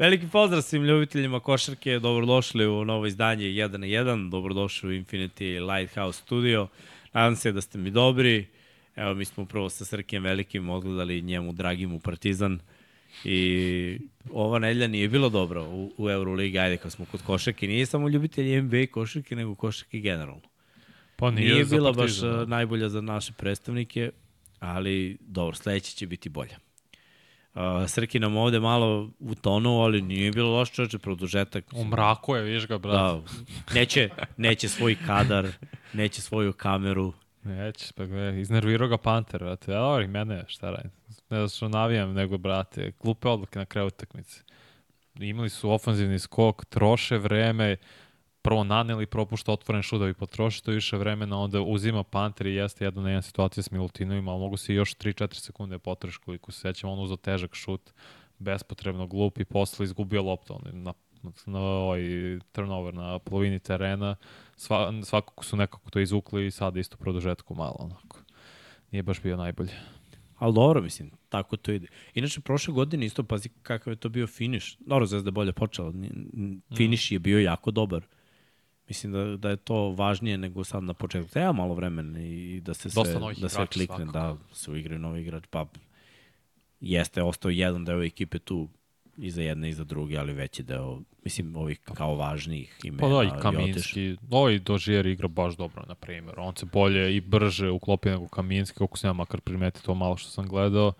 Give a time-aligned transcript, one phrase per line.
[0.00, 5.74] Veliki pozdrav svim ljubiteljima košarke, dobrodošli u novo izdanje 1 na 1, dobrodošli u Infinity
[5.74, 6.68] Lighthouse Studio.
[7.12, 8.46] Nadam se da ste mi dobri.
[8.96, 12.60] Evo, mi smo upravo sa Srkijem Velikim odgledali njemu Dragimu Partizan
[13.24, 13.98] i
[14.32, 18.08] ova nedlja nije bilo dobro u, u Euroligi, ajde kad smo kod košarke, nije samo
[18.08, 20.48] ljubitelji NBA košarke, nego košarke generalno.
[21.16, 22.42] Pa nije, Nije bila baš Partizan, da.
[22.42, 24.10] uh, najbolja za naše predstavnike,
[24.58, 26.69] ali dobro, sledeće će biti bolja.
[27.54, 31.64] Uh, Srki nam ovde malo u tonu, ali nije bilo loš čoveče, produžetak.
[31.72, 32.94] U mraku je, viš ga, brat.
[32.94, 33.22] Da,
[33.74, 35.48] neće, neće svoj kadar,
[35.92, 37.12] neće svoju kameru.
[37.42, 39.72] Neće, pa gledaj, iznervirao ga Panter, brate.
[39.72, 40.90] Ja, dobro, i mene, šta radim.
[41.30, 44.42] Ne da što navijam, nego, brate, glupe odluke na kraju utakmice.
[45.14, 47.76] Imali su ofanzivni skok, troše vreme,
[48.42, 52.54] prvo naneli, propušta otvoren šut da bi potrošio to više vremena, onda uzima Panter i
[52.54, 56.52] jeste jedna na jedna situacija s Milutinovima, ali mogu se još 3-4 sekunde potreš koliko
[56.52, 57.90] se sećam, on uzao težak šut,
[58.38, 60.92] bespotrebno glup i posle izgubio loptu on, na,
[61.46, 62.02] na ovaj
[62.52, 64.16] turnover na polovini terena,
[64.56, 68.18] Sva, svakako su nekako to izvukli i sad isto produžetku malo onako.
[68.90, 69.72] Nije baš bio najbolje.
[70.40, 71.86] Ali dobro, mislim, tako to ide.
[72.14, 74.76] Inače, prošle godine isto, pazi kakav je to bio finiš.
[74.78, 75.92] Dobro, Zvezda je bolje počela.
[76.76, 78.02] Finiš je bio jako dobar.
[78.90, 81.30] Mislim da, da je to važnije nego sad na početku.
[81.30, 83.02] Treba malo vremena i da se sve,
[83.40, 84.12] da sve klikne, svakako.
[84.12, 85.44] da se uigraju novi igrač.
[85.50, 85.66] Pa
[86.80, 88.68] jeste ostao jedan deo ekipe tu
[89.16, 93.00] i za jedne i za druge, ali veći deo, mislim, ovih kao važnijih imena.
[93.00, 93.42] Pa da, i.
[93.42, 94.16] Kaminski.
[94.30, 96.34] Ovaj Dožier igra baš dobro, na primjer.
[96.38, 100.16] On se bolje i brže uklopi nego Kaminski, koliko sam ja makar primeti to malo
[100.16, 100.92] što sam gledao.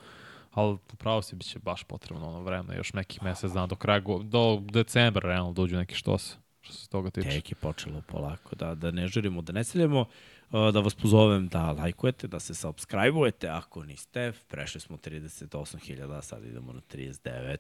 [0.51, 4.63] Ali upravo si biće baš potrebno ono vreme, još nekih mesec dana do kraja, do
[4.73, 6.37] decembra realno dođu neki štos,
[6.71, 7.29] što se toga tiče.
[7.29, 10.05] Tek je počelo polako, da, da ne žurimo, da ne seljamo,
[10.51, 16.73] da vas pozovem da lajkujete, da se subscribe-ujete, ako niste, prešli smo 38.000, sad idemo
[16.73, 17.57] na 39.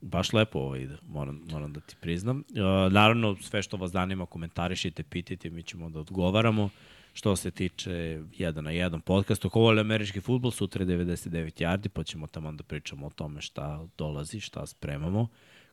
[0.00, 2.44] Baš lepo ovo ide, moram, moram da ti priznam.
[2.90, 6.70] Naravno, sve što vas zanima, komentarišite, pitajte, mi ćemo da odgovaramo.
[7.12, 11.88] Što se tiče 1 na 1 podcasta, ko voli američki futbol, sutra je 99 yardi,
[11.88, 15.28] pa ćemo tamo da pričamo o tome šta dolazi, šta spremamo.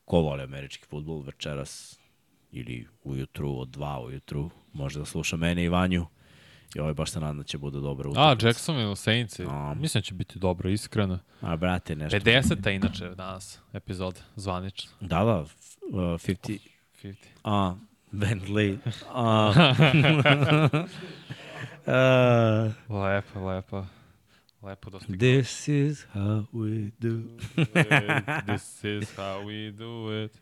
[0.06, 2.00] Ko voli američki futbol večeras
[2.60, 6.06] ili ujutru od 2 ujutru, može da sluša mene i Vanju.
[6.76, 8.48] I ovo je baš se nadam da će bude dobro A, utakmica.
[8.48, 9.74] Jacksonville Saints, A.
[9.74, 11.20] mislim da će biti dobro, iskreno.
[11.42, 12.20] A, brate, nešto.
[12.20, 12.76] 50.
[12.76, 14.92] inače danas epizod, zvanično.
[15.02, 15.48] Da, da, uh,
[15.92, 16.60] 50,
[17.04, 17.16] 50.
[17.44, 17.76] a,
[18.12, 18.78] Bentley,
[19.14, 19.50] a,
[22.88, 23.86] uh, Lepo, lepo.
[24.64, 25.20] Lepo dostignuo.
[25.20, 27.22] this is how we do.
[28.48, 30.32] This is how we do it.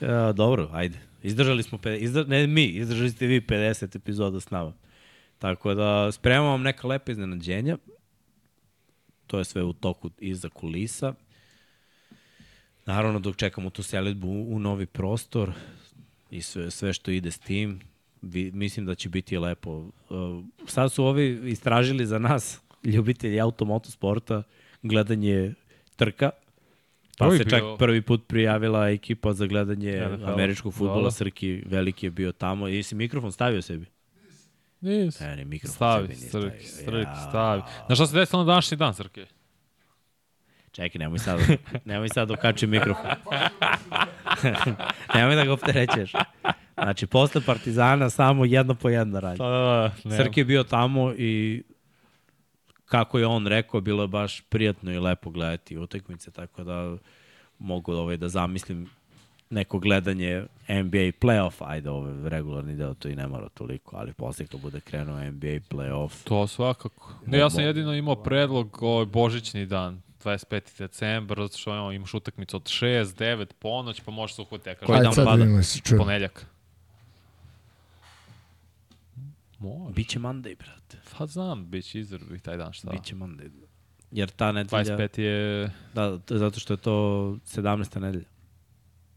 [0.00, 0.98] Ja, dobro, ajde.
[1.24, 4.72] Izdržali smo, pe- izdr ne mi, izdržali ste vi 50 epizoda s nama.
[5.38, 7.78] Tako da spremamo vam neka lepa iznenađenja.
[9.26, 11.14] To je sve u toku iza kulisa.
[12.86, 15.52] Naravno, dok čekamo tu selitbu u novi prostor
[16.30, 17.80] i sve, sve što ide s tim,
[18.22, 19.70] vi, mislim da će biti lepo.
[20.10, 24.42] Uh, sad su ovi istražili za nas, ljubitelji automotosporta,
[24.82, 25.54] gledanje
[25.96, 26.30] trka,
[27.18, 30.26] Pa se bio- čak prvi put prijavila ekipa za gledanje NFL.
[30.26, 31.10] američkog futbola, Da, da.
[31.10, 32.68] Srki veliki je bio tamo.
[32.68, 33.86] I si mikrofon stavio sebi?
[34.80, 35.20] Nis.
[35.20, 37.04] E, ne, mikrofon Stavi, sebi nije Srki, stavio.
[37.04, 37.62] Srki, stavi.
[37.86, 39.24] Znaš šta se desilo na današnji dan, Srki?
[40.72, 41.40] Čekaj, nemoj sad,
[41.84, 43.04] nemoj sad da okačim mikrofon.
[45.14, 46.12] nemoj da ga opterećeš.
[46.74, 49.38] Znači, posle Partizana samo jedno po jedno radi.
[49.38, 49.50] Da, da,
[50.04, 50.04] da.
[50.04, 50.16] ne.
[50.16, 51.62] Srki je bio tamo i
[52.94, 56.96] kako je on rekao, bilo je baš prijatno i lepo gledati utakmice, tako da
[57.58, 58.90] mogu ovaj, da zamislim
[59.50, 64.46] neko gledanje NBA playoff, ajde ovaj regularni deo to i ne mora toliko, ali posle
[64.46, 67.12] kad bude krenuo NBA playoff, To svakako.
[67.26, 70.78] Ne, ja sam jedino imao predlog ovaj božićni dan, 25.
[70.78, 74.74] decembar, zato što ono, imaš utakmicu od 6, 9, ponoć, pa možeš se uhvatiti, ja
[74.74, 75.44] Koji kažem, dan pada?
[75.98, 76.46] ponedljak.
[79.58, 79.94] Može.
[79.94, 80.83] biće Monday, brate.
[81.18, 82.90] Pa znam, bit će izrbi taj dan, šta?
[82.90, 83.50] Biće Monday.
[84.10, 84.98] Jer ta nedelja...
[84.98, 85.70] 25 je...
[85.94, 86.92] Da, zato što je to
[87.46, 88.00] 17.
[88.00, 88.33] nedelja.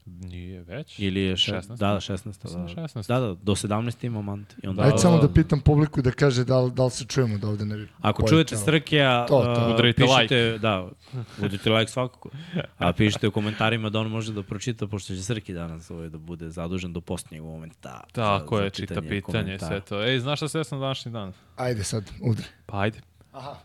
[0.07, 0.99] Nije već.
[0.99, 1.37] Ili je...
[1.37, 1.51] Še...
[1.51, 1.67] 16..
[1.69, 2.25] Da, da, 16.
[2.27, 3.07] Mislim Da, 16..
[3.07, 4.05] da, da, do 17.
[4.05, 4.53] ima Monday.
[4.63, 4.81] I onda...
[4.81, 5.27] Da, Ajde samo da.
[5.27, 7.87] da pitam publiku da kaže da li, da li se čujemo, da ovde ne bi
[7.97, 8.29] Ako pojačalo.
[8.29, 9.61] čujete Srkija, To, to.
[9.63, 10.89] uh, Udarite pišite, da,
[11.37, 12.29] udarite like svakako.
[12.77, 16.17] A pišite u komentarima da on može da pročita, pošto će Srki danas ovaj, da
[16.17, 18.03] bude zadužen do posljednjeg momenta.
[18.11, 19.57] Tako za, je, za čita pitanje, komentara.
[19.67, 20.03] sve to.
[20.03, 21.33] Ej, znaš šta se desilo na današnji dan?
[21.55, 22.45] Ajde sad, udri.
[22.65, 22.99] Pa ajde.
[23.31, 23.55] Aha,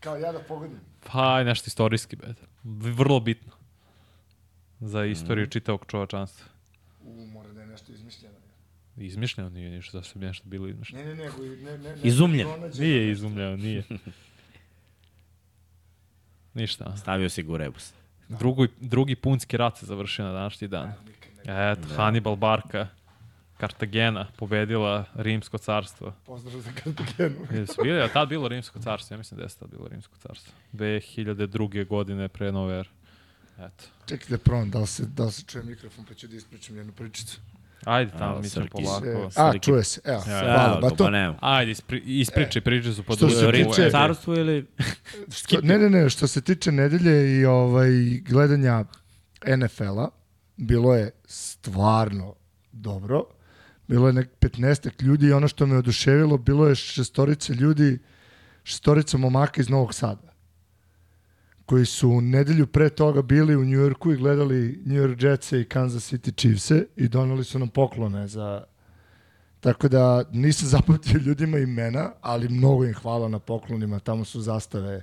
[0.00, 0.78] kao ja da pogodim.
[1.12, 2.36] Pa aj nešto istorijski, bet.
[2.64, 3.52] Vrlo bitno.
[4.84, 5.10] Za Mhm.
[5.12, 6.46] istoriju čitavog čovečanstva.
[7.04, 8.34] U, mora da je nešto izmišljeno.
[8.96, 11.04] Izmišljeno nije ništa, zašto bi nešto bilo izmišljeno.
[11.04, 11.42] Ne, ne, nego...
[11.42, 12.46] Ne, ne, ne, Izumljen.
[12.48, 13.82] pronađeno Nije izumljeno, nije.
[16.54, 16.96] Ništa.
[16.96, 17.92] Stavio si go u rebus.
[18.28, 20.92] Drugi, drugi punski rat se završio na današnji dan.
[21.44, 22.88] Eto, Hannibal Barka,
[23.56, 26.14] Kartagena, pobedila Rimsko carstvo.
[26.26, 27.46] Pozdrav za Kartagenu.
[27.52, 30.52] Jesu bili, a tad bilo Rimsko carstvo, ja mislim da je tad bilo Rimsko carstvo.
[30.72, 31.86] 2002.
[31.86, 32.88] godine pre nove ere.
[33.66, 33.84] Eto.
[34.06, 36.76] Čekaj da provam, da li se, da li se čuje mikrofon, pa ću da ispričam
[36.76, 37.40] jednu pričicu.
[37.84, 39.06] Ajde, tamo mi ćemo polako.
[39.06, 40.80] E, a, čuje se, evo, Ja, hvala.
[40.80, 41.38] Ba, Evo, to, pa nema.
[41.40, 43.90] Ajde, ispri, ispričaj, priče su pod što se Rimsku tiče-.
[43.90, 44.66] Carstvo ili...
[45.36, 47.90] Što, ne, ne, ne, što se tiče nedelje i ovaj
[48.28, 48.84] gledanja
[49.56, 50.08] NFL-a,
[50.56, 52.34] bilo je stvarno
[52.72, 53.24] dobro.
[53.88, 57.98] Bilo je nek 15 ljudi i ono što me oduševilo, bilo je šestorice ljudi,
[58.64, 60.31] šestorica momaka iz Novog Sada
[61.72, 66.12] koji su nedelju pre toga bili u Njujorku i gledali New York Jetse i Kansas
[66.12, 68.64] City Chiefse i doneli su nam poklone za
[69.60, 73.98] Tako da nisam zapamtio ljudima imena, ali mnogo im hvala na poklonima.
[73.98, 75.02] Tamo su zastave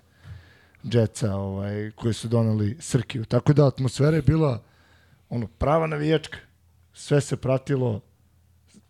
[0.84, 3.26] Jetsa ovaj, koje su donali Srkiju.
[3.26, 4.62] Tako da atmosfera je bila
[5.30, 6.38] ono, prava navijačka.
[6.94, 8.02] Sve se pratilo.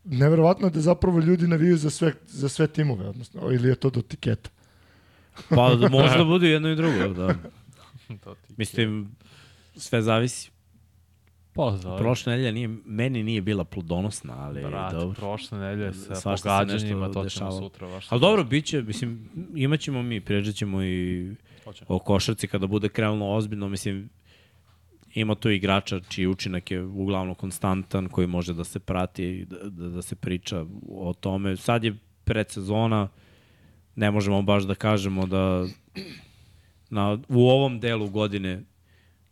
[0.03, 3.89] Neverovatno je da zapravo ljudi navijaju za sve, za sve timove, odnosno, ili je to
[3.89, 4.49] do tiketa.
[5.49, 7.35] Pa da može da bude jedno i drugo, da.
[8.23, 9.11] To ti- Mislim,
[9.75, 10.51] sve zavisi.
[11.53, 15.15] Pa, za Prošla nedelja nije, meni nije bila plodonosna, ali Brate, dobro.
[15.15, 17.57] prošle nedelje sa Svašta pogađanjima, to ćemo dešavalo.
[17.59, 18.05] sutra baš.
[18.09, 21.31] Ali dobro, bit će, mislim, imat ćemo mi, pređat ćemo i
[21.63, 21.85] Hoćemo.
[21.89, 24.09] o košarci kada bude krenulo ozbiljno, mislim,
[25.13, 29.89] ima tu igrača čiji učinak je uglavnom konstantan, koji može da se prati, da, da,
[29.89, 31.57] da se priča o tome.
[31.57, 33.07] Sad je predsezona,
[33.95, 35.65] ne možemo baš da kažemo da
[36.89, 38.61] na, u ovom delu godine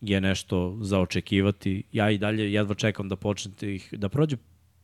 [0.02, 1.84] je nešto za očekivati.
[1.92, 4.38] Ja i dalje jedva čekam da počnete ih, da prođe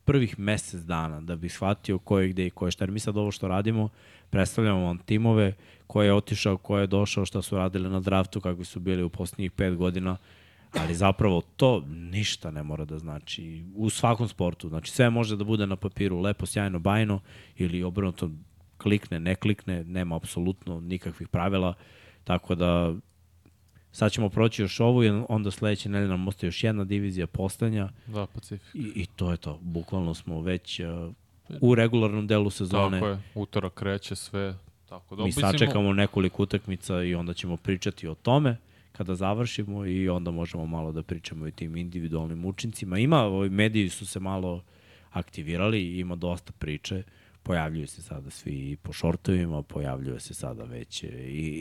[0.04, 2.84] prvih mesec dana da bih shvatio ko je gde i ko je šta.
[2.84, 3.88] Jer mi sad ovo što radimo,
[4.30, 5.52] predstavljamo vam timove,
[5.86, 9.08] ko je otišao, ko je došao, šta su radili na draftu, kakvi su bili u
[9.08, 10.16] posljednjih pet godina,
[10.78, 14.68] ali zapravo to ništa ne mora da znači u svakom sportu.
[14.68, 17.20] Znači sve može da bude na papiru lepo, sjajno, bajno
[17.56, 18.30] ili obrnuto
[18.78, 21.74] klikne, ne klikne, nema apsolutno nikakvih pravila,
[22.24, 22.94] tako da
[23.92, 27.88] sad ćemo proći još ovu i onda sledeće nedelje nam ostaje još jedna divizija postanja
[28.06, 28.74] Da, Pacifik.
[28.74, 29.58] i, i to je to.
[29.62, 31.12] Bukvalno smo već uh,
[31.60, 33.00] u regularnom delu sezone.
[33.00, 34.54] Tako je, utorak kreće sve.
[34.88, 38.56] Tako da, Mi sačekamo nekoliko utakmica i onda ćemo pričati o tome
[38.92, 42.98] kada završimo i onda možemo malo da pričamo i tim individualnim učincima.
[42.98, 44.62] Ima, ovi mediji su se malo
[45.12, 47.02] aktivirali, ima dosta priče,
[47.44, 51.08] pojavljuju se sada svi po šortovima, pojavljuje se sada već i,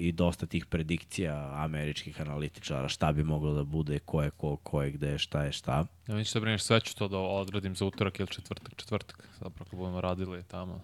[0.08, 4.82] i dosta tih predikcija američkih analitičara, šta bi moglo da bude, ko je ko, ko
[4.82, 5.86] je gde, šta je šta.
[6.08, 9.30] Ja mi ću da brineš, sve ću to da odradim za utorak ili četvrtak, četvrtak,
[9.34, 10.82] zapravo ako budemo radili tamo.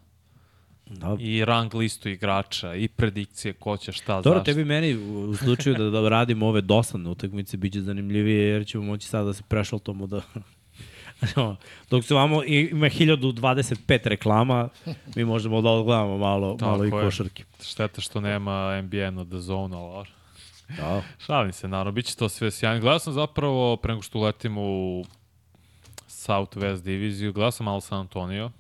[0.90, 4.52] Da, I rang listu igrača, i predikcije ko će šta, Dobro, zašto.
[4.52, 9.08] tebi meni u slučaju da, da radimo ove dosadne utakmice biće zanimljivije jer ćemo moći
[9.08, 10.22] sada da se prešaltamo da
[11.90, 14.70] Dok se vamo i- ima 1025 reklama,
[15.16, 17.44] mi možemo da odgledamo malo, Tako malo i košarke.
[17.62, 20.08] Šteta što nema NBA na The Zone, ali
[20.70, 21.02] Da.
[21.26, 22.82] Šalim se, naravno, bit će to sve sjajno.
[22.82, 25.04] Gledao sam zapravo, pre nego što uletim u
[26.10, 28.52] Southwest diviziju, gledao sam malo San Antonio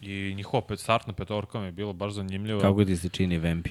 [0.00, 2.60] i njihova pet, startna petorka mi je bilo baš zanimljivo.
[2.60, 3.70] Kako ti se čini Vempi?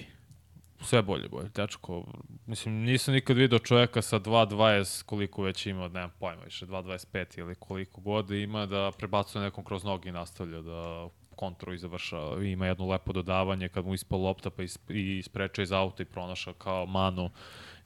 [0.83, 1.49] Sve bolje, bolje.
[1.55, 2.03] Dečko,
[2.45, 7.55] mislim, nisam nikad video čoveka sa 2.20, koliko već ima, nemam pojma više, 2.25 ili
[7.55, 12.43] koliko god ima, da prebacuje nekom kroz noge i nastavlja da kontru i završava.
[12.43, 16.05] Ima jedno lepo dodavanje kad mu ispao lopta pa is, i ispreča iz auta i
[16.05, 17.29] pronaša kao manu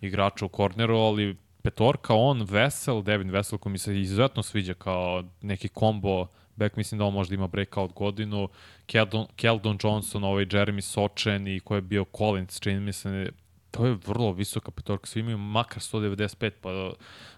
[0.01, 5.23] igrača u korneru, ali petorka, on, Vesel, Devin Vesel, koji mi se izuzetno sviđa kao
[5.41, 8.49] neki kombo back, mislim da on možda ima breakout godinu,
[8.87, 13.29] Keldon, Keldon Johnson, ovaj Jeremy Sočen i ko je bio Collins, čini mi se,
[13.71, 16.69] to je vrlo visoka petorka, svi imaju makar 195 pa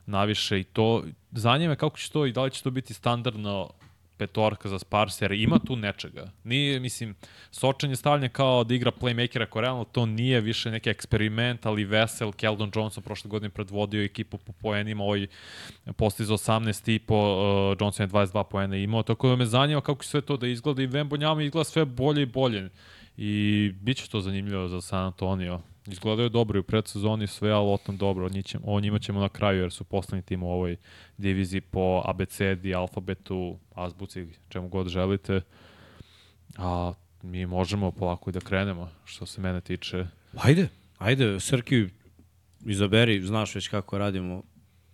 [0.06, 3.70] naviše i to, zanima me kako će to i da li će to biti standardno
[4.20, 6.32] petorka za Spars, jer ima tu nečega.
[6.44, 7.16] Nije, mislim,
[7.52, 11.86] Sočan je stavljen kao da igra playmakera, ako realno to nije više neki eksperiment, ali
[11.86, 15.28] Vesel, Keldon Johnson prošle godine predvodio ekipu po poenima, ovaj
[15.98, 20.04] postizao 18 i po, uh, Johnson je 22 poena imao, tako da me zanima kako
[20.04, 22.70] će sve to da izgleda i Vembonjama izgleda sve bolje i bolje.
[23.18, 25.60] I bit će to zanimljivo za San Antonio.
[25.92, 28.26] Izgledaju dobro i u predsezoni sve, ali o tom dobro.
[28.26, 30.76] O, njima, o njima ćemo na kraju, jer su poslednji tim u ovoj
[31.18, 35.42] diviziji po abecedi, alfabetu, azbuci, čemu god želite.
[36.58, 40.06] A mi možemo polako i da krenemo, što se mene tiče.
[40.38, 40.68] Ajde,
[40.98, 41.88] ajde, Srki,
[42.66, 44.44] izaberi, znaš već kako radimo,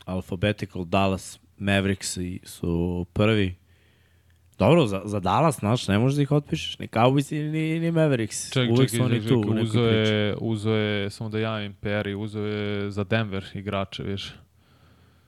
[0.05, 3.55] Alphabetical, Dallas, Mavericks su prvi.
[4.59, 8.53] Dobro, za, za Dallas, znaš, ne možeš da ih otpišeš, ni Cowboys ni, ni Mavericks.
[8.53, 10.11] Ček, Uvek ček, su oni ček, tu u ček, nekoj uzo priči.
[10.11, 14.33] je, uzo je, samo da javim Peri, uzo je za Denver igrače, viš.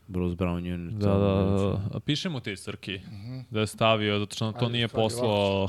[0.08, 0.78] Bruce Brown je...
[0.78, 1.82] Da, da, da.
[1.94, 3.00] A piše mu ti, Srki,
[3.50, 5.68] da je stavio, zato što to Ajde, nije poslao,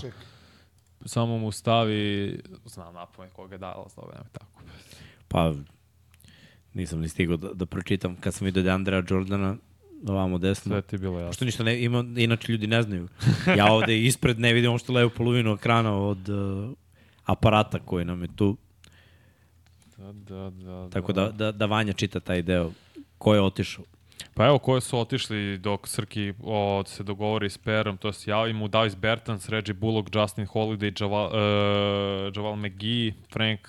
[1.05, 4.63] samo mu stavi, znam napome koga je dala, zove, nemoj tako.
[5.29, 5.53] Pa,
[6.75, 9.57] nisam ni stigao da, da pročitam kad sam vidio da je Andrea Jordana
[10.07, 10.73] ovamo desno.
[10.73, 11.33] Sve ti je bilo jasno.
[11.33, 13.09] Što ništa ne, ima, inače ljudi ne znaju.
[13.57, 16.71] Ja ovde ispred ne vidim što levu polovinu ekrana od uh,
[17.25, 18.57] aparata koji nam je tu.
[19.97, 20.89] Da, da, da.
[20.91, 22.71] Tako da, da, da Vanja čita taj deo.
[23.19, 23.85] Ko je otišao?
[24.35, 28.53] Pa evo, koje su otišli dok Srki o, se dogovori s Perom, to se javi
[28.53, 33.61] mu Davis Bertans, Reggie Bullock, Justin Holiday, Javal, uh, Javal McGee, Frank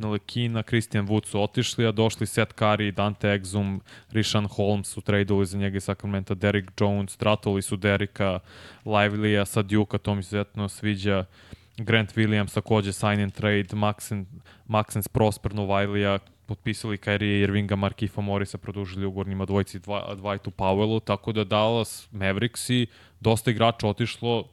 [0.00, 3.80] Nalekina, Christian Wood su otišli, a došli Seth Curry, Dante Exum,
[4.10, 8.38] Rishan Holmes su tradovali za njega iz Sacramento, Derrick Jones, tratoli su Derika,
[8.84, 11.24] Livelya, sa Duke-a, to mi se izuzetno sviđa,
[11.76, 14.24] Grant Williams takođe sign and trade, Maxen,
[14.68, 21.00] Maxens Prosper Novajlija, potpisali Kyrie Irvinga, Markifa Morisa, produžili ugovor njima dvojici dva, Dwightu Powellu,
[21.04, 22.86] tako da Dallas Mavericks i
[23.20, 24.48] dosta igrača otišlo,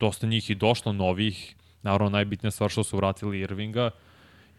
[0.00, 3.90] dosta njih i došlo novih, naravno najbitnija stvar što su vratili Irvinga,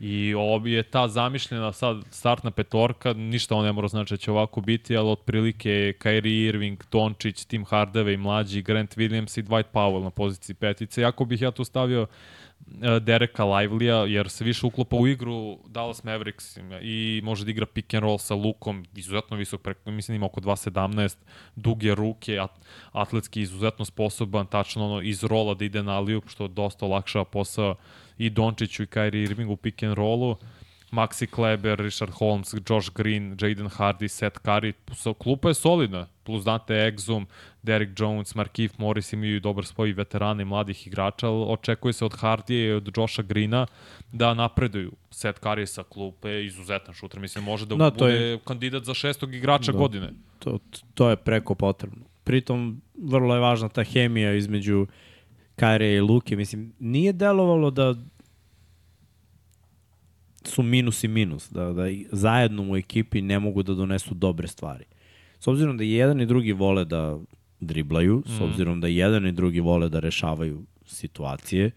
[0.03, 4.31] I ovo je ta zamišljena sad startna petorka, ništa on ne mora znači da će
[4.31, 10.03] ovako biti, ali otprilike Kyrie Irving, Dončić, Tim Hardaway, mlađi, Grant Williams i Dwight Powell
[10.03, 11.01] na poziciji petice.
[11.01, 12.07] Jako bih ja tu stavio
[13.01, 17.93] Dereka Livelya, jer se više uklopa u igru Dallas Mavericks i može da igra pick
[17.93, 21.15] and roll sa Lukom, izuzetno visok, preko, mislim da ima oko 2.17,
[21.55, 22.51] duge ruke, at,
[22.91, 27.75] atletski izuzetno sposoban, tačno ono iz rola da ide na aliju, što dosta olakšava posao
[28.17, 30.37] i Dončiću i Kyrie Irvingu u pick and rollu.
[30.91, 34.73] Maxi Kleber, Richard Holmes, Josh Green, Jaden Hardy, Seth Curry.
[35.17, 36.07] Klupa je solidna.
[36.23, 37.25] Plus Dante Exum,
[37.63, 42.13] Derek Jones, Markif Morris imaju dobar spoj veterana i mladih igrača, ali očekuje se od
[42.13, 43.67] Hardije i od Josha Greena
[44.11, 44.91] da napreduju.
[45.11, 47.19] Seth Curry je sa klupe, izuzetan šuter.
[47.19, 49.77] Mislim, može da, Da, bude je- kandidat za šestog igrača Da.
[49.77, 50.09] godine.
[50.39, 50.59] To,
[50.93, 52.05] to je preko potrebno.
[52.23, 54.87] Pritom, vrlo je važna ta hemija između
[55.55, 56.35] Kajre i Luke.
[56.35, 57.95] Mislim, nije delovalo da
[60.43, 64.85] su minus i minus, da, da zajedno u ekipi ne mogu da donesu dobre stvari.
[65.39, 67.19] S obzirom da jedan i drugi vole da
[67.59, 71.71] driblaju, s obzirom da jedan i drugi vole da rešavaju situacije,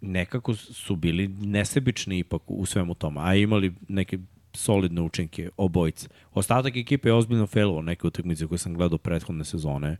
[0.00, 4.18] nekako su bili nesebični ipak u svemu tome, a imali neke
[4.52, 6.08] solidne učinke obojice.
[6.34, 9.96] Ostatak ekipe je ozbiljno failovao neke utakmice koje sam gledao prethodne sezone.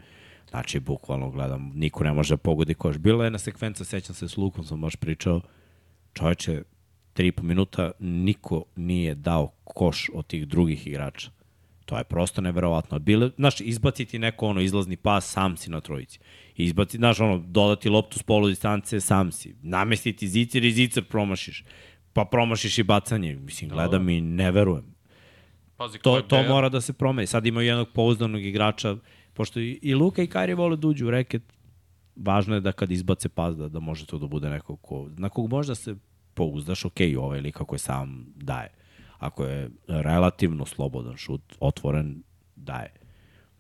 [0.51, 2.99] Znači, bukvalno gledam, niko ne može da pogodi koš.
[2.99, 5.41] Bila je jedna sekvenca, sećam se s Lukom, sam baš pričao,
[6.13, 6.63] čovječe,
[7.15, 11.31] 3,5 minuta niko nije dao koš od tih drugih igrača.
[11.85, 12.99] To je prosto neverovatno.
[12.99, 16.19] Bile, znaš, izbaciti neko ono izlazni pas, sam si na trojici.
[16.57, 19.55] Izbaciti, znaš, ono, dodati loptu s polu distance, sam si.
[19.63, 21.65] Namestiti zicer i zicer promašiš.
[22.13, 23.35] Pa promašiš i bacanje.
[23.35, 24.95] Mislim, gledam i ne verujem.
[25.77, 27.27] Pazi, To, to mora da se promeni.
[27.27, 28.97] Sad ima jednog pouzdanog igrača,
[29.33, 31.43] pošto i, i Luka i Kari vole da uđu u reket,
[32.17, 35.29] važno je da kad izbace pas da, da može to da bude neko ko, na
[35.29, 35.97] kog možda se
[36.35, 38.69] pouzdaš, ok, ovaj lik ako je sam daje.
[39.19, 42.23] Ako je relativno slobodan šut, otvoren,
[42.57, 42.93] daje.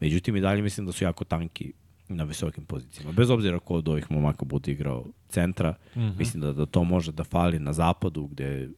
[0.01, 1.73] Međutim, i dalje mislim da su jako tanki
[2.09, 3.13] na visokim pozicijama.
[3.13, 6.19] Bez obzira ko od ovih momaka bude igrao centra, mm -hmm.
[6.19, 8.69] mislim da, da to može da fali na zapadu gde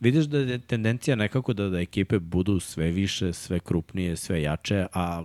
[0.00, 4.86] vidiš da je tendencija nekako da, da ekipe budu sve više, sve krupnije, sve jače,
[4.92, 5.24] a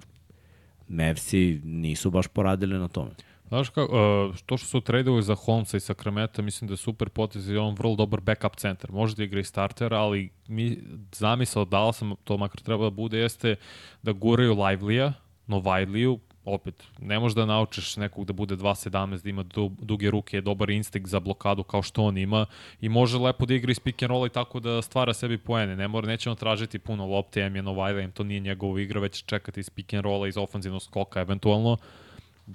[0.88, 3.12] Mavsi nisu baš poradili na tome.
[3.48, 7.10] Znaš kako, uh, to što su tradovali za Holmesa i Sakrameta, mislim da je super
[7.10, 8.92] potez i on vrlo dobar backup centar.
[8.92, 10.78] Može da igra i starter, ali mi
[11.12, 13.56] zamisao dala sam, to makar treba da bude, jeste
[14.02, 15.14] da guraju Livelya,
[15.48, 20.42] Novajliju, opet, ne možeš da naučiš nekog da bude 2.17, da ima du, duge ruke,
[20.42, 22.46] dobar instinkt za blokadu kao što on ima
[22.82, 25.76] i može lepo da igra iz pick and roll i tako da stvara sebi poene.
[25.76, 29.00] Ne mora, neće on tražiti puno lopte, em je Novajla, em to nije njegova igra,
[29.00, 31.78] već čekati iz pick and rolla, iz ofanzivnog skoka eventualno.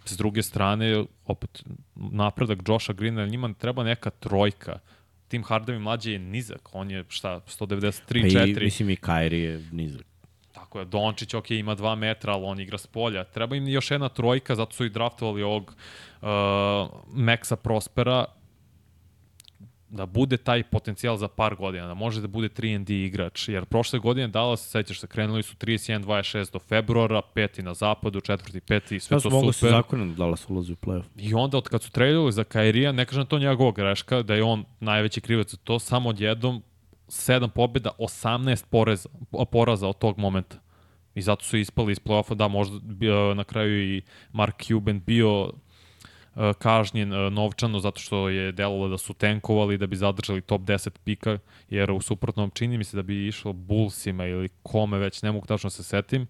[0.04, 1.62] S druge strane, opet,
[1.94, 4.78] napredak Josha Greena, njima treba neka trojka.
[5.28, 8.64] Tim Hardaway mlađe je nizak, on je šta, 193, Pa i, 4.
[8.64, 10.06] mislim i Kairi je nizak.
[10.52, 13.24] Tako je, Dončić, ok, ima 2 metra, ali on igra s polja.
[13.24, 15.74] Treba im još jedna trojka, zato su i draftovali ovog
[16.20, 16.28] uh,
[17.14, 18.24] Maxa Prospera,
[19.92, 23.98] da bude taj potencijal za par godina, da može da bude 3 igrač, jer prošle
[23.98, 29.14] godine Dallas, sećaš se, krenuli su 31-26 do februara, peti na zapadu, četvrti, peti, sve
[29.14, 29.70] Ja to su mogu se super.
[29.70, 31.04] zakonom da Dallas ulazi u playoff.
[31.16, 34.34] I onda od kad su tradovali za Kairija, ne kažem da to njegova greška, da
[34.34, 36.62] je on najveći krivac za to, samo odjednom
[37.08, 39.08] 7 pobjeda, 18 poreza,
[39.50, 40.56] poraza od tog momenta.
[41.14, 45.52] I zato su ispali iz play-offa, da možda bio, na kraju i Mark Cuban bio
[46.58, 50.90] kažnjen uh, novčano zato što je delovalo da su tenkovali da bi zadržali top 10
[51.04, 51.38] pika,
[51.70, 55.46] jer u suprotnom čini mi se da bi išlo Bullsima ili kome već, ne mogu
[55.46, 56.26] tačno se setim.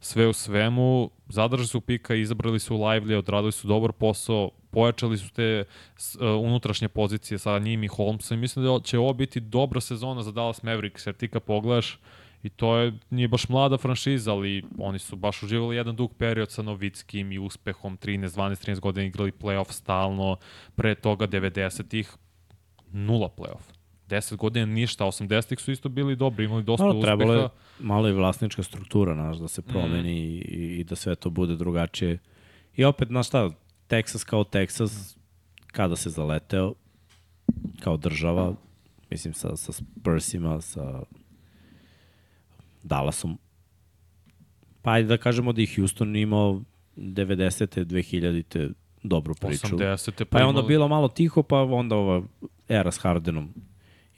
[0.00, 5.30] sve u svemu, zadržali su pika, izabrali su Lively, odradili su dobar posao, pojačali su
[5.32, 9.80] te uh, unutrašnje pozicije sa njim i Holmesom i mislim da će ovo biti dobra
[9.80, 11.98] sezona za Dallas Mavericks, jer ti kad pogledaš,
[12.42, 16.50] I to je, nije baš mlada franšiza, ali oni su baš uživali jedan dug period
[16.50, 20.36] sa Novickim i uspehom, 13, 12, 13 godina igrali playoff stalno,
[20.74, 22.10] pre toga 90-ih
[22.92, 23.62] nula playoff.
[24.08, 27.16] 10 godina ništa, 80-ih su isto bili dobri, imali dosta Malo, uspeha.
[27.16, 30.52] trebalo je malo i vlasnička struktura, znaš, da se promeni Mm.
[30.52, 32.18] i, i da sve to bude drugačije.
[32.76, 33.50] I opet, znaš šta,
[33.88, 35.16] Texas kao Texas,
[35.66, 36.74] kada se zaleteo,
[37.80, 38.54] kao država,
[39.10, 41.02] mislim sa, sa Spursima, sa
[42.82, 43.38] Dallasom,
[44.82, 46.62] pa ajde da kažemo da i Houston imao
[46.96, 47.84] 90.
[47.84, 48.72] 2000.
[49.02, 49.76] dobru priču.
[49.76, 50.24] 80.
[50.24, 52.22] Pa je onda bilo malo tiho, pa onda ova
[52.68, 53.54] era s Hardenom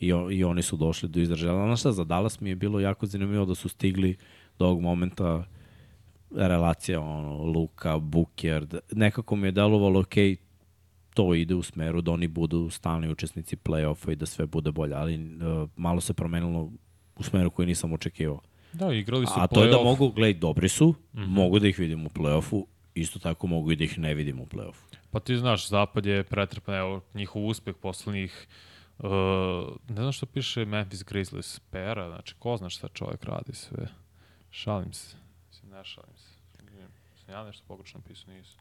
[0.00, 1.66] i, o, i oni su došli do izražaja.
[1.66, 4.16] Znaš šta, za Dallas mi je bilo jako zanimljivo da su stigli
[4.58, 5.44] do ovog momenta
[6.30, 10.14] relacija, ono, Luka, Booker, da- nekako mi je delovalo, ok,
[11.14, 14.94] to ide u smeru da oni budu stalni učesnici play-offa i da sve bude bolje,
[14.94, 16.72] ali uh, malo se promenilo
[17.16, 18.40] u smeru koji nisam očekivao.
[18.74, 21.18] Da, igrali su A to je da mogu, gledaj, dobri su, mm.
[21.18, 21.26] -hmm.
[21.26, 24.46] mogu da ih vidim u play-offu, isto tako mogu i da ih ne vidim u
[24.46, 24.96] play-offu.
[25.10, 28.46] Pa ti znaš, Zapad je pretrpan, evo, njihov uspeh poslednjih
[28.98, 29.10] Uh,
[29.88, 33.86] ne znam što piše Memphis Grizzlies, pera, znači ko zna šta čovjek radi sve.
[34.50, 35.16] Šalim se.
[35.48, 36.34] Mislim, ne šalim se.
[37.24, 38.58] Sam ja nešto pogrešno pisao, nisam.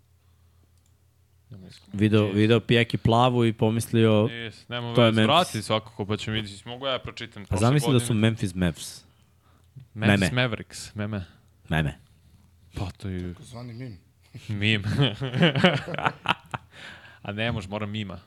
[1.51, 1.57] Ja.
[1.93, 2.35] Video, Nis.
[2.35, 5.25] video Pijeki plavu i pomislio, Nis, nema to je Memphis.
[5.25, 6.69] vrati svakako, pa ćemo vidjeti.
[6.69, 7.43] Mogu ja pročitam.
[7.43, 8.13] pa prošle zamisli da su.
[8.13, 9.03] Memphis Mavs.
[9.93, 10.41] Memphis meme.
[10.41, 11.25] Mavericks, meme.
[11.69, 11.99] Meme.
[12.75, 13.99] Pa to je Zvani mim.
[14.47, 14.83] mim.
[17.21, 18.19] A ne može, mora mima.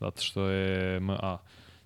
[0.00, 1.38] Zato što je MA.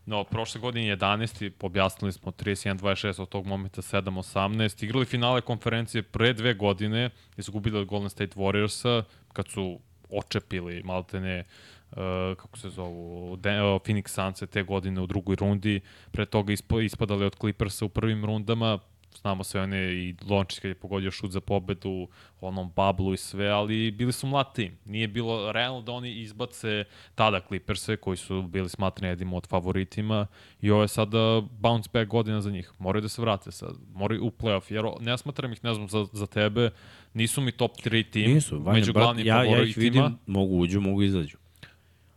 [0.07, 1.51] No, prošle godine 11.
[1.61, 4.85] objasnili smo 31-26 od tog momenta 7-18.
[4.85, 9.03] Igrali finale konferencije pre dve godine, izgubili od Golden State Warriorsa,
[9.33, 9.81] kad su
[10.11, 11.45] očepili maltene
[11.91, 11.97] uh,
[12.37, 17.25] kako se zovu, De, Phoenix Suns te godine u drugoj rundi, pre toga ispo, ispadali
[17.25, 18.79] od Clippersa u prvim rundama,
[19.21, 22.09] znamo sve one i Lončić kad je pogodio šut za pobedu,
[22.41, 24.79] onom bablu i sve, ali bili su mlad tim.
[24.85, 30.27] Nije bilo realno da oni izbace tada Clipperse, koji su bili smatrani jednim od favoritima
[30.61, 32.73] i ovo je sada bounce back godina za njih.
[32.79, 36.07] Moraju da se vrate sad, moraju u playoff, jer ne smatram ih, ne znam, za,
[36.13, 36.71] za tebe,
[37.15, 39.83] nisu mi top 3 tim, Nisu, Vanja, među glavnim ja, ja ih favoritima.
[39.83, 41.37] vidim, mogu uđu, mogu izađu.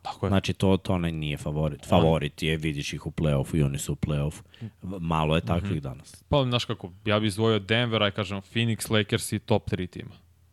[0.04, 0.30] Tako je.
[0.30, 1.86] Znači, to, to ne nije favorit.
[1.86, 4.42] Favorit je, vidiš ih u play-offu i oni su u play-offu.
[4.82, 5.80] Malo je takvih Mhm.
[5.80, 6.24] danas.
[6.24, 10.10] Pa, znaš kako, ja bih izdvojio Denver, aj kažem, Phoenix, Lakers i top 3 tima.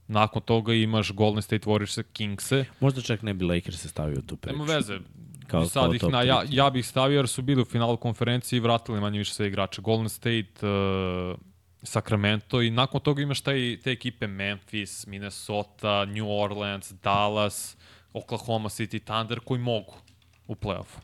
[0.07, 2.65] Nakon toga imaš Golden State Warriors, Kingse.
[2.79, 4.57] Možda čak ne bi Lakers se stavio u tu priču.
[4.57, 4.99] Nema veze.
[5.47, 8.57] Kao- Sad kao ih na, ja, ja bih stavio jer su bili u finalu konferencije
[8.57, 9.81] i vratili manje više sve igrače.
[9.81, 11.39] Golden State, uh,
[11.83, 17.77] Sacramento i nakon toga imaš taj, te ekipe Memphis, Minnesota, New Orleans, Dallas,
[18.13, 19.93] Oklahoma City Thunder koji mogu
[20.47, 20.99] u play-offu.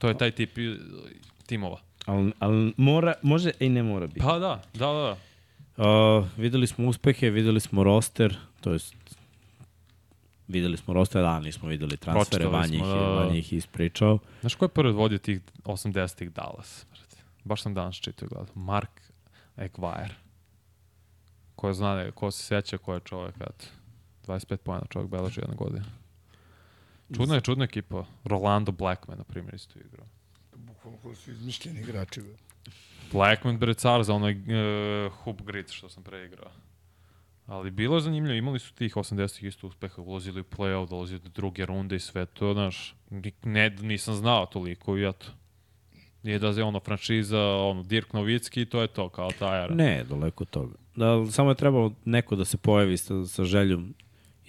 [0.00, 1.10] To je taj tip uh,
[1.46, 1.80] timova.
[2.06, 4.20] ali, ali mora, može i ne mora biti.
[4.20, 5.16] Pa da, da, da.
[5.76, 8.94] Uh, videli smo uspehe, videli smo roster, to jest
[10.48, 13.36] videli smo roster, da, nismo videli transfere, Vanja ih, da, da.
[13.36, 14.18] Ih ispričao.
[14.40, 16.86] Znaš ko je prvi vodio tih 80-ih Dallas?
[17.44, 18.54] Baš sam danas čitao i gledao.
[18.54, 19.00] Mark
[19.56, 20.14] Equire.
[21.56, 23.66] Ko zna, ko se seća ko je čovek, eto.
[24.26, 25.84] 25 pojena čovek beleži jedne godine.
[27.16, 28.04] Čudna je, čudna ekipa.
[28.24, 30.06] Rolando Blackman, na primjer, isto igrao.
[30.56, 32.20] Bukvalno koji su izmišljeni igrači.
[32.20, 32.34] Be.
[33.12, 36.50] Blackman bre car za onaj uh, hoop grid što sam pre igrao.
[37.46, 41.28] Ali bilo je zanimljivo, imali su tih 80-ih isto uspeha, ulazili u play-off, dolazili do
[41.28, 42.94] druge runde i sve to, znaš,
[43.42, 45.26] ne, nisam znao toliko i eto.
[46.22, 49.74] Nije da je ono franšiza, ono, Dirk Novicki i to je to, kao ta era.
[49.74, 50.74] Ne, daleko od toga.
[50.96, 53.94] Da, samo je trebalo neko da se pojavi sa, sa željom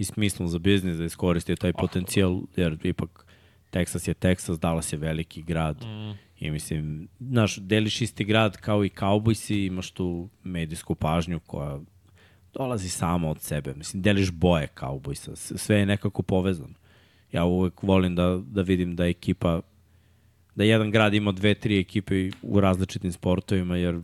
[0.02, 3.26] i smislom za biznis, da iskoristi taj potencijal, jer ipak
[3.72, 8.86] Texas je Texas, Dallas je veliki grad Mm, i mislim, znaš, deliš isti grad kao
[8.86, 11.80] i Cowboysi, imaš tu medijsku pažnju koja
[12.54, 13.74] dolazi sama od sebe.
[13.74, 16.74] Mislim, deliš boje Cowboysa, sve je nekako povezano.
[17.32, 19.62] Ja uvek volim da, da vidim da ekipa,
[20.56, 24.02] da jedan grad ima dve, tri ekipe u različitim sportovima, jer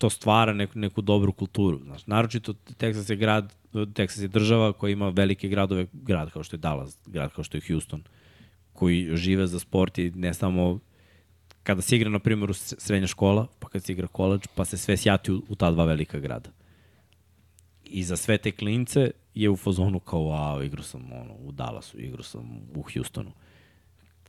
[0.00, 1.80] to stvara neku, neku dobru kulturu.
[1.84, 6.56] Znaš, naročito Texas je grad, Texas je država koja ima velike gradove, grad kao što
[6.56, 8.02] je Dallas, grad kao što je Houston,
[8.72, 10.78] koji žive za sport i ne samo
[11.62, 14.96] kada se igra, na primjer, srednja škola, pa kad se igra koleđ, pa se sve
[14.96, 16.50] sjati u, u ta dva velika grada.
[17.84, 22.00] I za sve te klince je u fazonu kao, wow, igrao sam ono, u Dallasu,
[22.00, 23.32] igrao sam u Houstonu.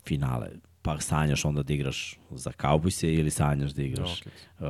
[0.06, 0.50] Finale.
[0.82, 4.44] Pa sanjaš onda da igraš za Cowboys ili sanjaš da igraš Rockets.
[4.60, 4.68] uh,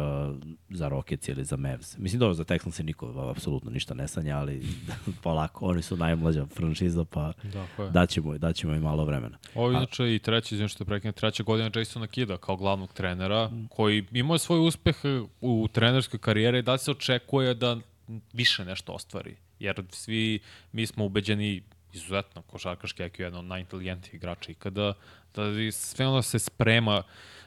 [0.70, 1.98] za Rockets ili za Mavs.
[1.98, 4.64] Mislim, dobro, za Texans se niko apsolutno ništa ne sanja, ali
[5.24, 7.90] polako, oni su najmlađa franšiza, pa Dakle.
[7.90, 9.38] daćemo, daćemo im malo vremena.
[9.56, 13.52] Ovo je inače i treći, izvim što prekine, treća godina Jasona Kida kao glavnog trenera,
[13.70, 14.96] koji imao svoj uspeh
[15.42, 17.78] u trenerskoj karijeri i da se očekuje da
[18.34, 19.36] više nešto ostvari.
[19.60, 20.40] Jer svi
[20.72, 24.94] mi smo ubeđeni izuzetno košarkaški IQ je jedan od najinteligentnijih igrača ikada,
[25.36, 27.04] da sve ono se sprema,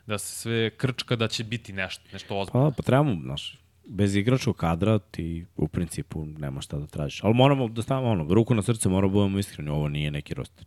[0.07, 2.71] da se sve krčka da će biti nešto, nešto ozbiljno.
[2.71, 7.25] Pa, pa trebamo, znaš, bez igračkog kadra ti u principu nema šta da tražiš.
[7.25, 10.35] Ali moramo da stavimo ono, ruku na srce, moramo da budemo iskreni, ovo nije neki
[10.35, 10.67] roster.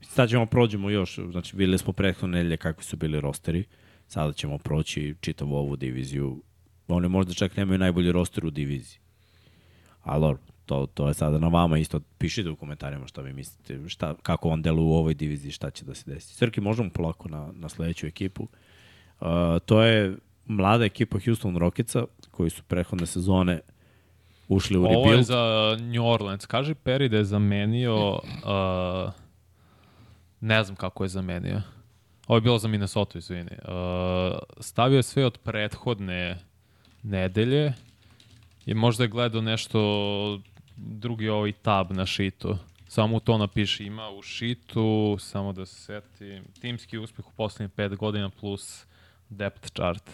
[0.00, 3.64] Sad ćemo prođemo još, znači bili smo prethodne nedelje kakvi su bili rosteri,
[4.06, 6.42] sada ćemo proći čitavu ovu diviziju.
[6.88, 8.98] Oni možda čak nemaju najbolji roster u diviziji.
[10.02, 10.36] Ali
[10.72, 12.00] to, to je sada na vama isto.
[12.18, 15.84] Pišite u komentarima šta vi mislite, šta, kako on deluje u ovoj diviziji, šta će
[15.84, 16.34] da se desi.
[16.34, 18.48] Srki, možemo polako na, na sledeću ekipu.
[19.20, 19.28] Uh,
[19.66, 23.60] to je mlada ekipa Houston Rocketsa, koji su prehodne sezone
[24.48, 25.24] ušli u Ovo je rebuild.
[25.24, 26.46] za New Orleans.
[26.46, 28.12] Kaži Perry da je zamenio...
[28.12, 29.12] Uh,
[30.40, 31.62] ne znam kako je zamenio.
[32.26, 33.50] Ovo je bilo za Minnesota, izvini.
[33.50, 36.38] Uh, stavio je sve od prethodne
[37.02, 37.72] nedelje
[38.66, 39.78] i možda je gledao nešto
[40.76, 42.56] drugi ovaj tab na šitu.
[42.88, 43.84] Samo to napiši.
[43.84, 48.86] Ima u šitu, samo da se setim, timski uspeh u poslednjih pet godina plus
[49.28, 50.10] depth chart.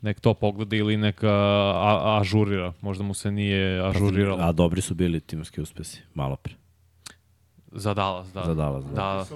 [0.00, 1.32] Nek to pogleda ili neka
[1.74, 2.72] a, ažurira.
[2.80, 4.44] Možda mu se nije ažuriralo.
[4.44, 6.54] A dobri su bili timski uspesi, malo pre.
[7.72, 8.44] Za Dallas, da.
[8.44, 8.90] Za Dallas, da.
[8.90, 9.26] Da,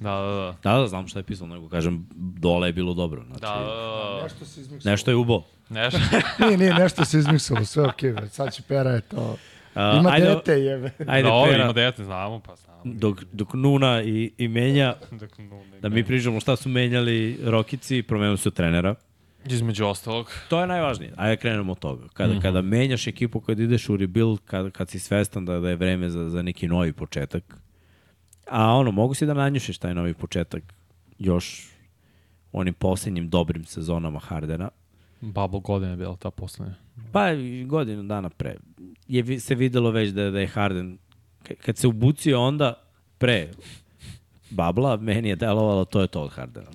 [0.00, 0.54] da, da.
[0.54, 0.56] da.
[0.62, 3.24] Da, da, znam šta je pisao, nego kažem, dole je bilo dobro.
[3.24, 4.22] Znači, Da, da, da.
[4.22, 4.92] Nešto se izmiksalo.
[4.92, 5.42] Nešto je ubo.
[5.68, 5.98] Nešto.
[6.38, 9.36] Nije, nije, nešto se izmiksalo, sve okej, okay, sad će pera je to.
[9.76, 10.90] Ima ajde, dete, jebe.
[11.06, 12.80] Ajde, da, ovo Pera, ima dete, znamo, pa znamo.
[12.84, 17.38] dok, dok Nuna i, i menja, Dok, no, ne, da mi pričamo šta su menjali
[17.44, 18.94] Rokici, promenili su trenera.
[19.46, 20.32] Između ostalog.
[20.48, 21.12] To je najvažnije.
[21.16, 22.08] Ajde krenemo od toga.
[22.14, 22.42] Kada, mm -hmm.
[22.42, 26.10] kada menjaš ekipu, kada ideš u rebuild, kad, kad si svestan da, da je vreme
[26.10, 27.56] za, za neki novi početak,
[28.50, 30.62] a ono, mogu si da nanjušeš taj novi početak
[31.18, 31.68] još
[32.52, 34.68] onim posljednjim dobrim sezonama Hardena,
[35.22, 36.74] Bubble godina je bila ta poslednja.
[37.12, 37.26] pa
[37.66, 38.56] godinu dana pre,
[39.08, 40.98] je se videlo već da, da je Harden,
[41.64, 42.74] kad se ubucio onda
[43.18, 43.48] pre
[44.50, 46.70] babla, meni je delovalo to je to od Hardena.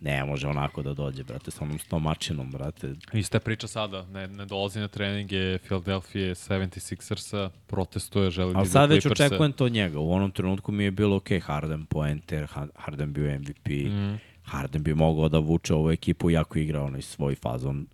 [0.00, 2.94] Ne može onako da dođe, brate, sa onom stomačinom, brate.
[3.12, 8.72] Ista priča sada, ne, ne dolazi na treninge Philadelphia 76ersa, protestuje, želi da Ali ide
[8.72, 9.98] sad već očekujem to od njega.
[9.98, 14.18] U onom trenutku mi je bilo ok, Harden poenter, Ha- Harden bio MVP, mm.
[14.50, 17.86] Harden bi mogao da vuče ovu ekipu jako igra onaj svoj fazon.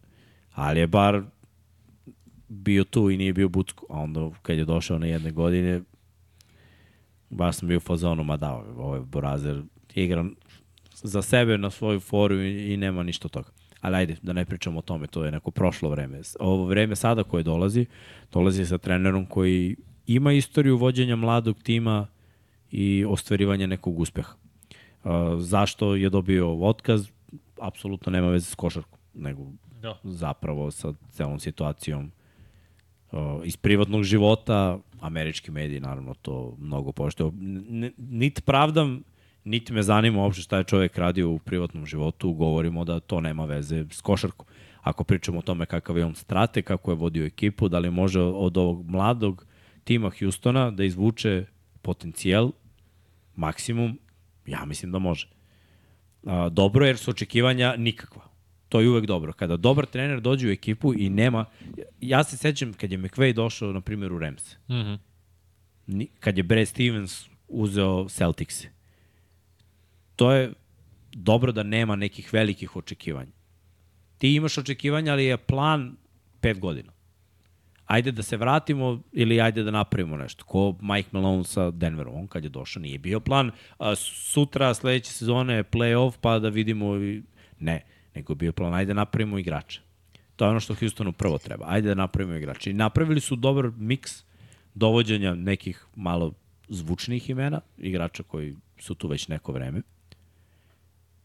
[0.54, 1.22] Ali je bar
[2.48, 3.86] bio tu i nije bio bucku.
[3.90, 5.80] A onda kad je došao na jedne godine,
[7.30, 9.62] baš sam bio u fazonu, ma da, ovaj Borazer
[9.94, 10.24] igra
[10.94, 13.48] za sebe na svoju foru i, i nema ništa toga.
[13.80, 16.20] Ali ajde, da ne pričamo o tome, to je neko prošlo vreme.
[16.40, 17.86] Ovo vreme sada koje dolazi,
[18.32, 22.06] dolazi sa trenerom koji ima istoriju vođenja mladog tima
[22.70, 24.45] i ostvarivanja nekog uspeha.
[25.38, 27.08] Zašto je dobio otkaz?
[27.60, 29.42] Apsolutno nema veze s košarkom, nego
[29.82, 29.98] Da.
[30.04, 32.12] zapravo sa celom situacijom
[33.44, 37.32] iz privatnog života, američki mediji naravno to mnogo pošteo.
[37.40, 39.02] N- niti pravdam,
[39.44, 43.44] niti me zanima uopšte šta je čovjek radio u privatnom životu, govorimo da to nema
[43.44, 44.46] veze s košarkom.
[44.80, 48.20] Ako pričamo o tome kakav je on strate, kako je vodio ekipu, da li može
[48.20, 49.46] od ovog mladog
[49.84, 51.46] tima Houstona da izvuče
[51.82, 52.50] potencijal,
[53.36, 53.98] maksimum,
[54.46, 55.28] ja mislim da može.
[56.24, 58.22] A, dobro jer su očekivanja nikakva.
[58.68, 59.32] To je uvek dobro.
[59.32, 61.44] Kada dobar trener dođe u ekipu i nema...
[62.00, 64.56] Ja se sećam kad je McVay došao, na primjer, u Rams.
[64.68, 64.98] Mm -hmm.
[66.20, 68.64] Kad je Brad Stevens uzeo Celtics.
[70.16, 70.52] To je
[71.12, 73.32] dobro da nema nekih velikih očekivanja.
[74.18, 75.96] Ti imaš očekivanja, ali je plan
[76.40, 76.92] pet godina.
[77.86, 80.44] Ajde da se vratimo ili ajde da napravimo nešto.
[80.44, 85.12] Ko Mike Malone sa Denverom, on kad je došao nije bio plan a, sutra, sledeće
[85.12, 87.22] sezone playoff pa da vidimo i...
[87.58, 89.80] ne, nego je bio plan ajde da napravimo igrača.
[90.36, 91.64] To je ono što Houstonu prvo treba.
[91.68, 92.70] Ajde da napravimo igrača.
[92.70, 94.24] I napravili su dobar miks
[94.74, 96.32] dovođenja nekih malo
[96.68, 99.82] zvučnih imena, igrača koji su tu već neko vreme.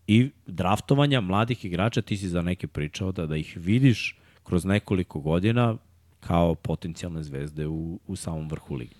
[0.08, 5.20] I draftovanja mladih igrača, ti si za neke pričao da, da ih vidiš kroz nekoliko
[5.20, 5.78] godina
[6.22, 8.96] kao potencijalne zvezde u, u samom vrhu ligi.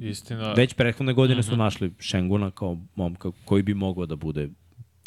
[0.00, 4.48] Istina, Već prethodne godine su našli Šenguna kao momka koji bi mogao da bude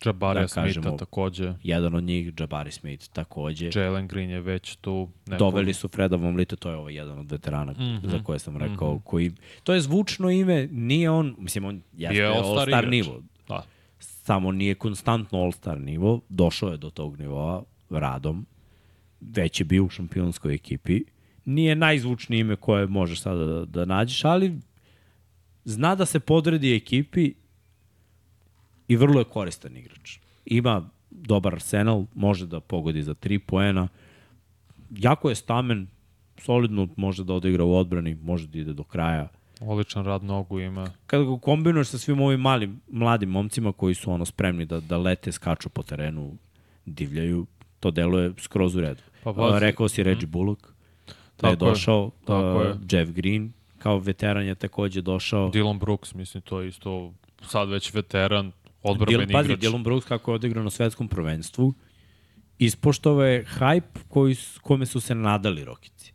[0.06, 1.54] Jabarija da Smitha kažemo, takođe.
[1.64, 3.70] jedan od njih, Jabari Smith takođe.
[3.76, 5.10] Jalen Green je već tu.
[5.26, 5.40] Neko...
[5.40, 7.84] Doveli su Freda Vliet, to je ovaj jedan od veterana mm Mhm.
[7.84, 8.10] -hmm.
[8.12, 9.04] za koje sam rekao, mm -hmm.
[9.04, 9.32] koji,
[9.64, 12.92] to je zvučno ime, nije on, mislim, on jeste je all-star igrač.
[12.92, 13.22] nivo.
[13.48, 13.64] Da.
[14.00, 18.46] samo nije konstantno all-star nivo, došao je do tog nivoa radom,
[19.22, 21.04] već je bio u šampionskoj ekipi,
[21.46, 24.60] nije najzvučnije ime koje možeš sada da, da nađeš, ali
[25.66, 27.34] zna da se podredi ekipi
[28.88, 30.18] i vrlo je koristan igrač.
[30.46, 33.88] Ima dobar arsenal, može da pogodi za 3 poena,
[34.90, 35.88] jako je stamen,
[36.38, 39.28] solidno može da odigra u odbrani, može da ide do kraja.
[39.62, 40.88] Odličan rad nogu ima.
[41.06, 44.98] Kada ga kombinuješ sa svim ovim malim, mladim momcima koji su ono spremni da, da
[44.98, 46.38] lete, skaču po terenu,
[46.86, 47.46] divljaju,
[47.80, 49.02] to deluje skroz u redu.
[49.24, 50.73] Pa, Pa, rekao si Reggie Bullock,
[51.44, 53.00] da je Tako je, došao, tako uh, je.
[53.00, 55.52] Jeff Green, kao veteran je takođe došao.
[55.52, 59.64] Dylan Brooks, mislim, to je isto sad već veteran, Dil, odbrambeni pazi, igrač.
[59.64, 61.74] Dylan Brooks kako je odigrao na svetskom prvenstvu,
[62.60, 66.14] ispoštova je hype koji, kome su se nadali Rokici.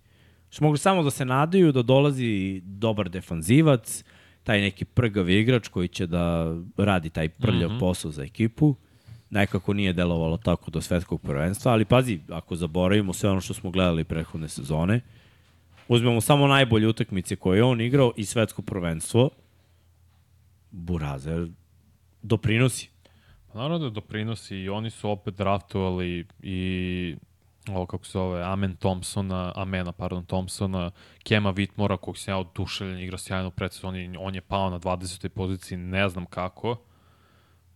[0.50, 4.04] Što mogli samo da se nadaju da dolazi dobar defanzivac,
[4.44, 7.80] taj neki prgav igrač koji će da radi taj prljav mm -hmm.
[7.80, 8.74] posao za ekipu.
[9.30, 13.70] Nekako nije delovalo tako do svetskog prvenstva, ali pazi, ako zaboravimo sve ono što smo
[13.70, 15.00] gledali prethodne sezone,
[15.88, 19.30] uzmemo samo najbolje utakmice koje je on igrao i svetsko prvenstvo,
[20.70, 21.48] Burazer
[22.22, 22.90] doprinosi.
[23.46, 27.16] Pa Naravno da doprinosi i oni su opet draftovali i
[27.68, 30.90] ovo kako se zove, Amen Thompsona, Amena, pardon, Thompsona,
[31.22, 35.28] Kema Whitmora, kog sam ja oduševljen, igra sjajno predsezoni, on je pao na 20.
[35.28, 36.76] poziciji, ne znam kako.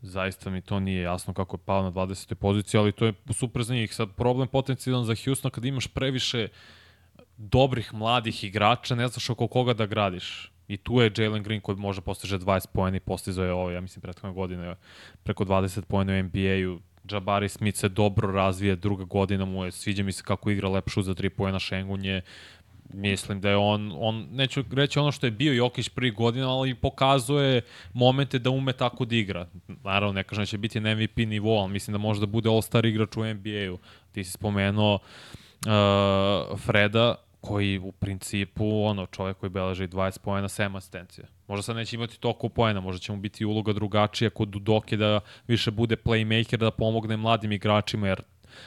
[0.02, 2.34] Zaista mi to nije jasno kako je pao na 20.
[2.34, 3.94] poziciji, ali to je super za njih.
[3.94, 6.48] Sad problem potencijalan za Houston kad imaš previše
[7.42, 10.52] dobrih mladih igrača, ne znaš oko koga da gradiš.
[10.68, 13.80] I tu je Jalen Green koji može postiže 20 pojena i postizao je ovo, ja
[13.80, 14.76] mislim, prethodne godine
[15.22, 16.80] preko 20 pojena u NBA-u.
[17.10, 20.88] Jabari Smith se dobro razvije, druga godina mu je, sviđa mi se kako igra lep
[20.88, 22.22] šut za 3 pojena, Šengun je
[22.94, 26.74] mislim da je on, on neću reći ono što je bio Jokić prvi godina, ali
[26.74, 29.46] pokazuje momente da ume tako da igra.
[29.84, 32.48] Naravno, ne kažem da će biti na MVP nivou, ali mislim da može da bude
[32.48, 33.78] all-star igrač u NBA-u.
[34.12, 40.76] Ti si spomenuo uh, Freda, koji u principu, ono, čovjek koji beleži 20 pojena, 7
[40.76, 41.26] asistencija.
[41.48, 45.20] Možda sad neće imati toliko pojena, možda će mu biti uloga drugačija kod Dudoke da
[45.46, 48.22] više bude playmaker, da pomogne mladim igračima, jer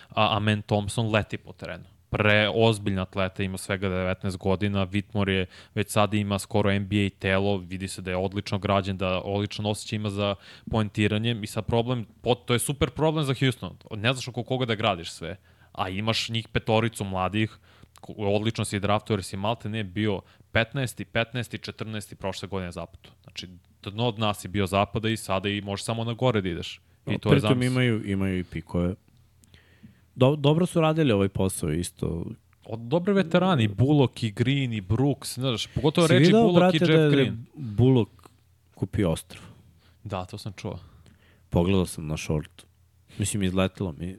[0.09, 5.45] a, Amen Thompson leti po terenu pre ozbiljna atleta, ima svega 19 godina, Whitmore je
[5.75, 9.95] već sada ima skoro NBA telo, vidi se da je odlično građen, da odličan osjećaj
[9.95, 10.35] ima za
[10.71, 12.05] poentiranje i sad problem,
[12.45, 15.38] to je super problem za Houston, ne znaš oko koga da gradiš sve,
[15.71, 17.57] a imaš njih petoricu mladih,
[18.09, 20.21] odlično si draftu jer si malte ne bio
[20.53, 21.05] 15.
[21.05, 21.71] 15.
[21.73, 22.15] 14.
[22.15, 23.09] prošle godine zapadu.
[23.23, 23.47] Znači,
[23.83, 26.75] dno od nas je bio zapada i sada i možeš samo na gore da ideš.
[26.75, 27.63] I to je Pritom zamisl.
[27.63, 28.95] imaju, imaju i pikove.
[30.15, 32.25] Do, dobro su radili ovaj posao isto.
[32.65, 36.57] Od dobre veterani, i Bullock i Green i Brooks, znaš, pogotovo Si reči video, Bullock
[36.57, 37.45] brate, i Jeff je- da je Green.
[37.55, 38.11] Bullock
[38.75, 39.41] kupio ostrv.
[40.03, 40.79] Da, to sam čuo.
[41.49, 42.65] Pogledao sam na šortu.
[43.17, 44.15] Mislim, izletelo mi.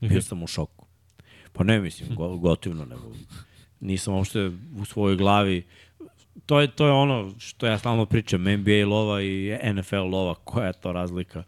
[0.00, 0.77] Bio sam u šoku.
[1.58, 3.12] Pa ne mislim, go, gotivno, nego
[3.80, 5.64] nisam uopšte u svojoj glavi
[6.46, 10.66] to je, to je ono što ja stalno pričam, NBA lova i NFL lova, koja
[10.66, 11.42] je to razlika?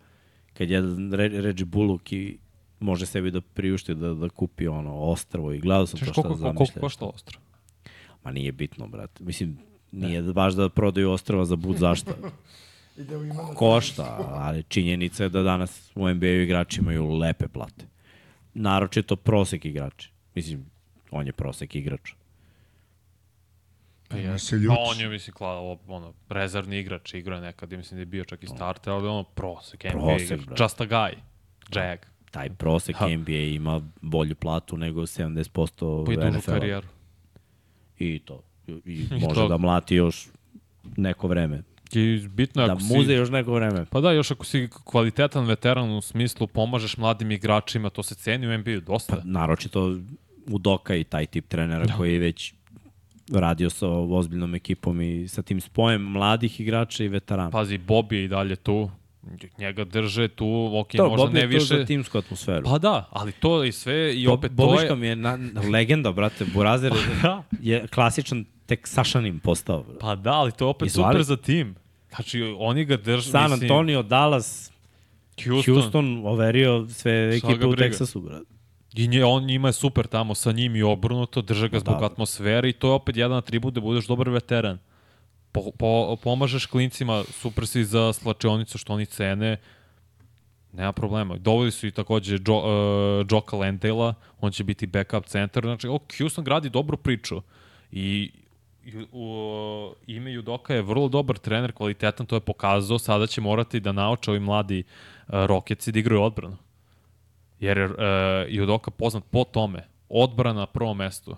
[0.54, 2.38] Kad jedan Re- Reggie Bullock i
[2.80, 6.22] može sebi da priušti da, da kupi ono ostrvo i gledao sam Češ to šta
[6.22, 6.72] koliko, koliko, zamišlja.
[6.72, 7.40] koliko košta ostro?
[8.24, 9.24] Ma nije bitno, brate.
[9.24, 9.58] Mislim,
[9.92, 10.32] nije ne.
[10.32, 12.12] baš da prodaju ostrava za bud zašta.
[12.96, 17.86] Da na Košta, ali činjenica je da danas u NBA-u igrači imaju lepe plate.
[18.54, 20.10] Naročito prosek igrači.
[20.34, 20.66] Mislim,
[21.10, 22.12] on je prosek igrač.
[24.08, 24.38] Pa, je.
[24.38, 24.78] se pa ljutiš.
[24.80, 28.24] on je, mislim, klao, ono, rezervni igrač, igra je nekad, i mislim da je bio
[28.24, 30.62] čak i starter, ali ono, prosek, NBA Prosek, igrač, brate.
[30.62, 31.14] just a guy,
[31.74, 31.98] Jag.
[32.30, 33.08] Taj prosek Ha.
[33.08, 36.54] NBA ima bolju platu nego 70% Pa NFL-a.
[36.54, 36.86] karijeru.
[37.98, 38.42] I to.
[38.66, 39.48] I, i I može to.
[39.48, 40.28] da mlati još
[40.96, 41.62] neko vreme.
[41.94, 43.12] I bitno je Da ako muze si...
[43.12, 43.84] još neko vreme.
[43.90, 48.46] Pa da, još ako si kvalitetan veteran u smislu pomažeš mladim igračima, to se ceni
[48.46, 49.16] u NBA-u dosta.
[49.16, 49.96] Pa, naročito
[50.46, 51.96] u Doka i taj tip trenera da.
[51.96, 52.54] koji je već
[53.32, 57.50] radio sa ozbiljnom ekipom i sa tim spojem mladih igrača i veterana.
[57.50, 58.90] Pazi, Bobby je i dalje tu,
[59.58, 61.78] njega drže tu, ok, to, možda Bob ne je to više...
[61.78, 62.64] za timsku atmosferu.
[62.64, 64.96] Pa da, ali to i sve, i Bob, opet to Bobiška je...
[64.96, 65.38] mi je na,
[65.72, 66.44] legenda, brate.
[66.54, 67.42] Burazer Da.
[67.60, 69.82] je klasičan teksašanim postao.
[69.82, 69.98] brate.
[70.00, 71.12] Pa da, ali to je opet Izvali.
[71.12, 71.74] super za tim.
[72.14, 74.72] Znači, oni ga drže, San mislim, Antonio, Dallas,
[75.44, 77.76] Houston, Houston, overio sve ekipe u.
[77.76, 78.60] Teksasu, brate.
[78.94, 82.06] I nje, on njima je super tamo sa njim i obrnuto, drže ga zbog da.
[82.06, 84.78] atmosfere i to je opet jedan atribut da budeš dobar veteran.
[85.52, 89.56] Po, po, pomažeš klincima, super si za slačionicu što oni cene,
[90.72, 91.36] nema problema.
[91.36, 95.62] Doveli su i takođe jo, uh, Joka Landale-a, on će biti backup centar.
[95.62, 97.42] Znači, o, Houston gradi dobru priču
[97.92, 98.30] i
[99.12, 103.92] u, ime Judoka je vrlo dobar trener, kvalitetan, to je pokazao, sada će morati da
[103.92, 106.56] nauče ovi mladi uh, Roketsi da igraju odbranu.
[107.60, 107.94] Jer je uh,
[108.48, 111.36] Judoka poznat po tome, odbrana na prvom mestu.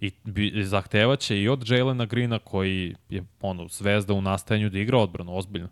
[0.00, 4.98] I bi, zahtevaće i od Jalena Greena koji je ono, zvezda u nastajanju da igra
[4.98, 5.68] odbranu, ozbiljno.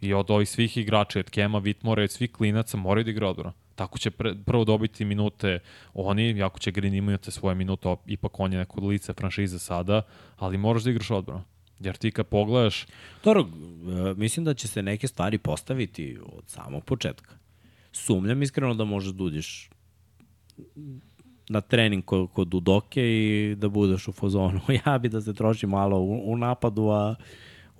[0.00, 3.52] I od ovih svih igrača, od Kema, Vitmora od svih klinaca moraju da igra odbranu.
[3.74, 5.58] Tako će pre, prvo dobiti minute
[5.94, 10.02] oni, jako će Green imati svoje minute, ipak on je neko lice franšize sada,
[10.36, 11.42] ali moraš da igraš odbranu.
[11.80, 12.86] Jer ti kad pogledaš,
[13.24, 17.34] Dobro, e, mislim da će se neke stvari postaviti od samog početka.
[17.92, 19.70] Sumnjam iskreno da možeš da uđeš
[21.48, 24.60] na trening kod, kod Udoke i da budeš u fazonu.
[24.86, 27.14] Ja bi da se troši malo u, u napadu, a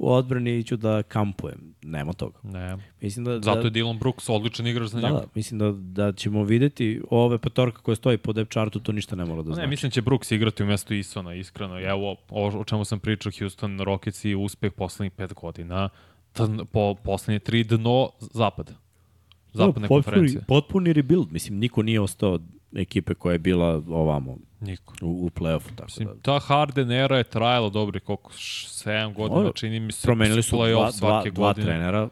[0.00, 1.74] u odbrani ću da kampujem.
[1.82, 2.38] Nema toga.
[2.42, 5.20] ne, Mislim da, zato da, je Dylan Brooks odličan igrač za da, njega.
[5.20, 9.16] da, mislim da, da ćemo videti ove petorka koje stoji po depth chartu, to ništa
[9.16, 9.68] ne mora da Ne, znači.
[9.68, 11.80] mislim da će Brooks igrati u mestu Isona, iskreno.
[11.80, 15.88] Evo, o, o čemu sam pričao, Houston Rockets i uspeh poslednjih pet godina,
[16.36, 18.72] dn, po poslednje tri dno zapada.
[19.52, 20.40] Zapadne Da, konferencije.
[20.40, 21.32] potpuni, potpuni rebuild.
[21.32, 22.38] Mislim, niko nije ostao
[22.76, 24.94] ekipe koja je bila ovamo Niko.
[25.02, 25.68] u, u play-offu.
[25.76, 26.14] Tako Mislim, da.
[26.22, 30.56] ta Harden era je trajala dobri koliko, 7 godina, Ovo, čini mi se, Promenili su
[30.56, 31.66] dva, dva, svake dva godine.
[31.66, 32.08] trenera.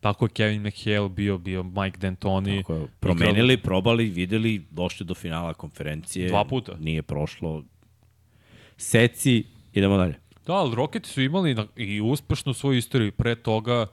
[0.00, 2.58] Tako je Kevin McHale bio, bio Mike D'Antoni.
[2.60, 6.28] Tako je, promenili, probali, videli, došli do finala konferencije.
[6.28, 6.72] Dva puta.
[6.80, 7.64] Nije prošlo.
[8.76, 10.14] Seci, idemo dalje.
[10.46, 13.12] Da, ali Rockets su imali i uspešnu svoju istoriju.
[13.12, 13.86] Pre toga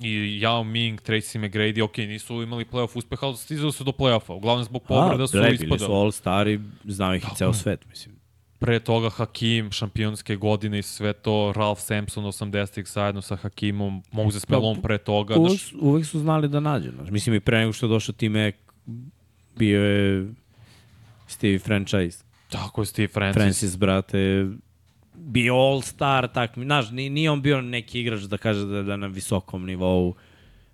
[0.00, 0.08] i
[0.40, 4.32] Yao Ming, Tracy McGrady, ok, nisu imali playoff uspeh, ali stizali su do playoffa.
[4.32, 5.94] Uglavnom zbog povreda su gle, bili su ispadali.
[5.94, 8.16] all stari, znao ih i ceo svet, mislim.
[8.58, 14.48] Pre toga Hakim, šampionske godine i sve to, Ralph Sampson 80-ih zajedno sa Hakimom, Moses
[14.48, 15.34] Malone pre toga.
[15.34, 16.90] Uvek, Znaš, su- uvek su znali da nađe.
[16.90, 17.10] Znaš.
[17.10, 18.56] Mislim, i pre nego što je došao Tim Ek,
[19.56, 20.26] bio je
[21.26, 22.24] Stevie Franchise.
[22.48, 23.42] tako je Steve Francis.
[23.42, 24.46] Francis, brate,
[25.18, 29.06] bio all-star, tak, znaš, ni- nije on bio neki igrač da kaže da, da na
[29.06, 30.14] visokom nivou,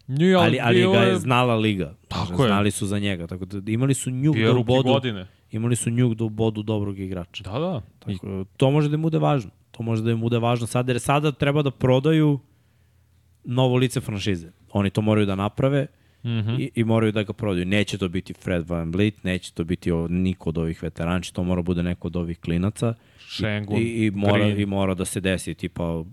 [0.07, 1.95] Nije, ali, ali bio ga je znala liga.
[2.09, 2.49] Tako je.
[2.49, 5.27] Znali su za njega, tako da imali su njuk da ruki ubodu, godine.
[5.51, 7.45] imali su njuk da ubodu dobrog igrača.
[7.45, 7.81] Da, da.
[8.07, 9.51] I, Tako, da to može da im bude važno.
[9.71, 12.41] To može da im bude važno sada, jer sada treba da prodaju
[13.45, 14.51] novo lice franšize.
[14.73, 15.87] Oni to moraju da naprave
[16.25, 16.55] Mhm.
[16.59, 17.67] i, i moraju da ga prodaju.
[17.67, 21.33] Neće to biti Fred Van Vliet, neće to biti o, niko od ovih veterana, će
[21.33, 22.95] to mora bude neko od ovih klinaca.
[23.19, 24.61] Šengun, I, i, mora, Green.
[24.61, 26.05] I mora da se desi, tipa...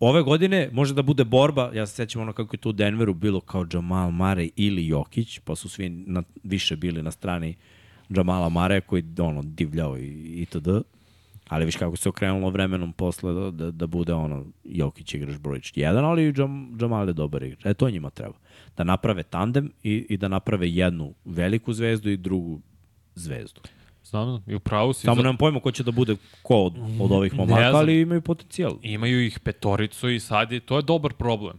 [0.00, 3.14] Ove godine može da bude borba, ja se sećam ono kako je tu u Denveru
[3.14, 7.54] bilo kao Jamal Mare ili Jokić, pa su svi na, više bili na strani
[8.08, 10.68] Jamala Mare koji ono divljao i, itd.
[11.52, 15.58] Ali viš kako se okrenulo vremenom posle da, da, da bude ono Jokić igrač broj
[15.58, 17.66] 1, ali i Jam, Jamal je dobar igrač.
[17.66, 18.34] E to njima treba.
[18.76, 22.60] Da naprave tandem i, i da naprave jednu veliku zvezdu i drugu
[23.14, 23.60] zvezdu.
[24.04, 25.00] Znam, i upravo si.
[25.00, 28.20] Samo za- nemam pojma ko će da bude ko od, od ovih momaka, ali imaju
[28.22, 28.78] potencijal.
[28.82, 31.58] Imaju ih petoricu i sad je, to je dobar problem.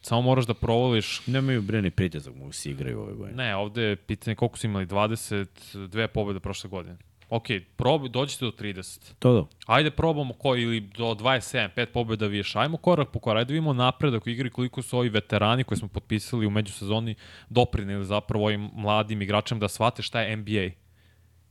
[0.00, 3.36] Samo moraš da provališ Nemaju breni pritisak, mogu se igraju ove godine.
[3.36, 6.96] Ne, ovde je pitanje koliko su imali, 22 pobjede prošle godine.
[7.30, 7.44] Ok,
[7.76, 9.12] probi, dođite do 30.
[9.18, 9.44] To da.
[9.66, 12.58] Ajde probamo ko, ili do 27, 5 pobjeda više.
[12.58, 15.88] Ajmo korak po korak, ajde vidimo napredak u igri koliko su ovi veterani koji smo
[15.88, 17.14] potpisali u međusezoni
[17.48, 20.70] doprinili zapravo ovim mladim igračima da shvate šta je NBA.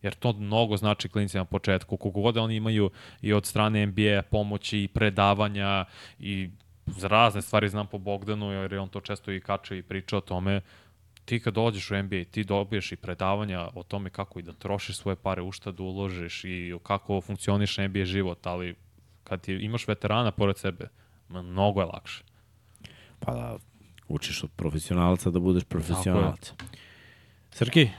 [0.01, 1.97] Jer to mnogo znači klinicima na početku.
[1.97, 2.89] Koliko god da oni imaju
[3.21, 5.85] i od strane NBA pomoći i predavanja
[6.19, 6.49] i
[6.85, 10.17] za razne stvari znam po Bogdanu, jer je on to često i kače i priča
[10.17, 10.61] o tome,
[11.25, 14.97] ti kad dođeš u NBA, ti dobiješ i predavanja o tome kako i da trošiš
[14.97, 18.75] svoje pare, u šta da uložiš i kako funkcioniš NBA život, ali
[19.23, 20.89] kad ti imaš veterana pored sebe,
[21.29, 22.23] mnogo je lakše.
[23.19, 23.57] Pa da,
[24.07, 26.53] učiš od profesionalca da budeš profesionalac.
[27.51, 27.89] Srki,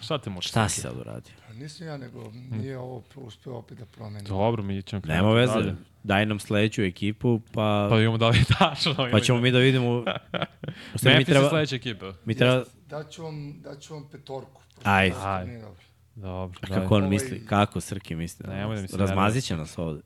[0.00, 0.48] Šta te može?
[0.48, 1.34] šta si sad uradio?
[1.62, 4.24] Nisam ja, nego nije ovo uspeo opet da promeni.
[4.24, 5.74] Dobro, mi ćemo Nema veze, dalje.
[6.02, 8.94] daj nam sledeću ekipu, pa, Pa imamo da li je tačno.
[9.12, 10.04] pa ćemo mi da vidimo...
[10.96, 12.12] Stvari, mi Memphis je treba, sledeća ekipa.
[12.24, 14.62] mi treba, Daću vam, daću vam petorku.
[14.82, 15.14] Ajde.
[15.14, 15.52] to Ajde.
[15.54, 15.82] dobro.
[16.14, 16.86] Dobro, kako daj.
[16.86, 18.46] on Ovaj- misli, kako Srki misli?
[18.48, 20.02] Nemoj da mi se Razmazit će nas ovde.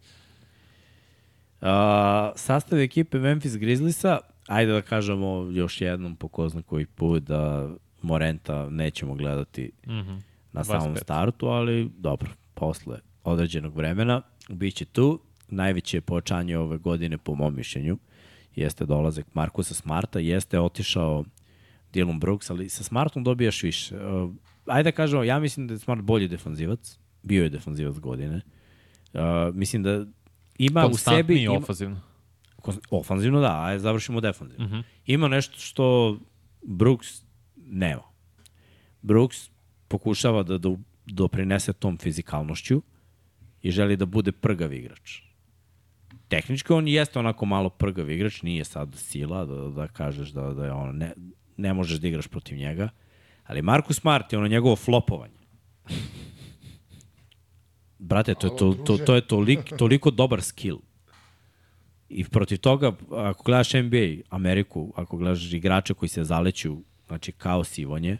[1.61, 1.69] Uh,
[2.37, 7.69] sastav ekipe Memphis Grizzliesa, ajde da kažemo još jednom po ko zna koji put da
[8.03, 10.15] Morenta nećemo gledati Mhm.
[10.57, 11.03] Na samom 25.
[11.03, 15.21] startu, ali dobro, posle određenog vremena biće tu.
[15.49, 17.99] Najveće pojačanje ove godine, po mom mišljenju,
[18.55, 21.25] jeste dolazak Markusa Smarta, jeste otišao
[21.93, 23.97] Dylan Brooks, ali sa Smartom dobijaš više.
[23.97, 24.31] Uh,
[24.67, 28.41] ajde da kažemo, ja mislim da je Smart bolji defanzivac, bio je defanzivac godine.
[29.13, 29.21] Uh,
[29.55, 30.05] mislim da
[30.59, 30.93] ima u sebi...
[30.93, 32.01] Konstantniji Ima, ofazivno.
[32.57, 34.65] Kon- Ofanzivno da, ajde završimo defanzivno.
[34.65, 34.81] Mhm.
[35.07, 36.19] Ima nešto što
[36.63, 37.23] Brooks
[37.57, 38.03] nema.
[39.03, 39.51] Brooks
[39.89, 40.69] pokušava da, da
[41.07, 42.83] doprinese tom fizikalnošću
[43.63, 45.21] i želi da bude prgav igrač.
[46.29, 50.65] Tehnički on jeste onako malo prgav igrač, nije sad sila da, da kažeš da, da
[50.65, 51.13] je ono, ne,
[51.57, 52.89] ne možeš da igraš protiv njega,
[53.45, 55.37] ali Marcus Smart je ono njegovo flopovanje.
[57.99, 60.79] Brate, to je, to, to, to je tolik, toliko dobar skill.
[62.09, 66.77] I protiv toga, ako gledaš NBA, Ameriku, ako gledaš igrače koji se zaleću,
[67.07, 68.19] znači kao sivonje,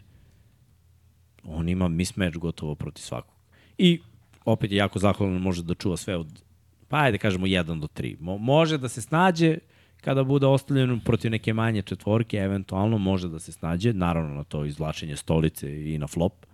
[1.49, 3.35] on ima mismatch gotovo protiv svakog.
[3.79, 4.01] I
[4.45, 6.43] opet je jako zahvalan, može da čuva sve od,
[6.89, 8.17] pa ajde kažemo 1 do 3.
[8.21, 9.59] Mo, može da se snađe
[10.01, 14.65] kada bude ostavljen protiv neke manje četvorke, eventualno može da se snađe, naravno na to
[14.65, 16.47] izvlačenje stolice i na flop,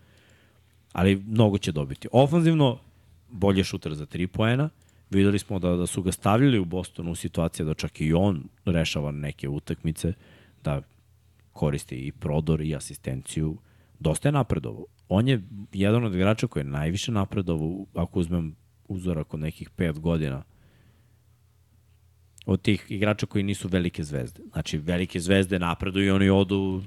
[0.93, 2.09] ali mnogo će dobiti.
[2.13, 2.79] Ofanzivno,
[3.31, 4.71] bolje šuter za 3 poena,
[5.11, 8.45] videli smo da, da su ga stavljali u Bostonu u situaciju da čak i on
[8.65, 10.13] rešava neke utakmice,
[10.65, 10.83] da
[11.53, 13.57] koristi i prodor i asistenciju,
[14.03, 14.85] dosta je napredovao.
[15.09, 15.43] On je
[15.73, 18.57] jedan od igrača koji je najviše napredovao, ako uzmem
[18.89, 20.43] uzorak od nekih 5 godina,
[22.47, 24.43] od tih igrača koji nisu velike zvezde.
[24.53, 26.83] Znači, velike zvezde napreduju i oni odu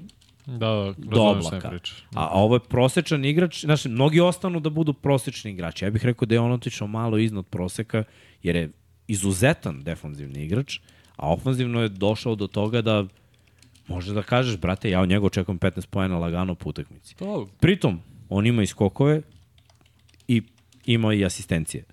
[0.46, 1.68] Da, da, do oblaka.
[2.14, 5.84] A, a ovo je prosečan igrač, znači, mnogi ostanu da budu prosečni igrači.
[5.84, 8.04] Ja bih rekao da je on otišao malo iznad proseka,
[8.42, 8.70] jer je
[9.08, 10.78] izuzetan defanzivni igrač,
[11.16, 13.04] a ofanzivno je došao do toga da
[13.88, 17.16] može da kažeš, brate, ja od njega očekujem 15 pojena lagano po utakmici.
[17.16, 19.22] To, Pritom, on ima i skokove
[20.28, 20.42] i
[20.86, 21.84] ima i asistencije.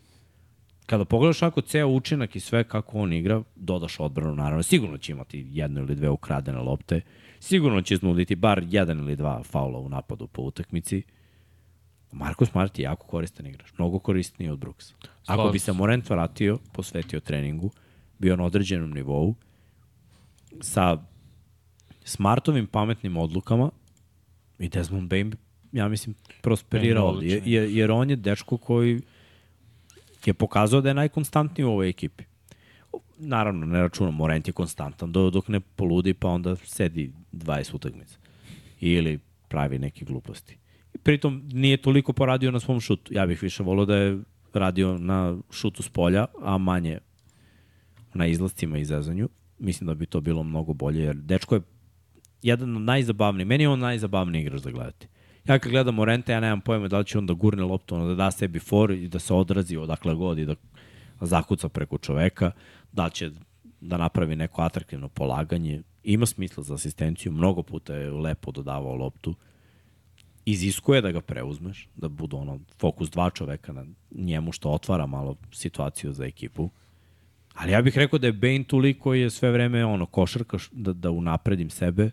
[0.86, 5.12] Kada pogledaš ako ceo učinak i sve kako on igra, dodaš odbranu, naravno, sigurno će
[5.12, 7.02] imati jednu ili dve ukradene lopte,
[7.40, 11.04] sigurno će iznuditi bar jedan ili dva faula u napadu po utakmici.
[12.12, 14.94] Marko Smart je jako koristan igrač, mnogo korisniji od Brooksa.
[15.26, 17.72] Ako bi se Morent vratio, posvetio treningu,
[18.20, 19.36] bio na određenom nivou,
[20.62, 20.98] sa
[22.04, 23.72] Smartovim pametnim odlukama
[24.60, 25.34] i Desmond Bain,
[25.72, 29.02] ja mislim, prosperirao, je jer, jer on je dečko koji
[30.26, 32.24] je pokazao da je najkonstantniji u ovoj ekipi.
[33.18, 38.18] Naravno, ne računam, Morent je konstantan do, dok ne poludi, pa onda sedi 20 utakmica.
[38.80, 40.58] Ili pravi neke gluposti.
[40.94, 43.14] I pritom nije toliko poradio na svom šutu.
[43.14, 44.20] Ja bih više volio da je
[44.54, 47.00] radio na šutu s polja, a manje
[48.14, 49.30] na izlascima i zezanju.
[49.60, 51.62] Mislim da bi to bilo mnogo bolje, jer dečko je
[52.44, 55.08] jedan od najzabavnijih, meni je on najzabavniji igrač da gledate.
[55.46, 58.16] Ja kad gledam Morente, ja nemam pojma da li će on da gurne loptu, da
[58.16, 60.56] da sebi for i da se odrazi odakle god i da
[61.22, 62.52] zakuca preko čoveka,
[62.92, 63.32] da će
[63.82, 65.82] da napravi neko atraktivno polaganje.
[66.04, 69.36] Ima smisla za asistenciju, mnogo puta je lepo dodavao loptu.
[70.46, 75.36] Iziskuje da ga preuzmeš, da bude ono fokus dva čoveka na njemu što otvara malo
[75.52, 76.70] situaciju za ekipu.
[77.54, 81.12] Ali ja bih rekao da je Bane toliko je sve vreme ono košarka da, da
[81.12, 82.12] unapredim sebe,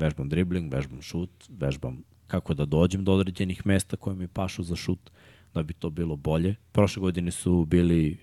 [0.00, 4.76] vežbam dribling, vežbam šut, vežbam kako da dođem do određenih mesta koje mi pašu za
[4.76, 5.10] šut,
[5.54, 6.54] da bi to bilo bolje.
[6.72, 8.18] Prošle godine su bili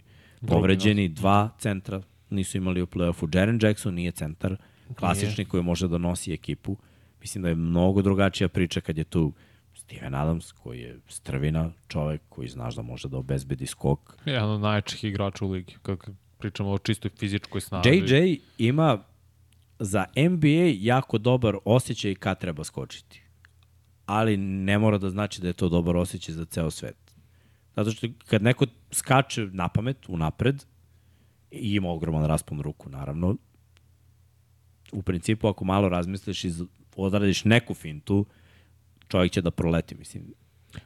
[0.47, 3.37] povređeni dva centra, nisu imali u play-offu.
[3.37, 4.55] Jaren Jackson nije centar,
[4.95, 6.77] klasični koji može da nosi ekipu.
[7.21, 9.33] Mislim da je mnogo drugačija priča kad je tu
[9.73, 14.17] Steven Adams, koji je strvina, čovek koji znaš da može da obezbedi skok.
[14.25, 17.89] Jedan od najjačih igrača u ligi, kako pričamo o čistoj fizičkoj snazi.
[17.89, 19.03] JJ ima
[19.79, 23.21] za NBA jako dobar osjećaj kad treba skočiti.
[24.05, 27.15] Ali ne mora da znači da je to dobar osjećaj za ceo svet.
[27.75, 30.65] Zato što kad neko skače na pamet, unapred,
[31.51, 33.35] i ima ogroman raspon ruku, naravno,
[34.91, 36.53] u principu ako malo razmisliš i
[36.95, 38.25] odradiš neku fintu,
[39.07, 40.33] čovjek će da proleti, mislim.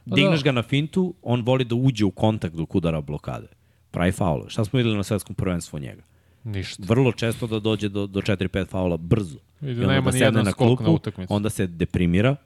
[0.06, 3.48] Digneš ga na fintu, on voli da uđe u kontakt dok udara blokade.
[3.90, 4.48] Pravi faul.
[4.48, 6.02] Šta smo videli na svetskom prvenstvu njega?
[6.44, 6.82] Ništa.
[6.84, 9.38] vrlo često da dođe do, do 4-5 faula brzo.
[9.62, 11.32] I da onda nema ni jedan skok na utakmici.
[11.32, 12.36] onda se deprimira,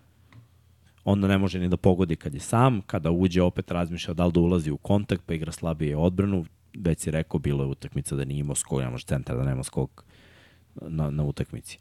[1.04, 4.32] onda ne može ni da pogodi kad je sam, kada uđe opet razmišlja da li
[4.32, 8.24] da ulazi u kontakt, pa igra slabije odbranu, već si rekao, bilo je utakmica da
[8.24, 10.04] nije imao skok, nemaš centar da nema skok
[10.76, 11.78] na, na utakmici.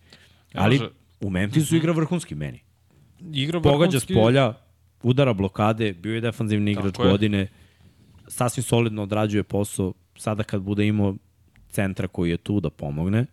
[0.53, 0.91] Ne Ali može-
[1.21, 2.59] u Memphisu igra vrhunski meni.
[3.33, 4.53] Igra Pogađa s vrhunski- polja,
[5.03, 7.11] udara blokade, bio je defanzivni igrač Tako je.
[7.11, 7.47] godine,
[8.27, 11.15] sasvim solidno odrađuje posao, sada kad bude imao
[11.73, 13.25] centra koji je tu da pomogne,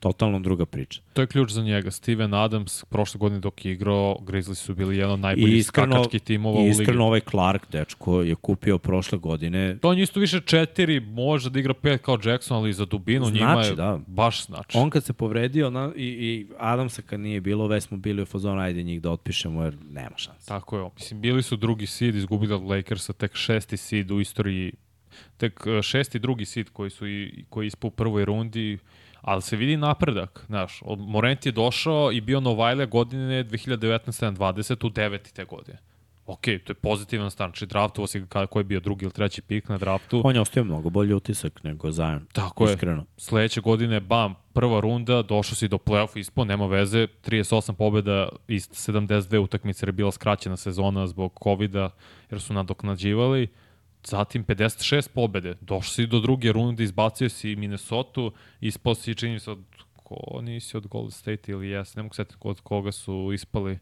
[0.00, 1.00] totalno druga priča.
[1.12, 1.90] To je ključ za njega.
[1.90, 6.22] Steven Adams, prošle godine dok je igrao, Grizzlies su bili jedan od najboljih iskreno, skakačkih
[6.22, 6.70] timova u ligi.
[6.70, 11.58] iskreno ovaj Clark, dečko, je kupio prošle godine To on isto više četiri, može da
[11.58, 13.98] igra pet kao Jackson, ali za dubinu Znači, njima je da.
[14.06, 14.78] baš znači.
[14.78, 18.26] On kad se povredio na, i, i Adamsa kad nije bilo, već smo bili u
[18.26, 20.48] fazonu, ajde njih da otpišemo jer nema šanse.
[20.48, 20.90] Tako je.
[20.94, 24.72] Mislim, bili su drugi seed, izgubili od Lakersa, tek šesti seed u istoriji,
[25.36, 28.78] tek e, šesti drugi seed koji su i, koji je ispao u prvoj rundi,
[29.20, 34.88] ali se vidi napredak, znaš, od Morent je došao i bio Novajle godine 2019-2020 u
[34.88, 35.78] deveti te godine.
[36.28, 39.42] Ok, to je pozitivan stan, znači draftovo si ga ko je bio drugi ili treći
[39.42, 40.20] pik na draftu.
[40.24, 42.26] On je ostavio mnogo bolji utisak nego Zion.
[42.32, 42.74] Tako je.
[42.74, 43.04] Iskreno.
[43.16, 48.68] Sledeće godine, bam, prva runda, došao si do play-off ispo, nema veze, 38 pobjeda iz
[48.68, 51.74] 72 utakmice jer je bila skraćena sezona zbog covid
[52.30, 53.48] jer su nadoknađivali.
[54.10, 58.30] Zatim 56 pobede, došao si do druge runde, izbacio si Minnesota,
[58.60, 59.58] ispao si čini se od
[60.08, 63.78] ko nisi od Golden State ili jes, ne mogu setiti od koga su ispali.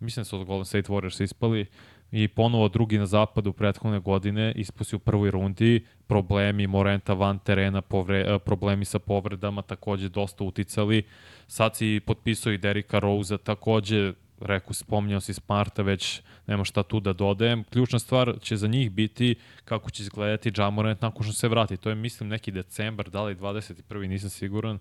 [0.00, 1.66] Mislim da su od Golden State Warriors ispali
[2.12, 7.80] i ponovo drugi na zapadu prethodne godine, ispusi u prvoj rundi, problemi Morenta van terena,
[7.80, 11.02] povre, problemi sa povredama takođe dosta uticali.
[11.46, 17.00] Sad si potpisao i Derika Rose, takođe rekao, spomnjao si Smarta, već nema šta tu
[17.00, 17.64] da dodajem.
[17.64, 21.76] Ključna stvar će za njih biti kako će izgledati Jamorant nakon što se vrati.
[21.76, 24.08] To je, mislim, neki decembar, da li 21.
[24.08, 24.78] nisam siguran,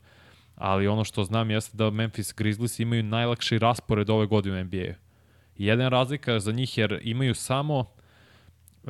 [0.56, 4.93] ali ono što znam jeste da Memphis Grizzlies imaju najlakši raspored ove godine u NBA-u.
[5.58, 8.89] Jedan razlika za njih jer imaju samo uh,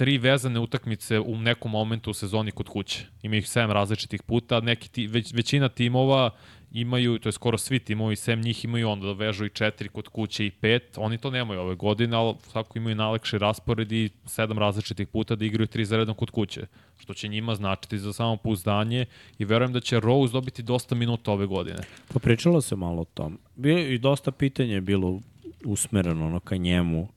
[0.00, 3.06] tri vezane utakmice u nekom momentu u sezoni kod kuće.
[3.22, 6.30] Ima ih sedam različitih puta, neki ti, već, većina timova
[6.72, 10.08] imaju, to je skoro svi timovi, sem njih imaju onda da vežu i četiri kod
[10.08, 10.98] kuće i pet.
[10.98, 15.44] Oni to nemaju ove godine, ali svako imaju najlakši raspored i sedam različitih puta da
[15.44, 16.66] igraju tri za redom kod kuće,
[16.98, 19.06] što će njima značiti za samo pouzdanje
[19.38, 21.78] i verujem da će Rose dobiti dosta minuta ove godine.
[22.12, 23.38] Pa pričalo se malo o tom.
[23.64, 25.20] I dosta pitanja je bilo
[25.64, 27.08] usmereno ono ka njemu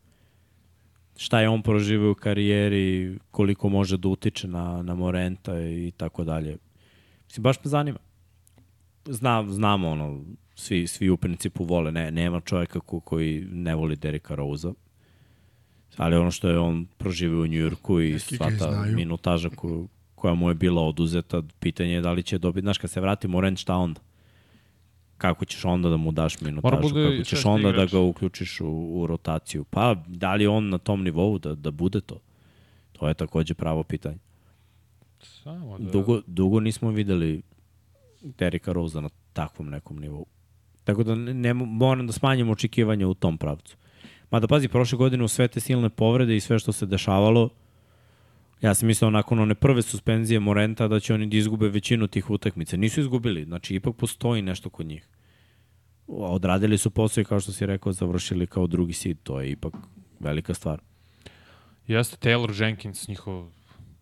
[1.17, 6.23] šta je on proživio u karijeri, koliko može da utiče na, na Morenta i tako
[6.23, 6.57] dalje.
[7.25, 7.99] Mislim, baš me zanima.
[9.05, 10.25] Zna, znamo ono,
[10.55, 14.73] svi, svi u principu vole, ne, nema čovjeka ko, koji ne voli Derika Rose-a.
[15.97, 20.49] Ali ono što je on proživio u Njujorku i sva ta minutaža ko, koja mu
[20.49, 23.75] je bila oduzeta, pitanje je da li će dobiti, znaš, kad se vrati Morent, šta
[23.75, 24.01] onda?
[25.23, 27.91] kako ćeš onda da mu daš minutažu, kako ćeš onda igrač.
[27.91, 29.63] da ga uključiš u, u rotaciju.
[29.63, 32.19] Pa, da li on na tom nivou da, da bude to?
[32.91, 34.17] To je takođe pravo pitanje.
[35.21, 35.91] Samo da...
[35.91, 37.41] Dugo, dugo nismo videli
[38.23, 40.25] Derika Rosa na takvom nekom nivou.
[40.83, 43.77] Tako da ne, moram da smanjim očekivanja u tom pravcu.
[44.31, 47.49] Mada pazi, prošle godine u sve te silne povrede i sve što se dešavalo,
[48.63, 52.29] Ja sam mislio nakon one prve suspenzije Morenta da će oni da izgube većinu tih
[52.29, 52.77] utakmica.
[52.77, 55.07] Nisu izgubili, znači ipak postoji nešto kod njih.
[56.07, 59.73] Odradili su posao i kao što si rekao, završili kao drugi seed, to je ipak
[60.19, 60.81] velika stvar.
[61.87, 63.49] Jeste Taylor Jenkins, njihov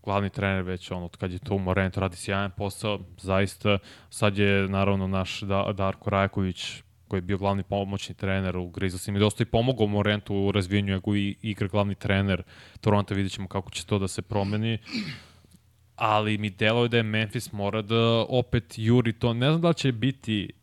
[0.04, 3.78] glavni trener već on od kad je to u Morentu radi sjajan posao, zaista.
[4.10, 5.42] Sad je naravno naš
[5.74, 10.36] Darko Rajaković koji je bio glavni pomoćni trener u Grizzliesima i dosta i pomogao Morentu
[10.36, 12.44] u razvijenju i igra glavni trener
[12.82, 14.78] Toronto, vidjet ćemo kako će to da se promeni.
[15.96, 19.92] Ali mi deluje da je Memphis mora da opet juri to, ne znam da će
[19.92, 20.54] biti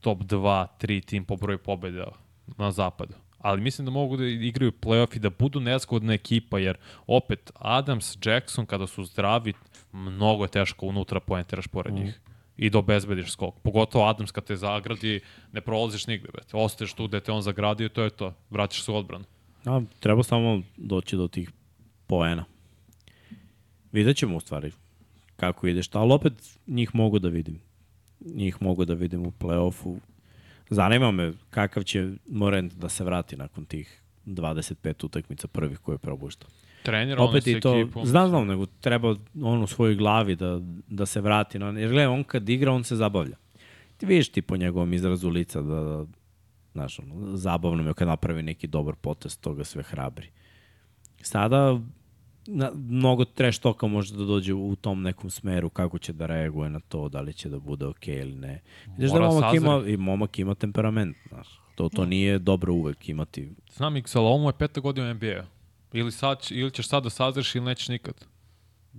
[0.00, 2.08] top 2, 3 tim po broju pobeda
[2.56, 6.76] na zapadu ali mislim da mogu da igraju playoff i da budu nezgodna ekipa, jer
[7.06, 9.52] opet Adams, Jackson kada su zdravi,
[9.92, 11.96] mnogo je teško unutra poentiraš pored mm.
[11.96, 12.20] njih
[12.56, 13.54] i da obezbediš skok.
[13.62, 15.20] Pogotovo Adams kad te zagradi,
[15.52, 16.50] ne prolaziš nigde, bet.
[16.52, 18.34] Ostaješ tu gde te on zagradio, to je to.
[18.50, 19.24] Vraćaš se u odbranu.
[19.64, 21.50] A, treba samo doći do tih
[22.06, 22.44] poena.
[23.92, 24.72] Vidjet ćemo u stvari
[25.36, 26.32] kako ideš, ali opet
[26.66, 27.60] njih mogu da vidim.
[28.20, 29.98] Njih mogu da vidim u play-offu.
[30.70, 35.98] Zanima me kakav će Morent da se vrati nakon tih 25 utakmica prvih koje je
[35.98, 36.50] probuštao.
[36.82, 38.06] Trener, Opet i to, ekipom.
[38.06, 41.58] znam, znam, nego treba on u svojoj glavi da, da se vrati.
[41.58, 43.36] Na, jer gledaj, on kad igra, on se zabavlja.
[43.96, 46.06] Ti vidiš ti po njegovom izrazu lica da, da
[46.72, 50.28] znaš, ono, zabavno me kad napravi neki dobar potest, toga sve hrabri.
[51.22, 51.80] Sada
[52.50, 56.70] na, mnogo trash toka može da dođe u tom nekom smeru, kako će da reaguje
[56.70, 58.60] na to, da li će da bude okej okay ili ne.
[58.86, 61.60] Vidiš da momak ima, i momak ima temperament, znaš.
[61.74, 63.48] To, to nije dobro uvek imati.
[63.72, 65.44] Znam, i Xalomu je peta godina NBA.
[65.92, 68.14] Ili, sad, ili ćeš sad da sazreš ili nećeš nikad.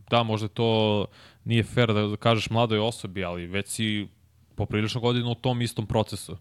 [0.09, 1.05] Da, možda to
[1.43, 4.07] nije fair da, da kažeš mladoj osobi, ali već si
[4.55, 6.37] poprilično godinu u tom istom procesu.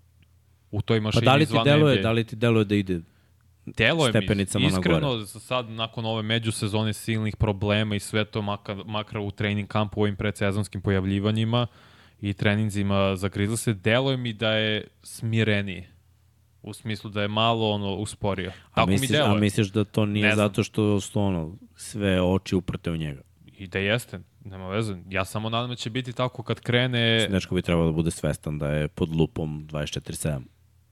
[0.71, 2.03] U toj mašini pa da li ti deluje, NBA.
[2.03, 3.01] Da li ti deluje da ide
[3.77, 8.77] Deluje stepenicama mi, iskreno, na sad nakon ove međusezone silnih problema i sve to makar,
[8.87, 11.67] makar u trening kampu u ovim predsezonskim pojavljivanjima
[12.21, 15.85] i treninzima za Grizzlies, deluje mi da je smireniji
[16.63, 18.53] u smislu da je malo ono usporio.
[18.75, 19.37] Tako a misliš, mi deluje.
[19.37, 23.21] A misliš da to nije zato što su ono sve oči uprte u njega?
[23.59, 24.97] I da jeste, nema veze.
[25.09, 27.29] Ja samo nadam da će biti tako kad krene...
[27.31, 30.41] Nečko bi trebalo da bude svestan da je pod lupom 24-7.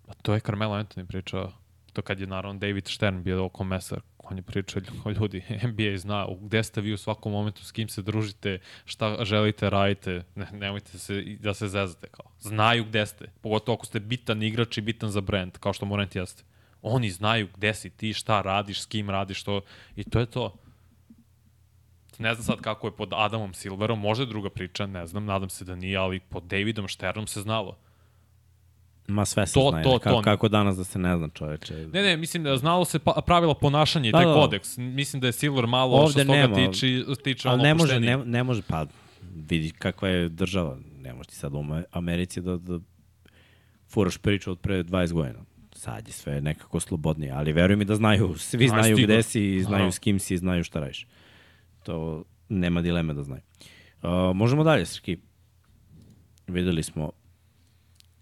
[0.08, 1.52] A to je Carmelo Anthony pričao
[1.97, 4.82] to kad je naravno David Stern bio oko mesar, on je pričao
[5.20, 5.42] ljudi,
[5.72, 10.24] NBA zna gde ste vi u svakom momentu, s kim se družite, šta želite, radite,
[10.34, 12.09] ne, nemojte se, da se zezate.
[12.11, 12.26] Kao.
[12.40, 16.16] Znaju gde ste, pogotovo ako ste bitan igrač i bitan za brand, kao što Morant
[16.16, 16.42] jeste.
[16.82, 19.61] Oni znaju gde si ti, šta radiš, s kim radiš, to,
[19.97, 20.55] i to je to.
[22.18, 25.49] Ne znam sad kako je pod Adamom Silverom, možda je druga priča, ne znam, nadam
[25.49, 27.78] se da nije, ali pod Davidom Šternom se znalo.
[29.09, 29.82] Ma sve se To- zna.
[29.82, 31.74] to- To, kako, kako danas da se ne zna čoveče.
[31.86, 34.34] Ne, ne, mislim da znalo se pa, pravila ponašanja i Da, taj da.
[34.34, 34.76] kodeks.
[34.76, 36.86] Mislim da je Silver malo Ovde što se toga tiče,
[37.24, 38.86] tiče ono ne može, ne, ne može, pa
[39.40, 40.78] vidi kakva je država.
[40.96, 42.78] Ne može ti sad u Ame- Americi da, da
[43.88, 45.38] furaš priču od pre 20 godina.
[45.72, 49.04] Sad je sve nekako slobodnije, ali veruj mi da znaju, svi znaju stiglo.
[49.04, 49.92] gde si, znaju Naravno.
[49.92, 51.07] s kim si znaju šta radiš.
[51.82, 53.42] To nema dileme da znaju.
[54.02, 55.16] Uh, možemo dalje, Srki.
[56.46, 57.12] Videli smo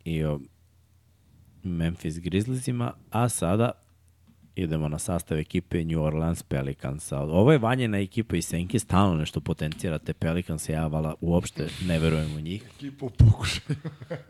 [0.04, 0.40] i o
[1.64, 3.70] Memphis Grizzliesima, a sada
[4.56, 7.20] idemo na sastav ekipe New Orleans Pelicansa.
[7.20, 12.36] Ovo je vanjena ekipa iz Senke, stalno nešto potencirate Pelicansa, ja vala uopšte ne verujem
[12.36, 12.62] u njih.
[12.76, 13.76] Ekipa u pokušaju.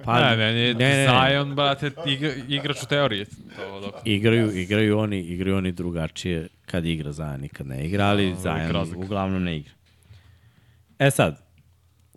[0.04, 3.24] Pa, ne, meni je Zion, brate, igra, igrač u teoriji.
[3.56, 8.04] To, dok, Igraju, igraju oni, igraju oni drugačije kad igra Zajan i kad ne igra,
[8.04, 9.00] ali Zajan razlika.
[9.00, 9.72] uglavnom ne igra.
[10.98, 11.42] E sad,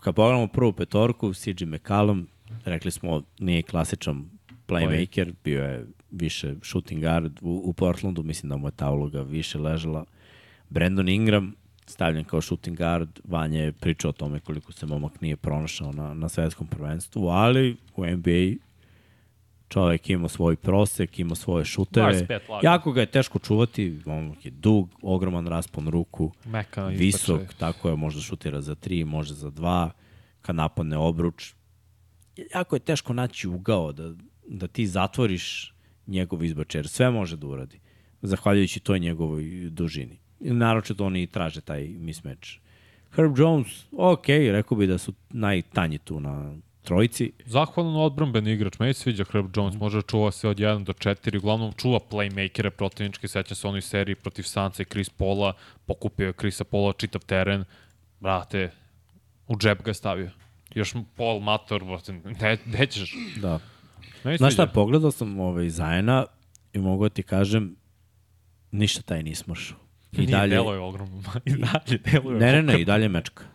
[0.02, 2.28] kad pogledamo prvu petorku, CJ McCallum,
[2.66, 4.30] rekli smo, nije klasičan
[4.68, 9.22] playmaker, bio je više shooting guard u, u Portlandu, mislim da mu je ta uloga
[9.22, 10.06] više ležala.
[10.70, 11.56] Brandon Ingram,
[11.86, 16.14] stavljen kao shooting guard, Vanja je pričao o tome koliko se momak nije pronašao na,
[16.14, 18.68] na svetskom prvenstvu, ali u NBA
[19.70, 22.14] čovek ima svoj prosek, ima svoje šutere.
[22.14, 22.60] 25 lagano.
[22.64, 27.60] Jako ga je teško čuvati, on je dug, ogroman raspon ruku, Meka visok, ispačaj.
[27.60, 29.92] tako je, može šutira za tri, može za dva,
[30.42, 31.54] kad napadne obruč.
[32.54, 34.14] Jako je teško naći ugao da,
[34.48, 35.74] da ti zatvoriš
[36.08, 37.80] njegov izbač, jer sve može da uradi,
[38.22, 40.20] zahvaljujući toj njegovoj dužini.
[40.40, 42.50] Naročito oni traže taj mismatch.
[43.16, 46.54] Herb Jones, ok, rekao bi da su najtanji tu na
[46.88, 47.32] trojici.
[47.46, 51.38] Zahvalan odbranben igrač, meni sviđa Herb Jones, može da čuva se od 1 do 4,
[51.38, 55.54] uglavnom čuva playmakere protivničke, sećam se onoj seriji protiv Sansa i Chris Paula,
[55.86, 57.66] pokupio je Chrisa Paula čitav teren,
[58.20, 58.72] brate,
[59.48, 60.32] u džep ga stavio.
[60.76, 61.84] Još Paul Mator,
[62.42, 63.16] ne, nećeš.
[63.42, 63.60] Da.
[64.24, 66.26] Se Znaš šta, pogledao sam ovaj Zajena
[66.74, 67.76] i mogu da ti kažem,
[68.72, 69.78] ništa taj nije smršao.
[70.12, 71.22] I Nije, dalje, Delo je ogromno.
[71.46, 73.44] I dalje deluje ne, ne, ne, i dalje mečka.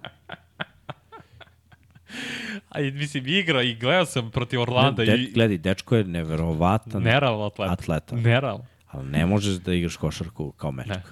[2.71, 7.47] A mislim, igra i gledao sam protiv Orlanda De, i gledaj, dečko je neverovatan nerealan
[7.47, 7.73] atleta.
[7.73, 8.67] atleta, Nerealan.
[8.87, 10.95] ali ne možeš da igraš košarku kao mečka.
[10.95, 11.03] Ne,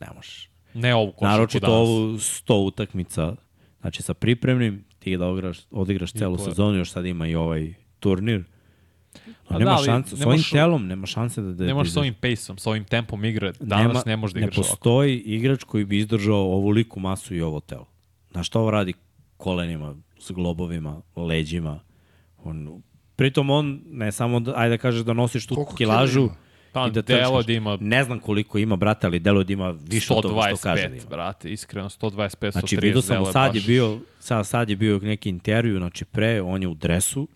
[0.00, 0.50] ne možeš.
[0.74, 1.78] Ne ovu košarku Naročito danas.
[1.78, 3.34] ovu 100 utakmica,
[3.80, 7.74] znači sa pripremnim, ti da odigraš, odigraš celu je- sezonu, još sad ima i ovaj
[8.00, 8.44] turnir.
[9.48, 11.52] Pa A nema da, šanse, s ovim telom nema šanse da...
[11.52, 13.52] da Ne možeš da s ovim paceom, s ovim tempom igre.
[13.60, 14.70] Danas ne možeš da igraš ne ovako.
[14.70, 17.86] postoji igrač koji bi izdržao ovu liku masu i ovo telo.
[18.30, 18.92] Znaš šta ovo radi
[19.36, 21.80] kolenima, s globovima, leđima.
[22.44, 22.82] On,
[23.16, 26.28] pritom on, ne samo, da, ajde da kažeš da nosiš tu Koliko kilažu?
[26.72, 29.74] Pa, i da delo da ima Ne znam koliko ima, brate, ali delo da ima
[29.88, 31.10] više od toga što kaže da 125, ima.
[31.10, 32.50] brate, iskreno, 125, 130.
[32.52, 36.62] Znači, vidio sam, sad je bio, sad, sad je bio neki intervju, znači pre, on
[36.62, 37.28] je u dresu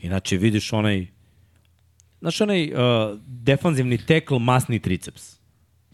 [0.00, 1.06] i znači vidiš onaj,
[2.20, 2.78] znaš onaj uh,
[3.18, 5.36] defanzivni tekl masni triceps.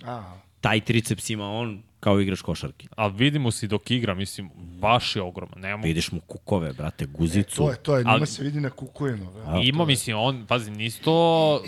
[0.04, 2.86] A, Taj triceps ima on kao igrač košarke.
[2.96, 4.50] Ali vidimo si dok igra, mislim,
[4.80, 5.60] baš je ogroman.
[5.60, 7.56] Nema, Vidiš mu kukove, brate, guzicu.
[7.56, 9.32] to je, to je, njima Ali- se vidi na kukovinu.
[9.34, 9.60] Da.
[9.64, 11.62] Ima, mislim, on, pazi, nisi to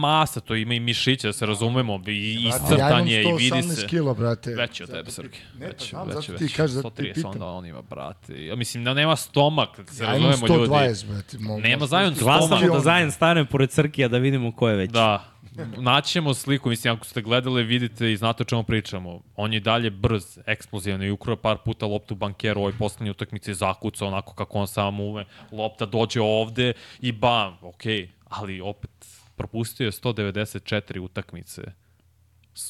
[0.00, 3.50] masa, to ima i mišića, da se razumemo, i ja iscrtan imam je i vidi
[3.50, 3.86] 118 se.
[3.86, 4.54] kilo, brate.
[4.54, 5.38] Veći od tebe, Srki.
[5.58, 6.56] Ne, pa Veći, znam, veći, zato ti veći.
[6.56, 7.30] kažeš, zato ti 130 pitam.
[7.30, 8.44] onda on ima, brate.
[8.44, 10.72] Ja mislim da nema stomak, da se Ja imam razumemo ljudi.
[10.72, 11.38] 120, brate.
[11.68, 11.86] Nema
[12.18, 12.72] Glasamo stomak.
[12.72, 14.92] da Zajan stane pored Crkija da vidimo ko je veći.
[14.92, 15.34] Da,
[15.76, 19.20] naćemo sliku, mislim, ako ste gledali, vidite i znate o čemu pričamo.
[19.36, 23.10] On je i dalje brz, eksplozivan i ukroje par puta loptu bankeru u ovoj poslednjoj
[23.10, 25.24] utakmici zakuca onako kako on sam ume.
[25.52, 28.08] Lopta dođe ovde i bam, okej, okay.
[28.28, 28.90] ali opet
[29.36, 31.62] propustio je 194 utakmice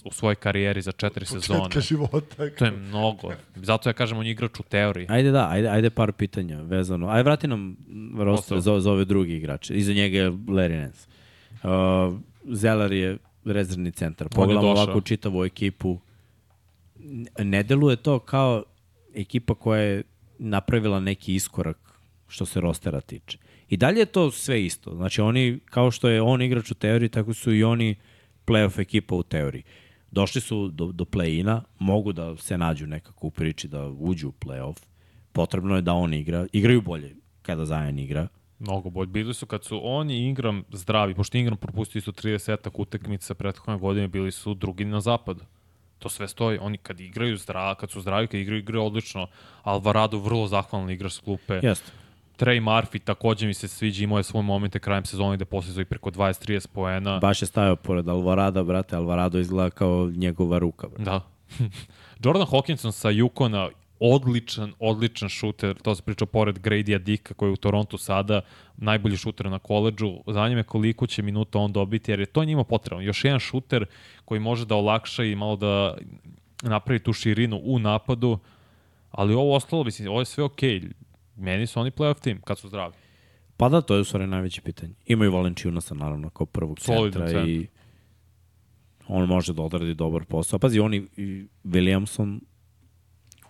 [0.05, 1.61] u svojoj karijeri za četiri sezone.
[1.61, 2.51] Početka života.
[2.59, 3.33] To je mnogo.
[3.55, 5.07] Zato ja kažem on je igrač u teoriji.
[5.11, 7.09] Ajde da, ajde, ajde par pitanja vezano.
[7.09, 7.77] Ajde vrati nam
[8.19, 9.75] roster za, za ove drugi igrače.
[9.75, 11.09] Iza njega je Larry Nance.
[11.63, 12.19] Uh,
[12.53, 14.29] Zeller je rezervni centar.
[14.29, 15.99] Pogledamo ovako čitavu ekipu.
[17.39, 18.65] Ne deluje to kao
[19.15, 20.03] ekipa koja je
[20.39, 21.79] napravila neki iskorak
[22.29, 23.39] što se rostera tiče.
[23.69, 24.95] I dalje je to sve isto.
[24.95, 27.97] Znači oni, kao što je on igrač u teoriji, tako su i oni
[28.47, 29.63] playoff ekipa u teoriji.
[30.11, 34.33] Došli su do, do play-ina, mogu da se nađu nekako u priči da uđu u
[34.33, 34.83] playoff.
[35.33, 36.47] Potrebno je da on igra.
[36.53, 38.29] Igraju bolje kada Zajan igra.
[38.59, 39.07] Mnogo bolje.
[39.07, 43.79] Bili su kad su on i Ingram zdravi, pošto Ingram propustio isto 30 utakmica prethodne
[43.79, 45.45] godine, bili su drugi na zapadu.
[45.99, 46.59] To sve stoji.
[46.59, 49.27] Oni kad igraju zdravi, kad su zdravi, kad igraju, igraju odlično.
[49.63, 51.61] Alvarado vrlo zahvalan igrač s klupe.
[51.63, 52.04] Jeste.
[52.37, 55.85] Trey Murphy takođe mi se sviđa, imao je svoje momente krajem sezone gde posle i
[55.85, 57.19] preko 20-30 poena.
[57.19, 60.89] Baš je stavio pored Alvarada, brate, Alvarado izgleda kao njegova ruka.
[60.89, 61.05] Brate.
[61.05, 61.21] Da.
[62.25, 63.71] Jordan Hawkinson sa Yukona,
[64.01, 68.41] odličan, odličan šuter, to se priča pored Grady Dika koji je u Torontu sada,
[68.77, 70.13] najbolji šuter na koleđu.
[70.27, 73.03] Zanima me koliko će minuta on dobiti, jer je to njima potrebno.
[73.03, 73.87] Još jedan šuter
[74.25, 75.97] koji može da olakša i malo da
[76.63, 78.39] napravi tu širinu u napadu,
[79.11, 80.81] ali ovo ostalo, mislim, ovo je sve okej.
[80.81, 80.93] Okay.
[81.37, 82.95] Meni su oni playoff tim kad su zdravi.
[83.57, 84.95] Pa da, to je u stvari najveće pitanje.
[85.07, 87.67] Imaju Valenčionasa, naravno, kao prvog centra i
[89.09, 90.59] on može da odradi dobar posao.
[90.59, 92.41] Pazi, oni i Williamson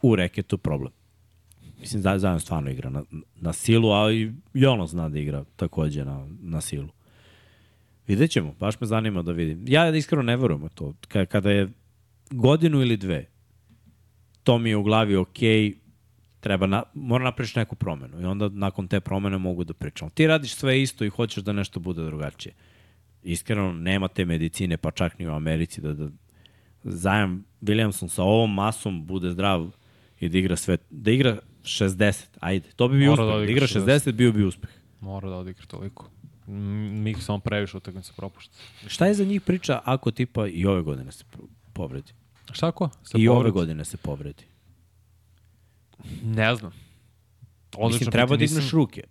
[0.03, 0.93] u reketu problem.
[1.81, 3.05] Mislim, da zajedno stvarno igra na,
[3.35, 6.89] na silu, a i, i ono zna da igra takođe na, na silu.
[8.07, 9.65] Vidjet ćemo, baš me zanima da vidim.
[9.69, 10.95] Ja iskreno ne verujem u to.
[11.29, 11.69] Kada je
[12.31, 13.27] godinu ili dve,
[14.43, 15.75] to mi je u glavi okej, okay,
[16.45, 20.11] treba na, mora napraviš neku promenu i onda nakon te promene mogu da pričam.
[20.11, 22.55] Ti radiš sve isto i hoćeš da nešto bude drugačije.
[23.23, 26.09] Iskreno, nema te medicine, pa čak ni u Americi, da, da
[26.85, 29.71] zajam Williamson sa ovom masom bude zdrav
[30.21, 33.27] i da igra sve, da igra 60, ajde, to bi bio uspeh.
[33.27, 34.71] Da, da igra 60, 60, bio bi uspeh.
[35.01, 36.11] Mora da odigra toliko.
[36.47, 38.59] Mi samo previše utakmica propušta.
[38.87, 41.25] Šta je za njih priča ako tipa i ove godine se
[41.73, 42.13] povredi?
[42.53, 42.89] Šta ako?
[42.89, 43.29] Se I povredi?
[43.29, 44.54] ove godine se povredi.
[46.25, 46.73] Ne znam.
[47.77, 49.03] Odlično mislim, treba da imaš ruke.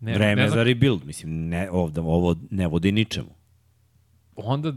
[0.00, 0.58] Ne, Vreme ne znam.
[0.58, 3.30] za rebuild, mislim, ne, ovde, ovo ne vodi ničemu.
[4.36, 4.72] Onda,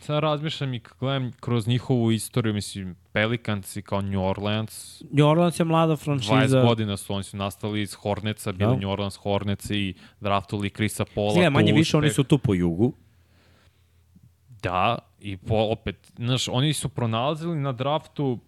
[0.00, 5.02] sad razmišljam i gledam kroz njihovu istoriju, mislim, Pelicans i kao New Orleans.
[5.10, 6.34] New Orleans je mlada franšiza.
[6.34, 8.80] 20 godina su, oni su nastali iz Horneca, bili da.
[8.80, 11.32] New Orleans Hornets i draftuli Krisa Pola.
[11.32, 12.92] Zgleda, manje više oni su tu po jugu.
[14.62, 18.38] Da, i po, opet, znaš, oni su pronalazili na draftu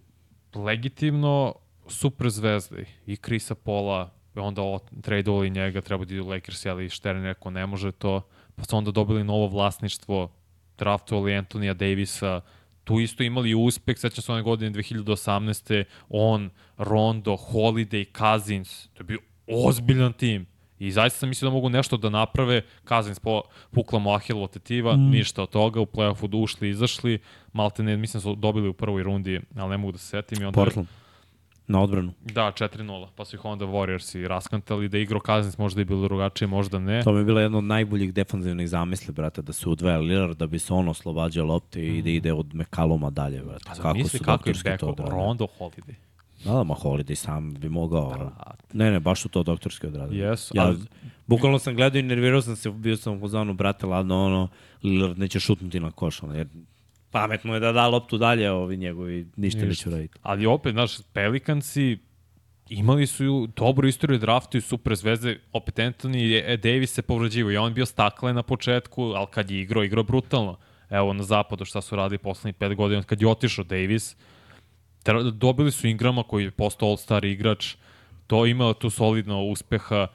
[0.55, 1.55] legitimno
[1.87, 4.61] super zvezde i Krisa Pola, onda
[5.01, 8.21] tradeovali njega, treba da idu Lakers, ali Štern rekao ne može to,
[8.55, 10.31] pa su onda dobili novo vlasništvo,
[10.77, 12.41] draftovali Antonija Davisa,
[12.83, 15.83] tu isto imali uspeh, sećam se one godine 2018.
[16.09, 20.45] On, Rondo, Holiday, Cousins, to je bio ozbiljan tim.
[20.79, 24.95] I zaista sam mislio da mogu nešto da naprave, Cousins po, pukla mu Ahilovo tetiva,
[24.95, 25.09] mm.
[25.09, 27.19] ništa od toga, u play-offu ušli, izašli,
[27.53, 30.41] malte ne, mislim da su dobili u prvoj rundi, ali ne mogu da se setim.
[30.41, 30.87] I onda, Portland.
[31.67, 32.13] Na odbranu.
[32.21, 33.07] Da, 4-0.
[33.15, 36.79] Pa su ih onda Warriors i raskantali da igro Cousins možda i bilo drugačije, možda
[36.79, 37.03] ne.
[37.03, 40.47] To mi je bila jedna od najboljih defanzivnih zamisli, brate, da se udvaja Lillard da
[40.47, 42.03] bi se on oslobađa lopte i mm.
[42.03, 43.63] da ide od McCalluma dalje, brate.
[43.67, 44.49] Pa kako su kako
[44.79, 45.17] to odradili.
[45.17, 45.93] Rondo Holiday.
[46.43, 48.09] Da, da, ma Holiday sam bi mogao.
[48.09, 48.63] Brate.
[48.73, 50.21] Ne, ne, baš su to doktorski odradili.
[50.21, 50.77] Yes, ja, ali...
[51.27, 54.47] Bukvalno sam gledao i nervirao sam se, bio sam u zonu, brate, ladno, ono,
[54.83, 56.47] Lillard neće šutnuti na koš, ono, jer
[57.11, 59.65] pametno je da da loptu dalje, ovi njegovi ništa, ništa.
[59.65, 60.19] neće raditi.
[60.21, 61.97] Ali opet, znaš, Pelikansi
[62.69, 67.73] imali su dobru istoriju draftu i super zvezde, opet Anthony Davis se povrađivo i on
[67.73, 70.57] bio stakle na početku, ali kad je igrao, igrao brutalno.
[70.89, 74.15] Evo na zapadu šta su radili poslednjih pet godina, kad je otišao Davis,
[75.33, 77.75] dobili su Ingrama koji je postao all-star igrač,
[78.27, 80.07] to imao tu solidno uspeha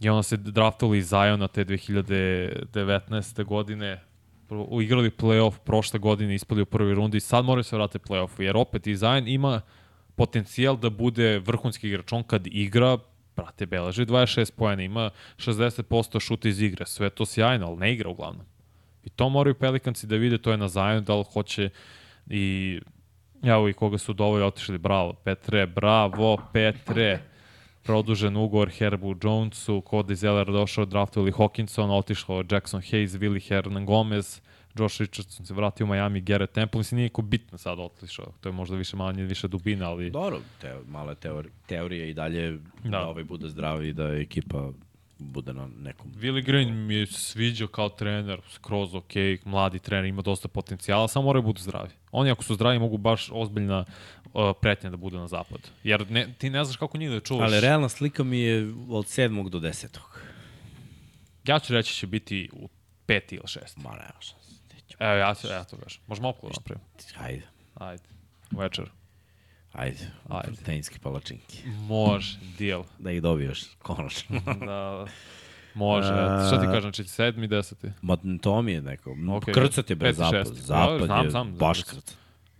[0.00, 3.44] i onda se draftovali iz Zajona te 2019.
[3.44, 4.00] godine,
[4.80, 8.56] igrali playoff prošle godine, ispali u prvoj rundi i sad moraju se vratiti playoffu, jer
[8.56, 9.60] opet i Zion ima
[10.16, 12.12] potencijal da bude vrhunski igrač.
[12.12, 12.98] On kad igra,
[13.36, 18.10] brate, beleži 26 pojena, ima 60% šuta iz igre, sve to sjajno, ali ne igra
[18.10, 18.46] uglavnom.
[19.04, 21.70] I to moraju Pelikanci da vide, to je na Zion, da li hoće
[22.26, 22.80] i
[23.42, 27.22] Evo i koga su dovoljno otišli, bravo, Petre, bravo, Petre.
[27.82, 34.40] Produžen ugovor Herbu Jonesu, Cody Zeller došao, draftovali Hawkinson, otišao Jackson Hayes, Willi Hernan Gomez,
[34.78, 38.48] Josh Richardson se vratio u Miami, Garrett Temple, mislim nije niko bitno sad otišao, to
[38.48, 40.10] je možda više manje, više dubina, ali...
[40.10, 42.90] Dobro, te, male teori, teorije i dalje da.
[42.90, 44.72] da ovaj bude zdrav i da ekipa
[45.18, 46.12] bude na nekom...
[46.14, 49.12] Willi Green mi je sviđao kao trener, skroz ok,
[49.44, 51.90] mladi trener, ima dosta potencijala, samo moraju da budu zdravi.
[52.12, 53.84] Oni ako su zdravi mogu baš ozbiljna
[54.24, 55.70] uh, pretnja da budu na zapad.
[55.84, 57.50] Jer ne, ti ne znaš kako njih da čuvaš.
[57.52, 59.48] Ali realna slika mi je od 7.
[59.48, 59.98] do 10.
[61.44, 62.68] Ja ću reći će biti u
[63.06, 63.76] peti ili šest.
[63.76, 64.48] Ma nema šans.
[64.98, 66.02] Evo, ja, ja to kažem.
[66.06, 66.86] Možemo okolo napravimo.
[67.20, 67.46] Ajde.
[67.74, 68.02] Ajde.
[68.50, 68.90] Večer.
[69.72, 70.46] Ajde, Ajde.
[70.46, 71.62] proteinski palačinki.
[71.88, 72.84] Može, deal.
[72.98, 74.40] Da ih dobiješ, konačno.
[74.66, 75.06] da,
[75.74, 76.12] može.
[76.12, 77.90] Uh, šta ti kažem, ti sedmi, deseti?
[78.02, 79.10] Ma to mi je neko.
[79.10, 79.54] Okay.
[79.54, 80.46] Krcat je bez zapad.
[80.46, 82.14] Zapad znam, je znam, baš krcat.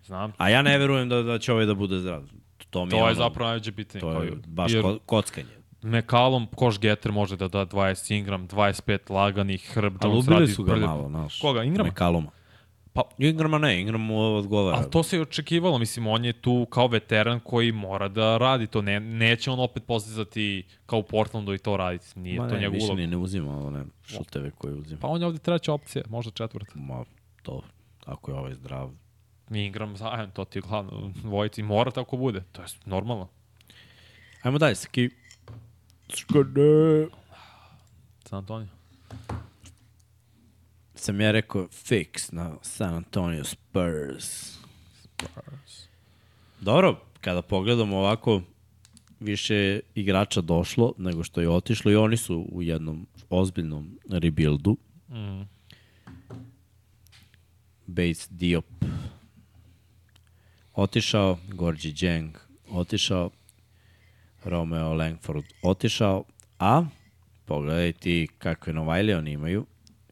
[0.04, 0.32] Znam.
[0.36, 2.22] A ja ne verujem da, da će ovaj da bude zdrav.
[2.70, 4.00] To, mi to je, je ono, zapravo najveće pitanje.
[4.00, 5.48] To je baš jer, kockanje.
[5.82, 10.34] Mekalom, Koš Getter može da da 20 Ingram, 25 laganih, Herb Jones radi...
[10.34, 10.86] Ali ubili su ga prde...
[10.86, 11.40] malo, znaš.
[11.40, 11.88] Koga, Ingrama?
[11.88, 12.30] Mekaloma.
[12.98, 14.76] Pa, Ingrama ne, Ingram mu odgovara.
[14.76, 18.66] ali to se i očekivalo, mislim, on je tu kao veteran koji mora da radi
[18.66, 22.54] to, ne, neće on opet postizati kao u Portlandu i to raditi, nije Ma to
[22.54, 22.96] ne, njegov ulog.
[22.96, 25.00] ni ne uzima one šuteve koje uzima.
[25.00, 26.72] Pa on je ovde treća opcija, možda četvrta.
[26.74, 27.04] Ma,
[27.42, 27.62] to,
[28.04, 28.90] ako je ovaj zdrav.
[29.50, 33.28] Ingram zajedno, to ti je glavno, dvojici, mora tako bude, to je normalno.
[34.42, 35.10] Ajmo dalje, Saki.
[36.14, 37.08] Skade.
[38.24, 38.68] San Antonio.
[40.98, 44.58] Sam ja rekao fix na San Antonio Spurs.
[46.60, 48.42] Dobro, kada pogledamo ovako,
[49.20, 54.76] više igrača došlo nego što je otišlo i oni su u jednom ozbiljnom rebuildu.
[55.08, 55.42] Mm.
[57.86, 58.64] Bates Diop
[60.74, 62.36] otišao, Gorgi Djeng
[62.70, 63.30] otišao,
[64.44, 66.24] Romeo Langford otišao,
[66.58, 66.84] a
[67.44, 69.66] pogledaj ti kakve Novajlije oni imaju,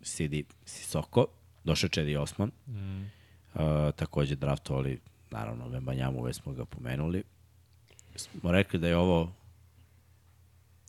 [0.07, 1.27] Sidi Sisoko,
[1.65, 3.03] došao Čedi Osman, Mm.
[3.03, 3.61] uh,
[3.97, 5.01] takođe draftovali,
[5.31, 7.23] naravno, Vembanjamu, već smo ga pomenuli.
[8.17, 9.33] Smo rekli da je ovo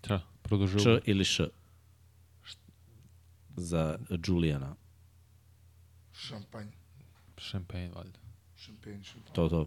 [0.02, 0.80] Tra, produžu.
[0.80, 1.48] Č ili Š
[3.56, 3.98] za
[4.28, 4.76] Julijana.
[6.14, 6.68] Šampanj.
[7.40, 8.20] Champagne, valjda.
[8.58, 9.34] Šampanj, šampanj.
[9.34, 9.66] To, to.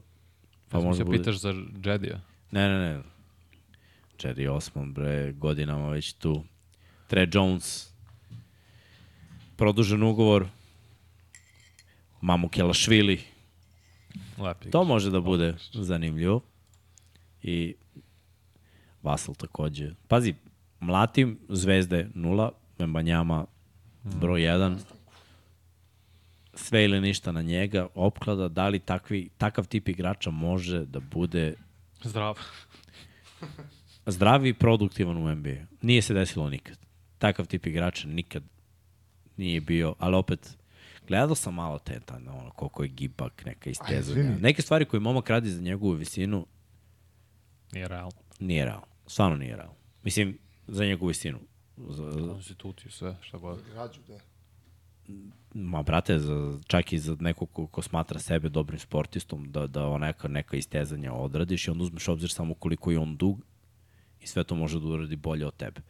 [0.69, 1.19] Pa Pa možda se bude...
[1.19, 2.21] pitaš za Jedija.
[2.51, 3.03] Ne, ne, ne.
[4.19, 6.45] Jerry Osman, bre, godinama već tu.
[7.09, 7.90] Tre Jones,
[9.61, 10.47] produžen ugovor.
[12.21, 13.21] Mamu Kelašvili,
[14.39, 14.71] Lepi.
[14.71, 16.41] to može da bude zanimljivo.
[17.43, 17.75] I
[19.03, 19.91] Vasal takođe.
[20.09, 20.35] Pazi,
[20.81, 23.47] mlatim zvezde nula, Membanjama
[24.05, 24.77] broj 1.
[26.55, 31.55] Sve ili ništa na njega, opklada, da li takvi, takav tip igrača može da bude
[32.03, 32.39] Zdrav.
[34.07, 35.57] zdravi i produktivan u NBA.
[35.83, 36.79] Nije se desilo nikad.
[37.19, 38.43] Takav tip igrača nikad
[39.41, 40.59] nije bio, ali opet,
[41.09, 44.37] gledao sam malo te, ta, ono, koliko je gibak, neka istezanja.
[44.41, 46.47] Neke stvari koje momak radi za njegovu visinu,
[47.73, 48.21] Nije realno.
[48.41, 48.87] nije realno.
[49.07, 49.75] Stvarno nije realno.
[50.03, 50.39] Mislim,
[50.69, 51.39] za njegovu visinu.
[51.77, 53.59] Za, za, Konstituciju, sve, šta god.
[53.73, 54.19] Građu, da.
[55.55, 59.99] ma, brate, za, čak i za nekog ko, ko smatra sebe dobrim sportistom, da, da
[59.99, 63.41] neka, neka istezanja odradiš i onda uzmeš obzir samo koliko je on dug
[64.21, 65.81] i sve to može da uradi bolje od tebe.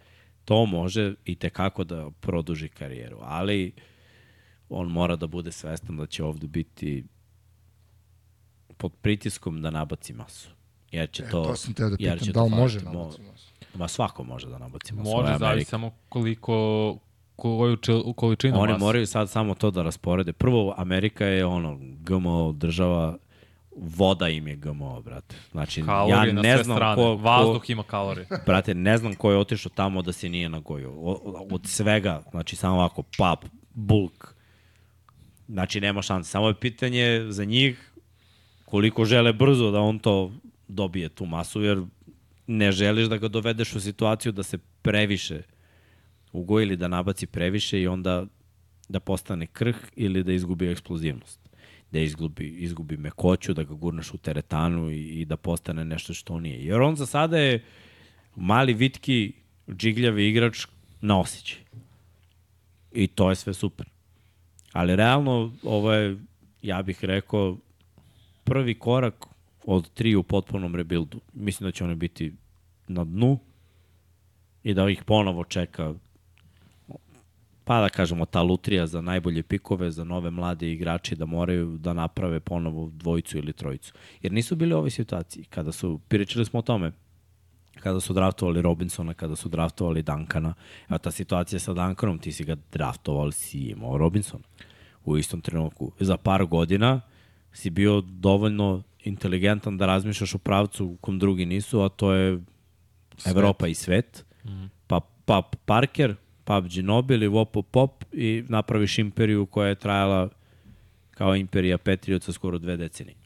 [0.45, 3.73] To može i tekako da produži karijeru, ali
[4.69, 7.05] on mora da bude svestan da će ovde biti
[8.77, 10.49] pod pritiskom da nabaci masu.
[10.93, 11.45] Jer će E, to...
[11.45, 12.81] to sam teo da pitam, da li može.
[12.81, 13.51] Mo- nabaciti masu?
[13.75, 15.11] Ma svako može da nabaci masu.
[15.11, 16.99] Može, zavisi samo koliko
[17.37, 17.77] koju
[18.17, 18.85] količinu Oni mase.
[18.85, 20.33] moraju sad samo to da rasporede.
[20.33, 23.19] Prvo, Amerika je ono, GMO država,
[23.73, 25.37] voda im je GMO, brate.
[25.51, 26.95] Znači, Kalorije ja ne znam strane.
[26.95, 28.27] ko, Vazduh ima kalorije.
[28.47, 30.91] brate, ne znam ko je otišao tamo da se nije nagojio.
[30.93, 33.45] O- Od svega, znači samo ovako, pap,
[33.75, 34.35] bulk.
[35.49, 36.31] Znači, nema šanse.
[36.31, 37.93] Samo je pitanje za njih
[38.65, 40.33] koliko žele brzo da on to
[40.69, 41.83] dobije tu masu, jer
[42.47, 45.43] ne želiš da ga dovedeš u situaciju da se previše
[46.33, 48.27] ugoji ili da nabaci previše i onda
[48.89, 51.50] da postane krh ili da izgubi eksplozivnost.
[51.93, 56.41] Da izgubi, izgubi mekoću, da ga gurneš u teretanu i, i da postane nešto što
[56.41, 56.65] nije.
[56.65, 57.65] Jer on za sada je
[58.37, 59.33] mali, vitki,
[59.69, 60.67] džigljavi igrač
[61.01, 61.59] na osjećaj.
[62.93, 63.87] I to je sve super.
[64.73, 66.17] Ali realno, ovo je,
[66.63, 67.57] ja bih rekao,
[68.45, 69.27] prvi korak
[69.65, 71.21] od tri u potpunom rebuildu.
[71.33, 72.33] Mislim da će oni biti
[72.89, 73.39] na dnu
[74.63, 75.95] i da ih ponovo čeka
[77.71, 81.93] pa da kažemo ta lutrija za najbolje pikove, za nove mlade igrače da moraju da
[81.93, 83.93] naprave ponovo dvojicu ili trojicu.
[84.23, 85.45] Jer nisu bili u ovoj situaciji.
[85.45, 86.93] Kada su, pričali smo o tome,
[87.81, 90.55] kada su draftovali Robinsona, kada su draftovali Duncana,
[90.89, 94.45] evo ta situacija sa Duncanom, ti si ga draftovali, si imao Robinsona
[95.05, 95.93] u istom trenutku.
[96.01, 97.01] Za par godina
[97.53, 102.41] si bio dovoljno inteligentan da razmišljaš u pravcu u kom drugi nisu, a to je
[103.27, 104.25] Evropa i svet.
[104.45, 104.65] Mm.
[104.87, 106.17] Pa Pap Parker,
[106.51, 110.29] Pap Ginobili, Wopo Pop i napraviš imperiju koja je trajala
[111.11, 113.17] kao imperija Petrioca skoro dve decenije.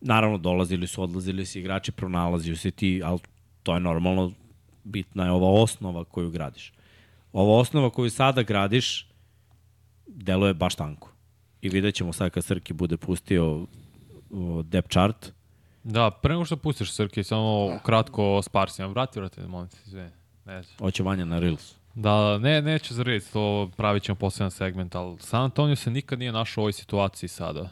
[0.00, 3.18] Naravno, dolazili su, odlazili su igrači, pronalazio se ti, ali
[3.62, 4.32] to je normalno,
[4.84, 6.72] bitna je ova osnova koju gradiš.
[7.32, 9.08] Ova osnova koju sada gradiš,
[10.06, 11.12] deluje baš tanko.
[11.62, 13.66] I vidjet ćemo sad kad Srki bude pustio
[14.64, 15.32] depth chart,
[15.84, 18.88] Da, pre nego što pustiš Srki, samo kratko o Sparsima.
[18.88, 20.10] Vrati, vrati, molim te, izvini.
[20.44, 20.68] Neće.
[20.78, 21.83] hoće Vanja na Reels.
[21.94, 26.18] Da, ne, neću za reći, to pravit ćemo poseban segment, ali San Antonio se nikad
[26.18, 27.70] nije našao u ovoj situaciji sada.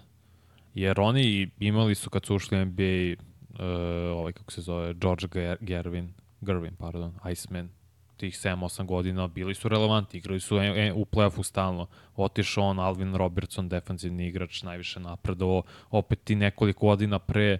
[0.75, 3.23] Jer oni imali su kad su ušli NBA,
[3.65, 7.69] uh, ovaj kako se zove, George Ger Gervin, Gervin, pardon, Iceman,
[8.17, 11.87] tih 7-8 godina bili su relevantni, igrali su e, e, u play-offu stalno.
[12.17, 17.59] Otišao on, Alvin Robertson, defanzivni igrač, najviše napredovo, opet ti nekoliko godina pre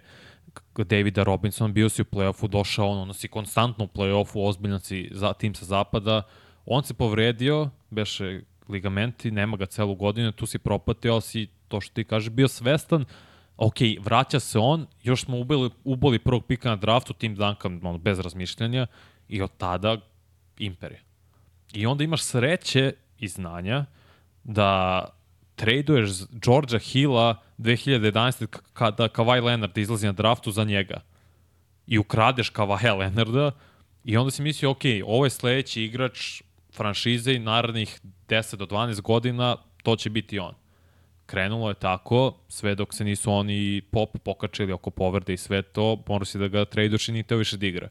[0.77, 5.09] Davida Robinson, bio si u play-offu, došao on, ono si konstantno u play-offu, ozbiljno si
[5.11, 6.21] za, tim sa zapada,
[6.65, 11.93] on se povredio, beše ligamenti, nema ga celu godinu, tu si propatio, si, to što
[11.93, 13.05] ti kaže, bio svestan,
[13.57, 17.97] ok, vraća se on, još smo ubili, uboli prvog pika na draftu, tim Duncan, ono,
[17.97, 18.87] bez razmišljanja,
[19.27, 19.97] i od tada
[20.57, 21.01] imperija.
[21.73, 23.85] I onda imaš sreće i znanja
[24.43, 25.03] da
[25.55, 28.47] traduješ Georgia Hilla 2011.
[28.73, 31.01] kada Kawhi Leonard izlazi na draftu za njega
[31.87, 33.51] i ukradeš Kawhi Leonarda
[34.03, 36.41] i onda si mislio, ok, ovo je sledeći igrač
[36.73, 40.53] franšize i narednih 10 do 12 godina, to će biti on.
[41.25, 46.03] Krenulo je tako, sve dok se nisu oni pop pokačili oko povrde i sve to,
[46.07, 47.89] morao si da ga traduješ i nite više da igra.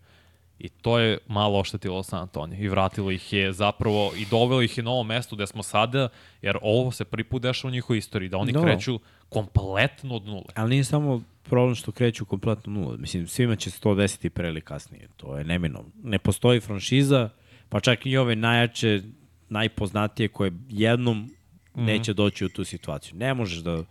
[0.58, 4.78] I to je malo oštetilo San Antonio i vratilo ih je zapravo i dovelo ih
[4.78, 6.08] je na ovo mesto gde smo sada,
[6.42, 8.62] jer ovo se prvi put dešava u njihovoj istoriji, da oni no.
[8.62, 10.52] kreću kompletno od nule.
[10.54, 12.96] Ali nije samo problem što kreću kompletno od nule.
[12.98, 15.08] Mislim, svima će se to desiti pre ili kasnije.
[15.16, 15.90] To je neminovno.
[16.02, 17.28] Ne postoji franšiza,
[17.72, 19.02] pa čak i ove najjače,
[19.48, 21.30] najpoznatije koje jednom mm
[21.74, 21.84] -hmm.
[21.84, 23.16] neće doći u tu situaciju.
[23.16, 23.84] Ne možeš da,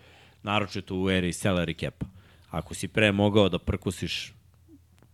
[0.43, 2.03] naročito u eri salary cap
[2.49, 4.33] Ako si pre mogao da prkusiš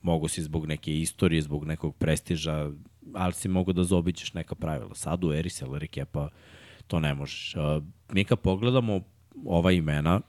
[0.01, 2.72] mogu si zbog neke istorije, zbog nekog prestiža,
[3.13, 4.95] ali si mogu da zobićeš neka pravila.
[4.95, 6.32] Sad u eri salary cap
[6.88, 7.55] to ne možeš.
[8.11, 9.01] Mi kad pogledamo
[9.45, 10.22] ova imena,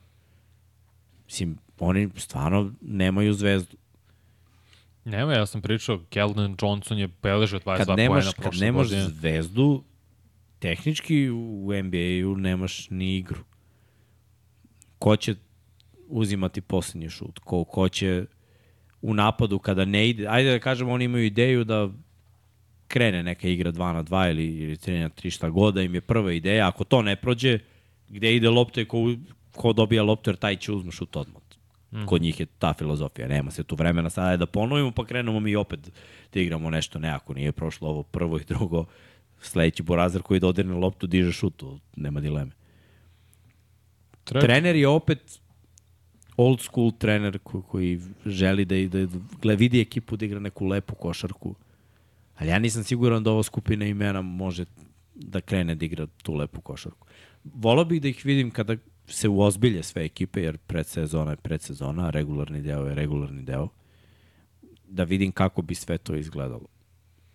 [1.25, 3.77] mislim, oni stvarno nemaju zvezdu.
[5.05, 8.87] Nema, ja sam pričao, Keldon Johnson je beležio 22 kad nemaš, pojena prošle Kad nemaš
[8.87, 9.03] godine.
[9.03, 9.83] zvezdu,
[10.59, 13.39] tehnički u NBA-u nemaš ni igru.
[14.99, 15.35] Ko će
[16.07, 17.39] uzimati poslednji šut?
[17.39, 18.25] Ko, ko će
[19.01, 21.89] u napadu kada ne ide, ajde da kažemo oni imaju ideju da
[22.87, 25.95] krene neka igra 2 na 2 ili, ili 3 na 3 šta god da im
[25.95, 27.59] je prva ideja, ako to ne prođe,
[28.09, 29.15] gde ide lopta i ko,
[29.55, 31.38] ko dobija loptu jer taj će uzme šut odmah.
[31.91, 32.05] Mm.
[32.05, 35.55] Kod njih je ta filozofija, nema se tu vremena sada da ponovimo pa krenemo mi
[35.55, 35.91] opet
[36.33, 38.85] da igramo nešto, ne ako nije prošlo ovo prvo i drugo,
[39.41, 42.51] sledeći borazar koji dodirne loptu diže šutu, nema dileme.
[44.23, 44.45] Treći.
[44.45, 45.39] Trener je opet
[46.37, 49.07] old school trener ko, koji želi da, da,
[49.43, 51.55] da vidi ekipu da igra neku lepu košarku.
[52.35, 54.65] Ali ja nisam siguran da ova skupina imena može
[55.15, 57.07] da krene da igra tu lepu košarku.
[57.43, 58.77] Volao bih da ih vidim kada
[59.09, 63.67] se uozbilje sve ekipe, jer predsezona je predsezona, regularni deo je regularni deo,
[64.87, 66.67] da vidim kako bi sve to izgledalo.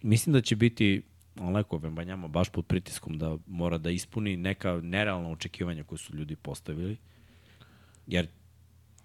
[0.03, 1.03] Mislim da će biti
[1.41, 6.37] Aleko Vembanjama baš pod pritiskom da mora da ispuni neka nerealna očekivanja koje su ljudi
[6.37, 6.97] postavili,
[8.07, 8.27] jer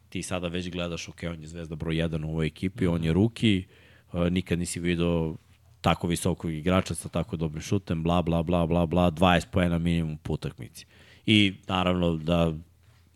[0.10, 2.96] ti sada već gledaš, ok, on je zvezda broj 1 u ovoj ekipi, mm -hmm.
[2.96, 3.66] on je ruki,
[4.14, 5.36] uh, nikad nisi video
[5.82, 10.18] tako visokog igrača sa tako dobrim šutem, bla, bla, bla, bla, bla, 20 poena minimum
[10.18, 10.86] po utakmici.
[11.32, 12.54] I naravno da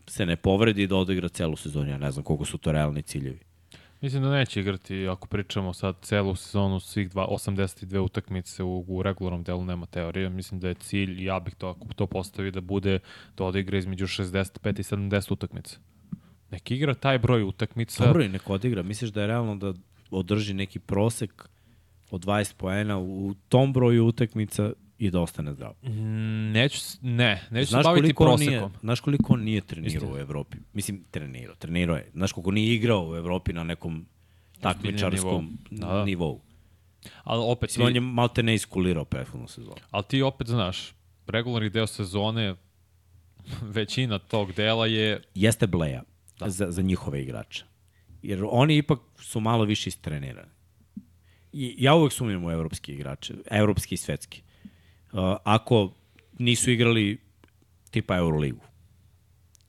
[0.06, 3.38] se ne povredi da odigra celu sezonu, ja ne znam koliko su to realni ciljevi.
[4.00, 9.02] Mislim da neće igrati, ako pričamo sad celu sezonu, svih dva, 82 utakmice u, u
[9.02, 10.28] regularnom delu nema teorije.
[10.28, 12.98] Mislim da je cilj, ja bih to, ako to postavi, da bude
[13.36, 15.78] da odigra između 65 i 70 utakmica.
[16.50, 18.06] Nek igra taj broj utakmica.
[18.06, 18.82] Dobro i nek odigra.
[18.82, 19.74] Misliš da je realno da
[20.10, 21.48] održi neki prosek
[22.10, 24.72] od 20 poena u tom broju utakmica
[25.04, 25.72] i da ostane zdrav?
[25.82, 28.48] Mm, neću, ne, neću znaš se baviti prosekom.
[28.48, 30.12] Nije, znaš koliko on nije trenirao Istina.
[30.12, 30.56] u Evropi?
[30.72, 32.10] Mislim, trenirao, trenirao je.
[32.12, 34.06] Znaš koliko nije igrao u Evropi na nekom
[34.60, 35.88] takmičarskom nivou.
[35.88, 36.04] Da, da.
[36.04, 36.40] nivou.
[37.24, 37.70] Ali opet...
[37.70, 37.86] Mislim, ti...
[37.86, 39.76] on je malte ne iskulirao prethodnu sezonu.
[39.90, 40.94] Ali ti opet znaš,
[41.26, 42.54] regularni deo sezone,
[43.76, 45.22] većina tog dela je...
[45.34, 46.02] Jeste bleja
[46.38, 46.50] da.
[46.50, 47.64] za, za njihove igrače.
[48.22, 50.50] Jer oni ipak su malo više istrenirani.
[51.52, 54.42] I ja uvek sumnjam u evropski igrače, evropski i svetski.
[54.46, 54.53] Uh,
[55.44, 55.92] ako
[56.38, 57.18] nisu igrali
[57.90, 58.60] tipa Euroligu.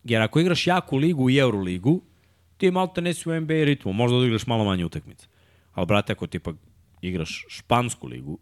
[0.04, 2.02] Jer ako igraš jaku ligu i Euroligu,
[2.58, 5.28] ti malo te nesi u NBA ritmu, možda da igraš malo manje utakmice.
[5.74, 6.54] Ali, brate, ako tipa
[7.02, 8.40] igraš špansku ligu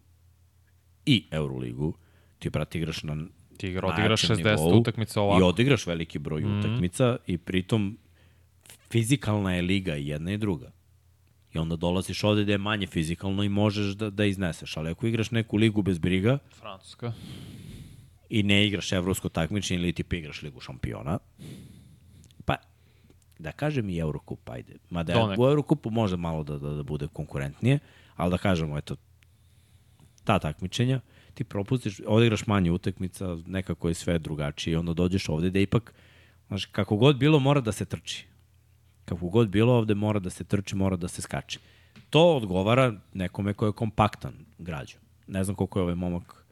[1.06, 1.94] i Euroligu,
[2.38, 3.16] ti, brate, igraš na
[3.56, 5.40] Ti igra, odigraš 60 nivou, utakmica ovako.
[5.40, 7.98] I odigraš veliki broj mm utakmica i pritom
[8.90, 10.72] fizikalna je liga i jedna i druga.
[11.54, 14.76] I onda dolaziš ovde da je manje fizikalno i možeš da, da izneseš.
[14.76, 16.38] Ali ako igraš neku ligu bez briga...
[16.60, 17.12] Francuska.
[18.30, 21.18] I ne igraš evropsko takmičenje ili ti igraš ligu šampiona,
[22.44, 22.56] pa
[23.38, 24.76] da kažem i Eurocup, ajde.
[24.90, 27.78] Mada je, u Eurocupu može malo da, da, da bude konkurentnije,
[28.16, 28.96] ali da kažemo, eto,
[30.24, 31.00] ta takmičenja,
[31.34, 35.58] ti propustiš, ovde igraš manje utakmica, nekako je sve drugačije i onda dođeš ovde da
[35.58, 35.94] ipak,
[36.48, 38.26] znaš, kako god bilo, mora da se trči.
[39.04, 41.58] Kako god bilo ovde mora da se trči, mora da se skače.
[42.10, 44.96] To odgovara nekome ko je kompaktan građu.
[45.26, 46.44] ne znam koliko je ovaj momak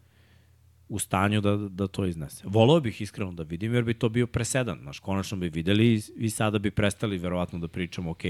[0.92, 2.44] u stanju da, da to iznese.
[2.46, 4.78] Volao bih iskreno da vidim, jer bi to bio presedan.
[4.82, 8.22] Znaš, konačno bi videli i, i sada bi prestali verovatno da pričamo, ok,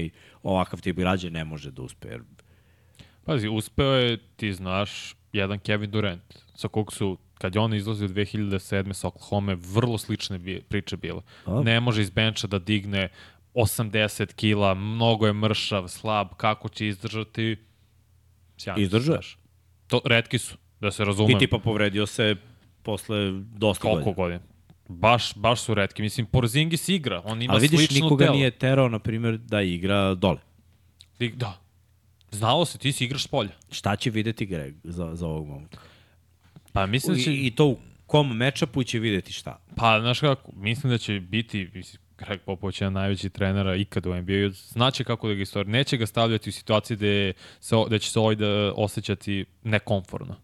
[0.43, 2.07] ovakav tip građe ne može da uspe.
[2.07, 2.21] Jer...
[3.23, 8.07] Pazi, uspeo je, ti znaš, jedan Kevin Durant, sa kog su, kad je on izlazio
[8.07, 8.93] 2007.
[8.93, 11.21] sa Oklahoma, vrlo slične priče bile.
[11.45, 11.61] A?
[11.63, 13.09] Ne može iz benča da digne
[13.53, 17.57] 80 kila, mnogo je mršav, slab, kako će izdržati?
[18.57, 18.99] Sjajno.
[18.99, 19.37] Znaš.
[19.87, 21.35] To, redki su, da se razumem.
[21.35, 22.35] I tipa povredio se
[22.83, 24.39] posle dosta Koliko godina.
[24.39, 24.53] godina?
[24.87, 26.01] Baš, baš su redki.
[26.01, 28.35] Mislim, Porzingis igra, on ima Ali vidiš, slično nikoga telo.
[28.35, 30.39] nije terao, na primjer, da igra dole.
[31.19, 31.59] Da.
[32.31, 33.51] Znalo se, ti si igraš s polja.
[33.71, 35.77] Šta će videti Greg za, za ovog momka?
[36.73, 37.33] Pa mislim da će...
[37.33, 39.59] I, I to u kom mečapu će videti šta?
[39.75, 44.15] Pa, znaš kako, mislim da će biti, mislim, Greg Popović je najveći trenera ikada u
[44.15, 45.69] NBA-u, znaće kako da ga istori.
[45.69, 50.35] Neće ga stavljati u situaciji gde, se, da će se ovaj da osjećati nekomforno.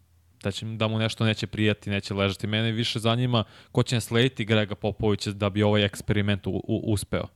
[0.42, 2.46] Da, će, da mu nešto neće prijati, neće ležati.
[2.46, 7.26] Mene više zanima ko će naslediti Grega Popovića da bi ovaj eksperiment u, u, uspeo.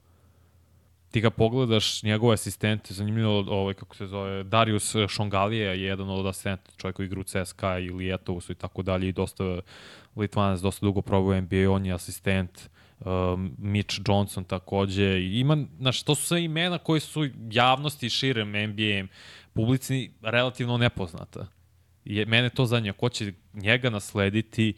[1.10, 6.26] Ti ga pogledaš, njegove asistente, zanimljivo, ovaj, kako se zove, Darius Šongalije je jedan od
[6.26, 9.60] asistenta, čovjek koji igra u CSKA i Lijetovusu i tako dalje i dosta
[10.16, 12.70] Litvanac dosta dugo probao NBA, on je asistent,
[13.04, 15.20] um, Mitch Johnson takođe.
[15.22, 19.12] Ima, znaš, to su sve imena koje su javnosti širem NBA
[19.52, 21.46] publici relativno nepoznata.
[22.04, 24.74] Je, mene to zanima, ko će njega naslediti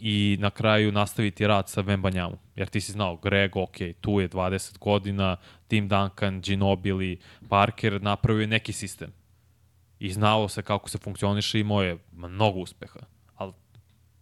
[0.00, 2.38] i na kraju nastaviti rad sa Vembanjamom.
[2.56, 5.36] Jer ti si znao, Greg, ok, tu je 20 godina,
[5.68, 7.18] Tim Duncan, Ginobili,
[7.48, 9.12] Parker, napravio neki sistem.
[9.98, 13.00] I znao se kako se funkcioniše i imao je mnogo uspeha.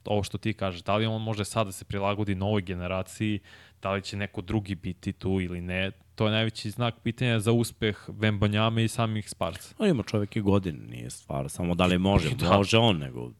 [0.05, 3.39] Ovo što ti kažeš, da li on može sad da se prilagodi novoj generaciji,
[3.83, 7.53] da li će neko drugi biti tu ili ne, to je najveći znak pitanja za
[7.53, 9.75] uspeh Vembanjame i samih Sparca.
[9.79, 11.49] On ima čovek i godine, nije stvar.
[11.49, 12.57] Samo da li može, Da.
[12.57, 13.31] može on, nego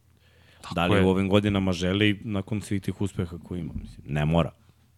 [0.75, 1.05] da li je.
[1.05, 3.73] u ovim godinama želi nakon svih tih uspeha koji ima.
[3.81, 4.51] Mislim, ne mora.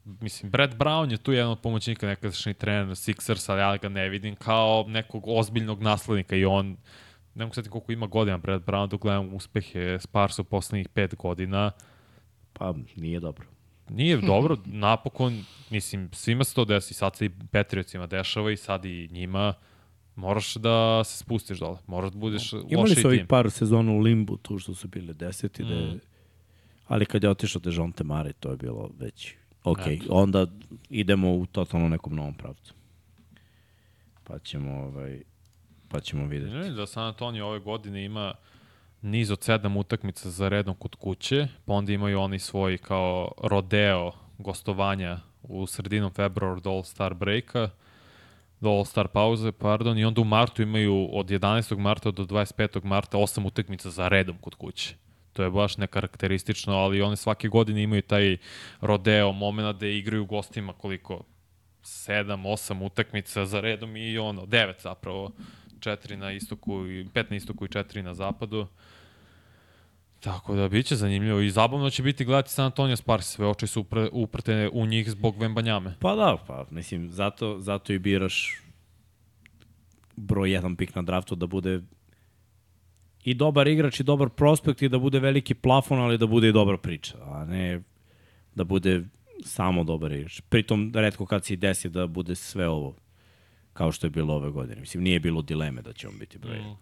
[0.06, 4.10] Mislim, Brett Brown je tu jedan od pomoćnika, nekadašnji trener Sixers, ali ja ga ne
[4.10, 6.78] vidim kao nekog ozbiljnog naslednika i on,
[7.36, 11.16] ne mogu sad koliko ima godina Brett Brown, dok gledam uspehe Sparsa u poslednjih pet
[11.16, 11.72] godina,
[12.54, 13.46] Pa nije dobro.
[13.90, 18.86] Nije dobro, napokon, mislim, svima se to desi, sad se i Petriocima dešava i sad
[18.86, 19.54] i njima,
[20.16, 23.28] moraš da se spustiš dole, moraš da budeš Imali lošiji su ovih tim.
[23.28, 25.68] par sezona u limbu, tu što su bile deseti, mm.
[25.68, 25.80] da Mm.
[25.80, 26.00] je,
[26.88, 29.88] ali kad je otišao Dejonte Mare, to je bilo već ok.
[29.88, 30.06] Eto.
[30.10, 30.48] Onda
[30.90, 32.74] idemo u totalno nekom novom pravcu.
[34.24, 35.22] Pa ćemo, ovaj,
[35.94, 36.54] pa ćemo videti.
[36.54, 38.34] Ne, da San Antonio ove godine ima
[39.02, 44.12] niz od sedam utakmica za redom kod kuće, pa onda imaju oni svoj kao rodeo
[44.38, 47.70] gostovanja u sredinom februara do All-Star breaka,
[48.60, 51.78] do All-Star pauze, pardon, i onda u martu imaju od 11.
[51.78, 52.84] marta do 25.
[52.84, 54.96] marta osam utakmica za redom kod kuće.
[55.34, 58.38] To je baš nekarakteristično, ali one svake godine imaju taj
[58.82, 61.24] rodeo momena da igraju gostima koliko
[61.84, 65.32] 7, 8 utakmica za redom i ono, 9 zapravo,
[65.84, 68.68] 4 na istoku, i 5 na istoku i 4 na zapadu.
[70.20, 73.82] Tako da biće zanimljivo i zabavno će biti gledati San Antonio Spars, sve oči su
[73.82, 75.96] upre, uprte u njih zbog Vembanjame.
[76.00, 78.62] Pa da, pa mislim, zato, zato i biraš
[80.16, 81.82] broj jedan pik na draftu da bude
[83.24, 86.52] i dobar igrač i dobar prospekt i da bude veliki plafon, ali da bude i
[86.52, 87.82] dobra priča, a ne
[88.56, 89.04] da bude
[89.46, 90.42] samo dobar igrač.
[90.50, 92.96] Pritom, redko kad se desi da bude sve ovo
[93.74, 94.82] kao što je bilo ove godine.
[94.82, 96.60] Mislim, nije bilo dileme da će on biti broj.
[96.60, 96.78] Mm.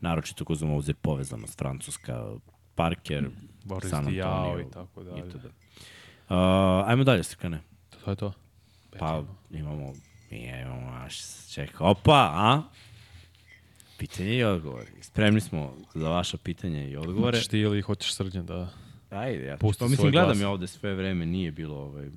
[0.00, 2.26] Naročito ko uzmemo obzir povezanost Francuska,
[2.74, 3.28] Parker,
[3.64, 5.28] Boris San Antonio i tako dalje.
[5.28, 5.44] itd.
[5.44, 6.36] Uh,
[6.86, 7.60] ajmo dalje, Srkane.
[8.04, 8.32] To je to.
[8.98, 9.92] Pa imamo,
[10.30, 11.18] mi imamo naš,
[11.54, 12.62] čekaj, opa, a?
[13.98, 14.86] Pitanje i odgovor.
[15.00, 17.36] Spremni smo za vaša pitanja i odgovore.
[17.36, 18.68] Hoćeš ti ili hoćeš srđan da...
[19.10, 22.10] Ajde, ja Pusti pa mislim, gledam ja ovde sve vreme, nije bilo ovaj...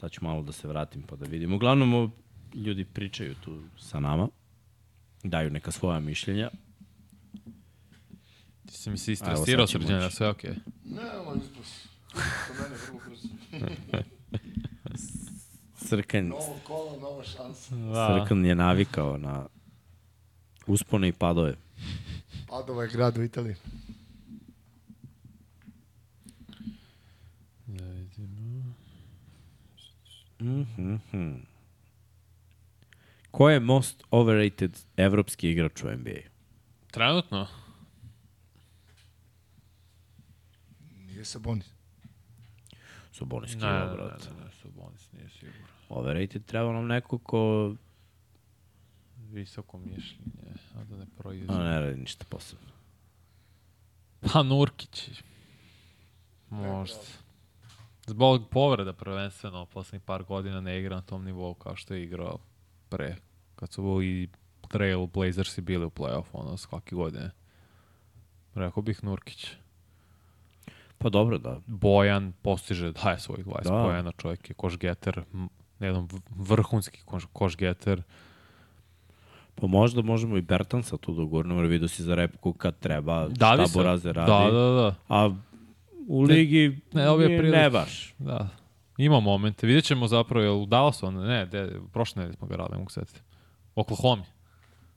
[0.00, 1.52] Sad ću malo da se vratim pa da vidim.
[1.52, 2.12] Uglavnom,
[2.54, 4.28] ljudi pričaju tu sa nama,
[5.22, 6.50] daju neka svoja mišljenja.
[8.66, 9.78] Ti si mi se istresirao ići.
[10.10, 10.54] sve okej.
[10.84, 11.86] Ne, ovo je ispus.
[12.12, 13.28] Kod mene vrlo brzo.
[15.88, 17.76] Srkan, Novo kolo, nova šansa.
[17.76, 18.20] Da.
[18.20, 19.46] Srkan je navikao na
[20.66, 21.54] uspone i padove.
[22.48, 23.54] Padova je grad u Italiji.
[27.66, 28.74] Da vidimo.
[30.40, 30.92] Mhm.
[31.12, 31.46] Mm
[33.30, 36.20] Ko je most overrated evropski igrač u NBA?
[36.90, 37.46] Trenutno?
[40.98, 41.66] Nije Sabonis.
[43.12, 44.28] Subonis Ne, kilo, ne, brate.
[44.30, 45.66] ne, ne, Sabonis nije sigurno.
[45.88, 47.74] Overrated treba nam neko ko
[49.22, 50.32] visoko mišljenje,
[50.74, 51.58] a da ne A proizvode.
[51.60, 52.68] ne radi ništa posebno.
[54.22, 55.10] Pa Nurkić.
[56.50, 56.98] Možda.
[58.08, 62.38] Zbog povreda prvenstveno, poslednjih par godina ne igra na tom nivou kao što je igrao
[62.88, 63.16] pre.
[63.56, 64.28] Kad su i
[64.68, 67.30] Trail Blazersi bili u play-offu, ono, svake godine.
[68.54, 69.46] Rekao bih Nurkić.
[70.98, 71.60] Pa dobro, da.
[71.66, 73.70] Bojan postiže, daje svojih 20 Da.
[73.70, 73.84] da.
[73.84, 75.48] pojena, čovjek je koš-getter, m,
[75.80, 78.02] jedan vrhunski koš, koš-getter.
[79.54, 83.28] Pa možda možemo i Bertansa tu da gurnemo, jer vidio si za repku kad treba,
[83.28, 83.78] Da šta?
[83.78, 84.30] Boraze radi.
[84.30, 84.94] Da, da, da.
[85.08, 85.34] A
[86.08, 88.14] u ligi ne, ne, ovo je ne, baš.
[88.18, 88.48] Da.
[88.96, 89.66] Ima momente.
[89.66, 92.90] Vidjet ćemo zapravo, je u Dallasu, on, ne, de, prošle nedelje smo ga radili, mogu
[92.90, 93.20] setiti.
[93.74, 94.24] Oklahoma.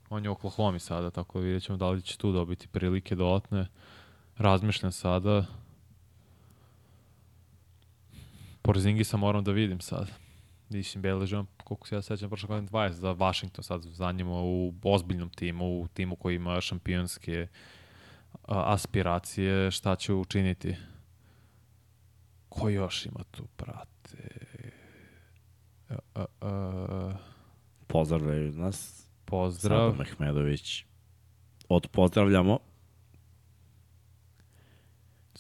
[0.10, 3.16] On je u Oklahoma sada, tako da vidjet ćemo da li će tu dobiti prilike
[3.16, 3.68] dodatne.
[4.38, 5.46] Razmišljam sada.
[8.62, 10.12] Porzingisa moram da vidim sad.
[10.70, 14.74] Mislim, beležem, koliko se ja sećam, prošle godine 20 za Washington, sad za njima u
[14.84, 17.48] ozbiljnom timu, u timu koji ima šampionske
[18.44, 20.76] a, aspiracije, šta će učiniti.
[22.52, 24.18] Ko još ima tu, prate?
[25.90, 27.14] A, a, a,
[27.88, 29.07] Pozdravljaju nas.
[29.26, 29.91] pozdrav.
[29.91, 30.86] Sada Mehmedović.
[31.69, 32.60] Od pozdravljamo.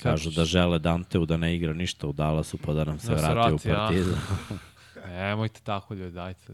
[0.01, 3.17] Kažu da žele Danteu da ne igra ništa u Dallasu pa da nam se Da
[3.17, 3.75] se vrati, vrati, u a?
[3.75, 4.15] partizu.
[5.07, 6.53] Nemojte tako ljudi, dajte.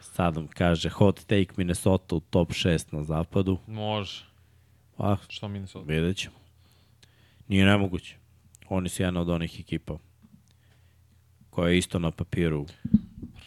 [0.00, 3.58] Sadom kaže hot take Minnesota u top 6 na zapadu.
[3.66, 4.24] Može.
[4.98, 5.86] Ah, Što mi ne sad?
[5.86, 6.36] vidjet ćemo.
[7.48, 8.16] Nije nemoguće.
[8.68, 9.98] Oni su jedna od onih ekipa
[11.50, 12.66] koja je isto na papiru.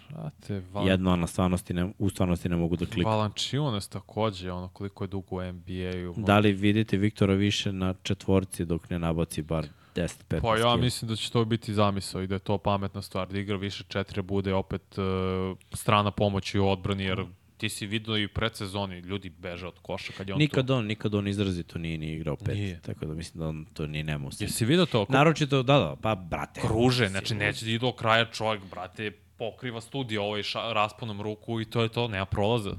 [0.09, 0.87] Prate, Val...
[0.87, 3.11] Jedno, na stvarnosti ne, u stvarnosti ne mogu da kliknu.
[3.11, 6.13] Valanciunas takođe, ono koliko je dugo u NBA-u.
[6.17, 11.09] Da li vidite Viktora više na četvorci dok ne nabaci bar 10-15 Pa ja mislim
[11.09, 14.21] da će to biti zamisao i da je to pametna stvar, da igra više četiri,
[14.21, 17.25] bude opet uh, strana pomoći u odbrani, jer
[17.61, 20.73] ti si vidio i predsezoni, ljudi beže od koša kad je on Nikad tu.
[20.73, 22.55] on, nikad on izrazito nije ni igrao pet.
[22.55, 22.79] Nije.
[22.81, 24.31] Tako da mislim da on to nije nema u.
[24.39, 25.05] Jesi vidio to?
[25.05, 26.61] Ko Naročito, da, da, pa brate.
[26.61, 31.65] kruže, znači neće da do kraja čovjek, brate, pokriva studio ovaj ša, rasponom ruku i
[31.65, 32.75] to je to, nema prolaza.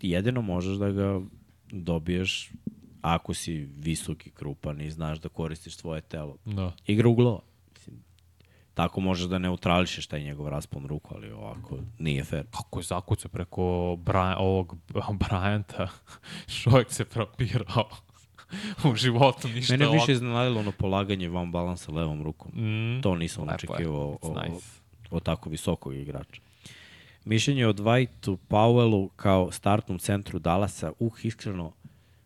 [0.00, 1.20] Jedino možeš da ga
[1.70, 2.50] dobiješ
[3.02, 6.36] ako si visok i krupan i znaš da koristiš svoje telo.
[6.44, 6.72] Da.
[6.86, 7.40] Igra uglova.
[8.78, 12.44] Tako možeš da neutrališeš taj njegov raspon ruku, ali ovako nije fair.
[12.50, 14.76] Kako je zakucao preko Bra ovog
[15.20, 15.88] Bryanta,
[16.62, 17.88] čovjek se propirao
[18.84, 22.50] u životu, ništa Mene više iznenadilo ono polaganje van balansa levom rukom.
[22.54, 23.02] Mm.
[23.02, 24.66] To nisam Lepo očekivao o, It's o, nice.
[25.10, 26.40] o tako visokog igrača.
[27.24, 31.72] Mišljenje o Dwightu Powellu kao startnom centru Dallasa, uh, iskreno,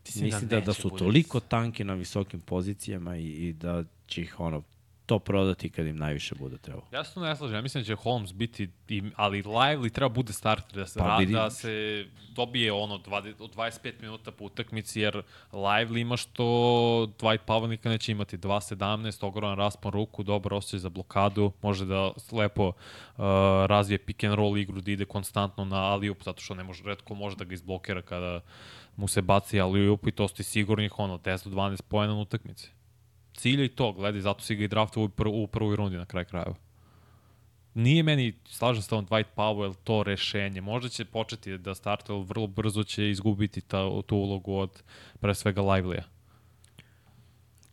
[0.05, 4.21] Mislim mislim da da, da, su toliko tanki na visokim pozicijama i, i da će
[4.21, 4.63] ih ono,
[5.05, 6.87] to prodati kad im najviše bude trebalo.
[6.91, 8.69] Ja se tu ne slažem, ja mislim da će Holmes biti,
[9.15, 13.55] ali Lively treba bude starter, da se, Pa vidi- da se dobije ono 20, od
[13.55, 15.21] 25 minuta po utakmici, jer
[15.51, 16.43] Lively ima što
[17.13, 22.11] Dwight Powell nikad neće imati 2.17, ogroman raspon ruku, dobar osjećaj za blokadu, može da
[22.31, 22.73] lepo uh,
[23.65, 27.15] razvije pick and roll igru, da ide konstantno na alley-oop, zato što ne može, redko
[27.15, 28.41] može da ga izblokira kada
[28.95, 32.71] mu se baci alley-oop i to ste sigurnih ono 10 do 12 pojena na utakmici.
[33.33, 35.97] Cilj je i to, gledaj, zato si ga i draftovao u, prv, u prvoj rundi
[35.97, 36.55] na kraj krajeva.
[37.73, 40.61] Nije meni, slažem se on Dwight Powell to rešenje.
[40.61, 44.83] Možda će početi da startuje, ali vrlo brzo će izgubiti ta, tu ulogu od
[45.19, 46.03] pre svega Lively-a.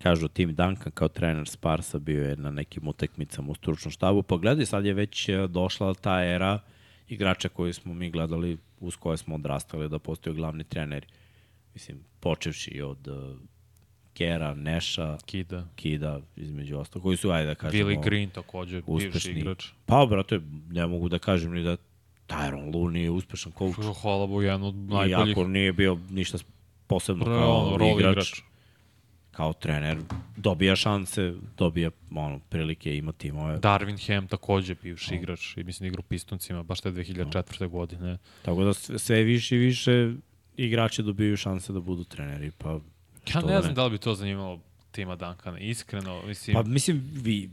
[0.02, 4.22] Kažu Tim Duncan kao trener Sparsa bio je na nekim utakmicama u stručnom štabu.
[4.22, 6.58] Pa gledaj, sad je već e, došla ta era
[7.08, 11.06] igrača koju smo mi gledali, uz koje smo odrastali da postaju glavni treneri.
[11.74, 13.38] Mislim, počevši od uh,
[14.20, 15.64] Kera, Neša, Kida.
[15.76, 19.40] Kida, između ostalo, koji su, ajde da kažemo, Willie Green takođe, bivši uspešni.
[19.40, 19.66] igrač.
[19.86, 20.40] Pa, brate,
[20.70, 21.76] ne mogu da kažem ni da
[22.28, 24.00] Tyron Lue nije uspešan coach.
[24.02, 25.28] Hvala Bogu, jedan od najboljih.
[25.28, 26.38] Iako nije bio ništa
[26.86, 28.42] posebno Pre, kao ono, igrač, igrač.
[29.30, 29.98] kao trener,
[30.36, 33.58] dobija šanse, dobija ono, prilike, ima timove.
[33.58, 37.68] Darvin Ham takođe bivši igrač i mislim da igra u Pistoncima baš te 2004.
[37.68, 38.18] godine.
[38.42, 40.12] Tako da sve, više i više
[40.56, 42.50] igrači dobiju šanse da budu treneri.
[42.58, 42.80] Pa,
[43.34, 44.60] Ja ne da znam da li bi to zanimalo
[44.92, 46.54] tima Duncana, iskreno, mislim...
[46.54, 47.50] Pa mislim, vi,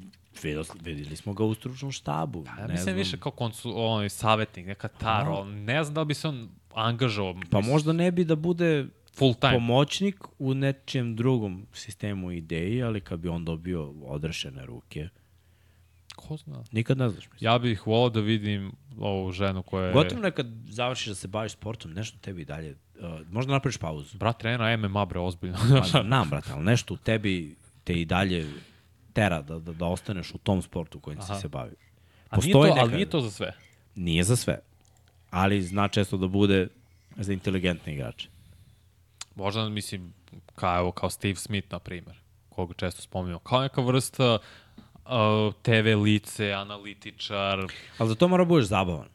[0.82, 2.44] videli, smo ga u stručnom štabu.
[2.48, 2.96] Ja ne mislim znam.
[2.96, 6.50] više kao konsu, onaj savjetnik, neka taro, ali ne znam da li bi se on
[6.74, 7.34] angažao.
[7.34, 9.54] Pa mislim, možda ne bi da bude full time.
[9.54, 15.10] pomoćnik u nečijem drugom sistemu ideji, ali kad bi on dobio odrešene ruke,
[16.16, 16.64] Ko zna?
[16.72, 17.30] nikad ne znaš.
[17.32, 17.52] Mislim.
[17.52, 19.94] Ja bih volao da vidim ovu ženu koja je...
[19.94, 24.18] Gotovo nekad završiš da se baviš sportom, nešto tebi dalje, uh, možda napraviš pauzu.
[24.18, 25.58] Brat trenera MMA, bre, ozbiljno.
[25.94, 28.48] Pa, znam, brate, ali nešto u tebi te i dalje
[29.14, 31.76] tera da, da, da ostaneš u tom sportu kojim si se bavio.
[32.30, 33.54] A nije Postoji to, ali nije to za sve.
[33.96, 34.60] Nije za sve.
[35.30, 36.68] ali zna često da bude
[37.18, 38.30] za inteligentne igrače.
[39.36, 40.14] Možda, mislim,
[40.56, 42.16] kao, evo, kao Steve Smith, na primjer,
[42.50, 44.38] koga često spominjamo, kao neka vrsta
[45.06, 47.60] uh, TV lice, analitičar.
[47.98, 49.08] Ali za to mora da budeš zabavan.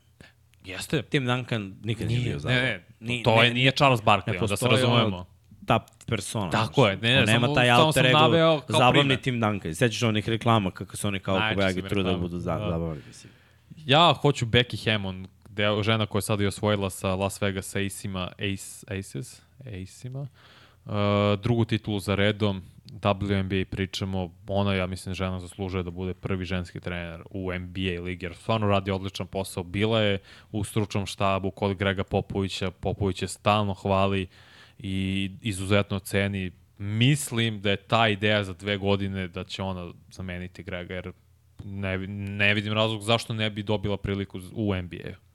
[0.64, 1.02] Jeste.
[1.02, 2.62] Tim Duncan nikad nije, bio ne, zabavan.
[2.62, 5.04] ne, Ni- to ne- je, nije Charles Barkley, da se razumemo.
[5.06, 5.26] ono
[5.66, 6.50] ta persona.
[6.50, 9.20] Tako je, ne, ne, nema samo- taj alter ego, zabavni primer.
[9.20, 9.74] Tim Duncan.
[9.74, 11.38] Sećaš onih reklama kako su oni kao
[11.76, 12.70] mi trude da budu za, Da.
[12.70, 13.02] zabavni.
[13.06, 13.32] Mislim.
[13.76, 18.28] Ja hoću Becky Hammond, deo, žena koja je sada i osvojila sa Las Vegas Ace-ima,
[18.32, 20.26] Ace, Aces, Ace-ima.
[20.84, 20.92] Uh,
[21.42, 22.62] drugu titulu za redom,
[23.00, 28.26] WNBA pričamo, ona, ja mislim, žena zaslužuje da bude prvi ženski trener u NBA ligi,
[28.26, 29.62] jer stvarno radi odličan posao.
[29.62, 30.18] Bila je
[30.52, 34.26] u stručnom štabu kod Grega Popovića, Popović je stalno hvali
[34.78, 36.50] i izuzetno ceni.
[36.78, 41.12] Mislim da je ta ideja za dve godine da će ona zameniti Grega, jer
[41.64, 45.31] ne, ne vidim razlog zašto ne bi dobila priliku u NBA.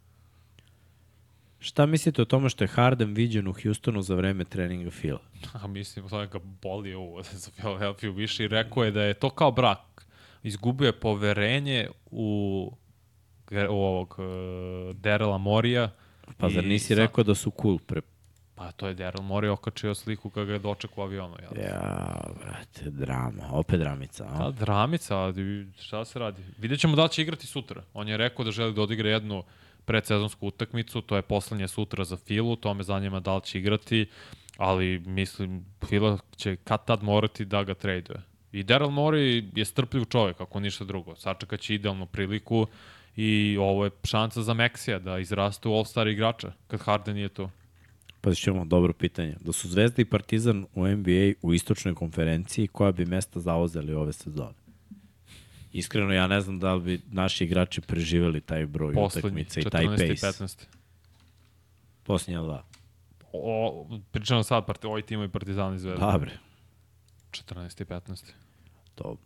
[1.60, 5.20] Šta mislite o tome što je Harden viđen u Houstonu za vreme treninga Fila?
[5.54, 9.30] A mislim, to ga boli ovo za Philadelphia više i rekao je da je to
[9.30, 10.08] kao brak.
[10.44, 12.72] Izgubio je poverenje u,
[13.70, 15.90] u ovog uh, Derela Morija.
[16.38, 18.02] Pa zar nisi sa- rekao da su cool pre...
[18.56, 21.36] Pa to je Daryl Morey okačio sliku kada ga je doček u avionu.
[21.42, 21.64] Jel?
[21.66, 23.44] Ja, brate, drama.
[23.52, 24.38] Opet dramica, a?
[24.38, 26.42] Da, dramica, ali šta se radi?
[26.58, 27.84] Vidjet ćemo da će igrati sutra.
[27.94, 29.44] On je rekao da želi da odigra jednu
[29.88, 34.06] predsezonsku utakmicu, to je poslednje sutra za Filu, to me zanima da li će igrati,
[34.58, 38.22] ali mislim, Fila će kad tad morati da ga traduje.
[38.52, 41.16] I Daryl Morey je strpljiv čovek, ako ništa drugo.
[41.16, 42.68] Sačekat će idealnu priliku
[43.16, 47.50] i ovo je šansa za Meksija da izraste u All-Star igrača, kad Harden nije tu.
[48.22, 49.36] Pa ćemo, dobro pitanje.
[49.40, 54.14] Da su Zvezda i Partizan u NBA u istočnoj konferenciji, koja bi mesta zauzeli ove
[54.14, 54.67] sezone?
[55.74, 59.64] Iskreno, ja ne znam da li bi naši igrači preživeli taj broj Poslednji, utakmica i
[59.64, 60.06] taj 14.
[60.06, 60.44] i pace.
[60.44, 60.66] 15.
[62.04, 62.64] Posljednja dva.
[63.34, 66.12] O, pričamo sad, part, ovaj tim i Partizan i Zvezda.
[66.12, 66.32] Dobre,
[67.32, 67.82] 14.
[67.82, 68.32] i 15.
[68.96, 69.18] to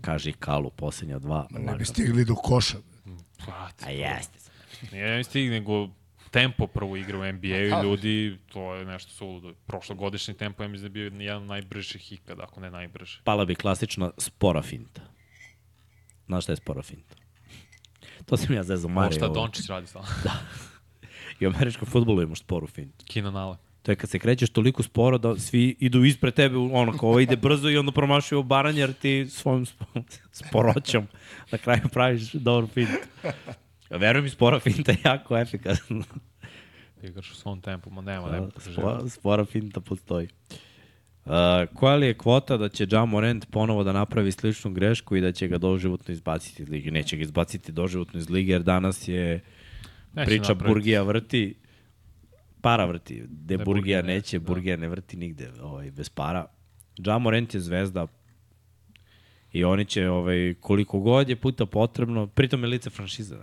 [0.00, 1.46] kaže i Kalu, posljednja dva.
[1.50, 2.78] Ne bi stigli do koša.
[3.46, 4.38] Brate, A jeste.
[4.92, 5.88] Nije mi stig, nego
[6.30, 9.54] tempo prvo igra u NBA-u i ljudi, to je nešto suludo.
[9.66, 13.18] Prošlogodišnji tempo, ja mislim da je bio jedan od najbržih ikada, ako ne najbrži.
[13.24, 15.00] Pala bi klasična spora finta.
[16.26, 17.16] Znaš šta je spora finta?
[18.26, 19.12] To sam ja zezao Ovo Mario.
[19.12, 20.06] šta Dončić radi sada.
[21.40, 23.04] I u američkom futbolu imaš sporu fintu.
[23.08, 23.58] Keenan Allen.
[23.82, 27.20] To je kad se krećeš toliko sporo da svi idu ispred tebe, ono kao ovo
[27.20, 30.02] ide brzo i onda promašuju obaranje jer ti svojom sp-
[30.40, 31.06] sporoćom
[31.52, 32.92] na kraju praviš dobru fintu.
[33.90, 36.04] Veruj mi, spora finta je jako efikasna.
[37.02, 38.46] Igraš u svom tempu, ma nema, nema.
[38.46, 40.28] Da, spora, spora finta postoji.
[41.24, 41.32] Uh,
[41.74, 45.32] koja li je kvota da će Ja Morant ponovo da napravi sličnu grešku i da
[45.32, 46.90] će ga doživotno izbaciti iz lige?
[46.90, 49.40] Neće ga izbaciti doživotno iz lige jer danas je
[50.12, 50.74] Neće priča napraviti.
[50.74, 51.54] Burgija vrti,
[52.60, 53.22] para vrti.
[53.28, 54.44] Gde Burgija Burgija neće, da.
[54.44, 56.46] Burgija ne vrti nigde ovaj, bez para.
[56.96, 58.06] Ja Morant je zvezda
[59.52, 63.38] i oni će ovaj, koliko god je puta potrebno, pritom je lice franšiza.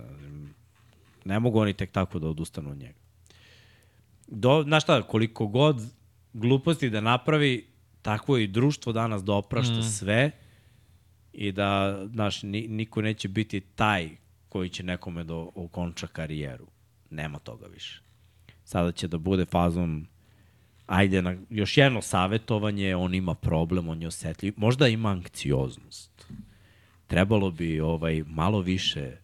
[1.24, 2.98] Ne mogu oni tek tako da odustanu od njega.
[4.26, 5.82] Do, znaš šta, koliko god
[6.32, 7.71] gluposti da napravi,
[8.02, 9.82] takvo i društvo danas da oprašta mm.
[9.82, 10.30] sve
[11.32, 14.10] i da, znaš, ni, niko neće biti taj
[14.48, 16.66] koji će nekome da okonča karijeru.
[17.10, 18.02] Nema toga više.
[18.64, 20.06] Sada će da bude fazom
[20.86, 26.26] ajde na još jedno savetovanje, on ima problem, on je osetljiv, možda ima anksioznost.
[27.06, 29.16] Trebalo bi ovaj malo više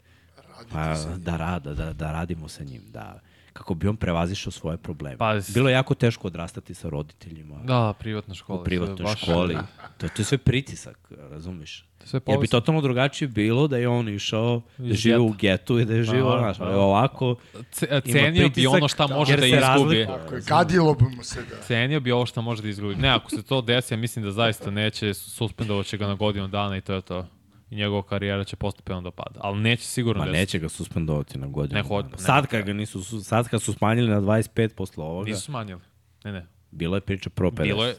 [0.72, 3.20] pa, da, rada, da, da radimo sa njim, da
[3.58, 5.16] kako bi on prevazišao svoje probleme.
[5.16, 8.60] Pa, Bilo je jako teško odrastati sa roditeljima Da, privatna škola.
[8.60, 9.56] u privatnoj baš- školi.
[9.98, 11.84] To, to je sve pritisak, razumiš?
[12.04, 15.84] Sve Jer bi totalno drugačije bilo da je on išao, da žive u getu i
[15.84, 16.64] da je živo, Da, znaš, da.
[16.64, 17.36] ali ovako,
[17.82, 20.06] Ima Cenio bi pritisak, ono šta može jer da se izgubi.
[20.06, 21.56] Tako je, gadilo bi mu se da...
[21.58, 22.94] Cenio bi ovo što može da izgubi.
[22.94, 26.48] Ne, ako se to desi, ja mislim da zaista neće, suspendovat će ga na godinu
[26.48, 27.26] dana i to je to.
[27.70, 29.40] I njegova karijera će postepeno da pada.
[29.42, 30.38] Ali neće sigurno Ma desiti.
[30.38, 31.76] neće ga suspendovati na godinu.
[31.76, 32.18] Ne, hod- ne.
[32.18, 35.80] sad kad ga nisu, su- sad kad su smanjili na 25 posle ovoga, Nisu smanjili.
[36.24, 36.46] Ne, ne.
[36.70, 37.62] bila je priča pro 50.
[37.62, 37.94] Bilo je,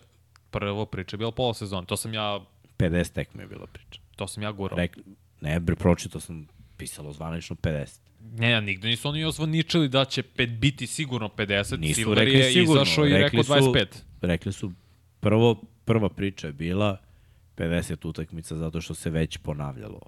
[0.52, 1.86] prvo priča je bila pola sezona.
[1.86, 2.40] To sam ja,
[2.78, 4.02] 50 tekme je bila priča.
[4.16, 4.78] to sam ja gurao.
[4.78, 4.98] Rek,
[5.42, 6.48] ne, bre, pročito sam
[6.78, 8.00] pisalo zvanično 50.
[8.32, 11.78] Ne, ja, nigde nisu oni ozvaničili da će pet, biti sigurno 50.
[11.78, 12.82] Nisu Silver rekli je sigurno.
[12.82, 13.86] izašao i rekao 25.
[13.92, 14.72] Su, rekli su,
[15.20, 16.98] prvo, prva priča je bila
[17.60, 20.02] 50 utakmica zato što se već ponavljalo.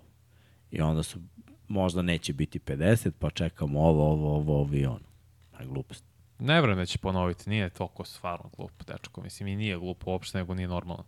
[0.71, 1.19] I onda su,
[1.67, 5.11] možda neće biti 50, pa čekamo ovo, ovo, ovo, ovo i ono.
[5.59, 6.05] Na glupost.
[6.39, 9.21] Ne vrem da će ponoviti, nije toliko stvarno glup, dečko.
[9.21, 11.05] Mislim, i nije glup uopšte, nego nije normalno.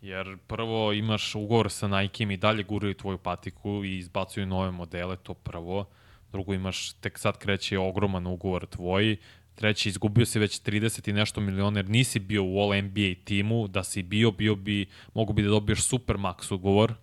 [0.00, 5.16] Jer prvo imaš ugovor sa Nike-im i dalje guraju tvoju patiku i izbacuju nove modele,
[5.16, 5.84] to prvo.
[6.32, 9.16] drugo imaš, tek sad kreće ogroman ugovor tvoj,
[9.56, 13.68] treći, izgubio si već 30 i nešto miliona, jer nisi bio u All NBA timu,
[13.68, 16.94] da si bio, bio bi, mogu bi da dobiješ super max ugovor,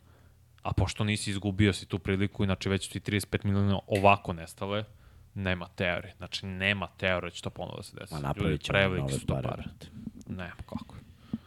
[0.62, 4.84] a pošto nisi izgubio si tu priliku, inače već ti 35 miliona ovako nestale,
[5.34, 6.14] nema teorije.
[6.18, 8.14] Znači, nema teorije da će to ponovo da se desi.
[8.14, 9.48] Ma napravit ćemo Prevelike nove su pare.
[9.50, 9.64] pare.
[10.28, 10.96] Ne, kako.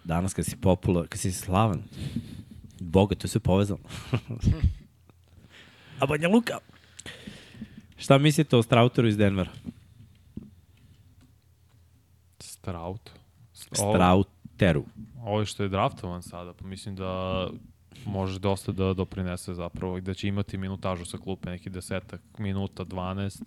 [0.04, 1.82] Danas kad si popular, kad si slavan,
[2.80, 3.80] Boga, to sve povezano.
[6.00, 6.58] A Banja Luka.
[7.96, 9.50] Šta mislite o Strauteru iz Denvera?
[12.66, 13.10] Straut.
[13.72, 14.84] Strauteru.
[15.24, 17.46] Ovo što je draftovan sada, pa mislim da
[18.06, 22.84] može dosta da doprinese zapravo i da će imati minutažu sa klupe, neki desetak minuta,
[22.84, 23.42] 12.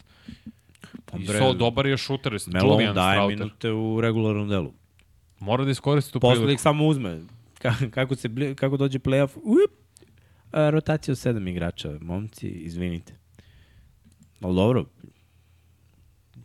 [1.19, 3.37] I bre, so, dobar je šuter, Melon Julian daje Strauter.
[3.37, 4.73] minute u regularnom delu.
[5.39, 6.53] Mora da iskoristi tu Posle priliku.
[6.53, 7.21] ih samo uzme.
[7.59, 9.71] Ka, kako, se, kako dođe playoff, up,
[10.51, 11.91] a, rotacija od sedam igrača.
[12.01, 13.13] Momci, izvinite.
[14.41, 14.85] Ali dobro,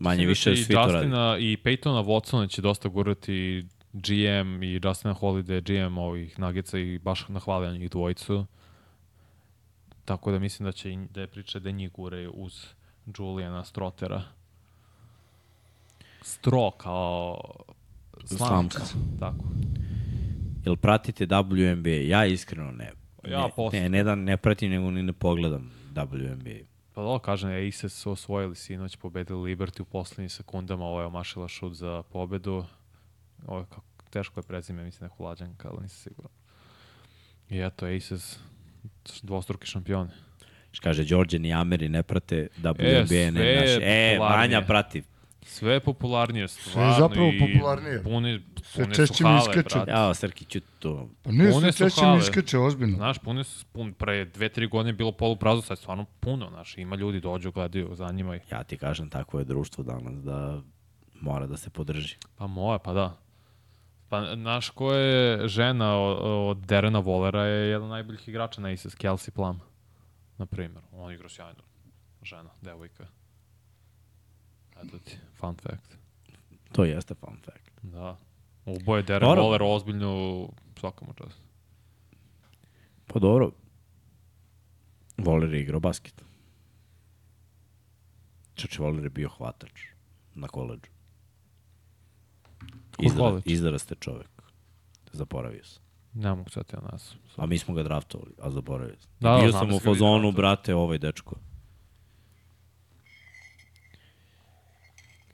[0.05, 1.06] manje da više svi to radi.
[1.44, 7.28] I Peytona Watsona će dosta gurati GM i Justina Holiday, GM ovih Nuggetsa i baš
[7.28, 8.47] nahvalio njih dvojicu.
[10.05, 12.66] Tako da mislim da će da je priča da njih gure uz
[13.18, 14.22] Juliana Strotera.
[16.22, 17.40] Stro kao
[18.24, 18.78] slamka.
[18.78, 19.18] Slamka.
[19.20, 19.44] Tako.
[20.64, 22.09] Jel pratite WNBA?
[22.09, 22.93] Ja iskreno ne.
[23.28, 26.73] Ja ne, ne, ne, da ne pratim, nego ni ne pogledam WNBA.
[26.94, 31.48] Pa da, kažem, Aces su osvojili sinoć, pobedili Liberty u poslednjim sekundama, ovo je omašila
[31.48, 32.64] šut za pobedu.
[33.46, 36.32] Ovo je kako, teško je prezime, mislim neko lađanka, ali nisam siguran.
[37.50, 38.38] I eto, Aces,
[39.22, 40.10] dvostruki šampioni.
[40.82, 43.80] Kaže, Đorđe i Ameri ne prate WNBA, ne naše.
[43.82, 44.18] E.
[44.18, 45.02] Vanja prati.
[45.44, 46.94] Sve je popularnije, stvarno.
[46.98, 48.02] zapravo i popularnije.
[48.02, 49.90] Puni, Sve pune češće mi brate.
[49.90, 51.08] Ja, Srki, ću to.
[51.22, 52.96] Pa nije Pune sve češće mi iskače, ozbiljno.
[52.96, 56.48] Znaš, puni su, pun, pre dve, tri godine je bilo poluprazno, sad je stvarno puno,
[56.50, 58.42] znaš, ima ljudi dođu, gledaju, za njima ih.
[58.52, 60.60] Ja ti kažem, tako je društvo danas da
[61.20, 62.16] mora da se podrži.
[62.36, 63.16] Pa moje, pa da.
[64.08, 68.68] Pa, znaš, ko je žena od, od Derena Volera je jedan od najboljih igrača na
[68.68, 69.60] Aces, Kelsey Plum,
[70.38, 70.84] na primjer.
[70.92, 71.62] On igra sjajno.
[72.22, 73.06] Žena, devojka.
[74.86, 75.97] Eto ti, fun fact.
[76.73, 77.70] To jeste fun fact.
[77.82, 78.16] Da.
[78.65, 79.43] Uboje Deren Dobro.
[79.43, 80.48] Voler ozbiljno
[80.81, 81.39] svaka mu čast.
[83.06, 83.51] Pa dobro.
[85.16, 86.24] Voler je igrao basket.
[88.55, 89.82] Čače, Voler je bio hvatač
[90.35, 90.90] na koleđu.
[92.98, 93.43] Izdara, koleđ?
[93.47, 94.31] izdaraste čovek.
[95.12, 95.82] Zaboravio sam.
[96.15, 97.15] Ne mogu sad ja nas.
[97.36, 99.11] A mi smo ga draftovali, a zaboravio sam.
[99.20, 101.35] Da, da, Bio sam da u fazonu, brate, ovaj dečko.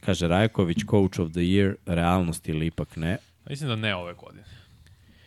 [0.01, 3.17] Kaže, Rajković, coach of the year, realnost ili ipak ne.
[3.51, 4.45] Mislim da ne ove godine.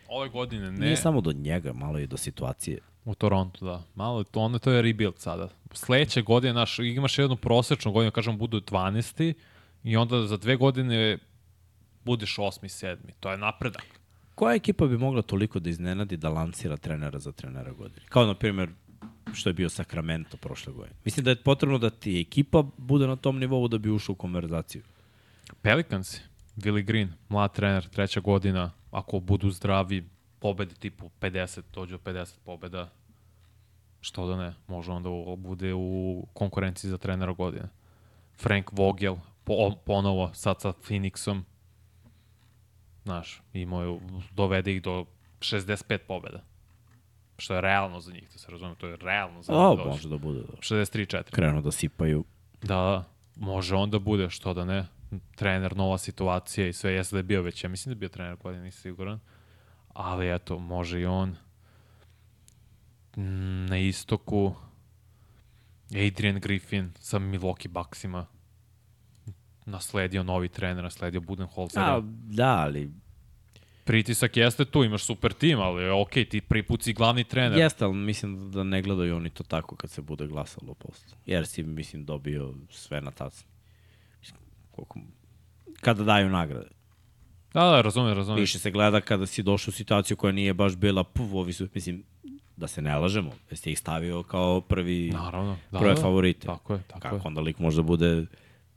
[0.08, 0.86] Ove godine ne.
[0.86, 2.80] Nije samo do njega, malo i do situacije.
[3.06, 3.84] U Torontu, da.
[3.95, 5.50] Malo je to, onda to je rebuild sada.
[5.74, 9.34] Sledeće godine, naš, imaš jednu prosečnu godinu, kažem, budu 12.
[9.84, 11.18] I onda za dve godine
[12.06, 12.64] budeš 8.
[12.64, 12.98] 7.
[13.20, 13.86] To je napredak.
[14.36, 18.02] Koja ekipa bi mogla toliko da iznenadi da lancira trenera za trenera godine?
[18.10, 18.70] Kao, na primjer,
[19.34, 20.95] što je bio Sacramento prošle godine.
[21.06, 24.18] Mislim da je potrebno da ti ekipa bude na tom nivou da bi ušao u
[24.18, 24.82] konverzaciju.
[25.62, 26.18] Pelicans,
[26.58, 30.10] Willie Green, mlad trener, treća godina, ako budu zdravi,
[30.40, 32.90] pobedi tipu 50, dođu do 50 pobeda,
[34.02, 37.70] što da ne, može onda u- bude u konkurenciji za trenera godine.
[38.38, 41.41] Frank Vogel, po, ponovo, sad sa Phoenixom,
[43.04, 44.00] znaš, imao je,
[44.32, 45.06] dovede ih do
[45.40, 46.44] 65 pobeda.
[47.38, 49.77] Što je realno za njih, da se razume, to je realno za njih.
[49.77, 49.89] dođe.
[49.89, 50.39] može da bude.
[50.39, 50.53] Da.
[50.61, 51.23] 63-4.
[51.31, 52.23] Krenu da sipaju.
[52.61, 53.03] Da, da,
[53.35, 54.85] može onda bude, što da ne,
[55.35, 58.10] trener, nova situacija i sve, jeste da je bio već, ja mislim da je bio
[58.10, 59.19] trener godine, nisam siguran,
[59.93, 61.35] ali eto, može i on.
[63.18, 64.55] Mm, Na istoku,
[66.07, 68.26] Adrian Griffin sa Milwaukee Bucksima,
[69.65, 71.85] nasledio novi trener, nasledio Budenholzera.
[71.85, 72.91] A, da, ali
[73.84, 76.41] Pritisak jeste tu, imaš super tim, ali ok, ti
[76.81, 77.60] si glavni trener.
[77.60, 81.18] jeste, ali mislim da ne gledaju oni to tako kad se bude glasalo posle.
[81.26, 83.11] Jer si, mislim, dobio sve na.
[84.19, 84.39] Mislim,
[84.72, 84.99] Koliko...
[85.81, 86.68] Kada daju nagrade.
[87.53, 88.39] Da, da, razumem, razumem.
[88.39, 91.68] Više se gleda kada si došao u situaciju koja nije baš bila, puf, ovi su,
[91.76, 92.03] mislim,
[92.57, 96.01] da se ne lažemo, jeste ih stavio kao prvi, Naravno, da, prve da.
[96.01, 96.47] favorite.
[96.47, 97.22] Tako je, tako Kako je.
[97.26, 98.26] onda lik može da bude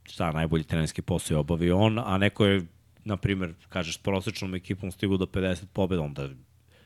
[0.03, 2.65] šta najbolji trenerski posao je obavio on, a neko je,
[3.07, 6.29] na primjer, kažeš, s prosečnom ekipom stigu do 50 pobjeda, onda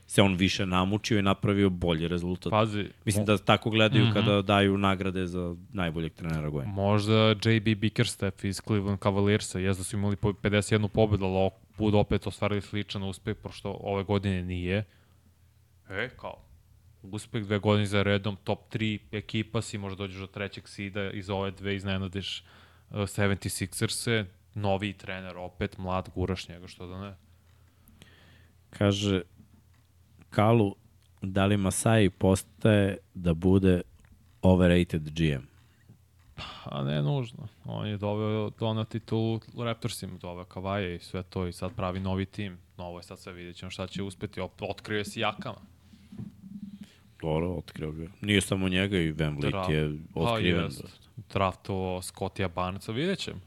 [0.06, 2.50] se on više namučio i napravio bolji rezultat.
[2.50, 4.12] Pazi, Mislim da tako gledaju Mhm.
[4.14, 6.72] kada daju nagrade za najboljeg trenera godine.
[6.72, 11.98] Možda JB Bickerstaff iz Cleveland Cavaliersa, jes da su imali po 51 pobedu, ali budu
[11.98, 14.84] opet ostvarili sličan uspeh, pošto ove godine nije.
[15.90, 16.34] E, kao,
[17.02, 21.30] uspeh dve godine za redom, top 3 ekipa si, možda dođeš do trećeg sida, iz
[21.30, 22.44] ove dve iznenadiš
[22.90, 24.24] uh, 76ers-e,
[24.54, 27.14] novi trener opet, mlad, guraš njega, što da ne.
[28.70, 29.22] Kaže,
[30.30, 30.74] Kalu,
[31.22, 33.80] da li Masai postaje da bude
[34.42, 35.42] overrated GM?
[36.64, 37.48] A ne nužno.
[37.64, 42.00] On je doveo to na titulu Raptorsima, doveo Kavaje i sve to i sad pravi
[42.00, 42.58] novi tim.
[42.76, 44.40] Novo je sad sve, vidjet ćemo šta će uspeti.
[44.60, 45.60] Otkrio je Sijakama.
[47.20, 48.06] Dobro, otkrio ga.
[48.20, 50.60] Nije samo njega i Van Vliet je otkriven.
[50.60, 51.10] Pa, jest.
[51.32, 53.40] Draftovao Scottija Barnesa, vidjet ćemo.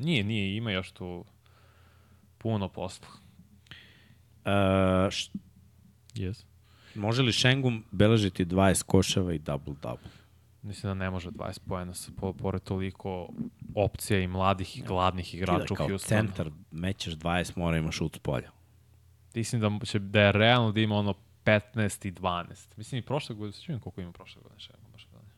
[0.00, 1.24] Nije, nije, ima još tu
[2.38, 3.06] puno posla.
[4.44, 5.30] Uh, š,
[6.14, 6.44] Yes.
[6.94, 10.08] može li Šengum beležiti 20 koševa i double-double?
[10.62, 13.28] Mislim da ne može 20 pojena sa po, pored toliko
[13.74, 16.20] opcija i mladih i gladnih Ti igrača da u kao Houstonu.
[16.20, 18.50] centar mećeš 20, mora ima šut s polja.
[19.34, 21.14] Mislim da, će, da je realno da ima ono
[21.44, 22.76] 15 i 12.
[22.76, 25.32] Mislim i prošle godine, se čujem koliko ima prošle godine, še, baš da ne.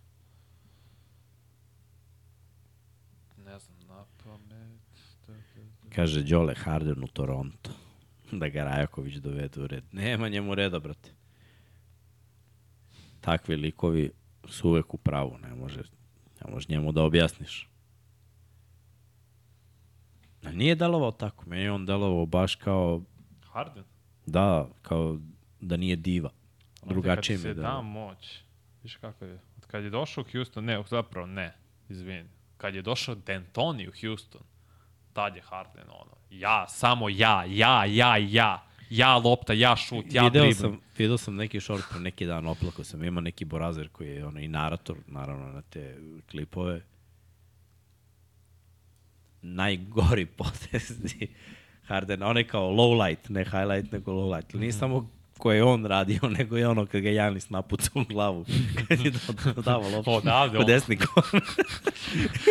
[3.53, 4.81] Ne znam, na pamet...
[5.27, 5.41] Da, da,
[5.82, 5.82] da.
[5.95, 7.71] Kaže Đole Harden u Toronto.
[8.33, 9.85] Da ga Rajaković dovede u red.
[9.93, 11.11] Nema njemu reda, brate.
[13.21, 14.11] Takvi likovi
[14.49, 15.39] su uvek u pravu.
[15.39, 15.83] Ne može,
[16.45, 17.69] ne može njemu da objasniš.
[20.43, 21.45] A nije delovao tako.
[21.47, 23.03] Meni je on delovao baš kao,
[23.41, 23.85] Harden?
[24.27, 25.19] da, kao
[25.61, 26.31] da nije diva.
[26.87, 28.43] Drugačije mi je da moć,
[28.83, 29.39] viš kakav je.
[29.57, 31.55] Od kad je došao u Houston, ne, zapravo ne,
[31.89, 32.29] izvini.
[32.57, 34.43] Kad je došao D'Antoni u Houston,
[35.13, 40.23] tad je Harden ono, ja, samo ja, ja, ja, ja, ja lopta, ja šut, ja
[40.23, 40.57] video dribling.
[40.57, 43.05] sam, video sam neki short pre neki dan, oplako sam.
[43.05, 45.99] Ima neki borazer koji je ono, i narator, naravno, na te
[46.31, 46.81] klipove.
[49.43, 51.29] Najgori potezi
[51.87, 54.55] Harden, on je kao low light, ne highlight, nego low light.
[54.55, 55.11] Nije samo
[55.43, 58.45] koje je on radio, nego je ono kad ga Janis napuca u glavu.
[58.89, 60.11] Kad je da- davo loptu.
[60.11, 61.43] Odavde Kod desni korner.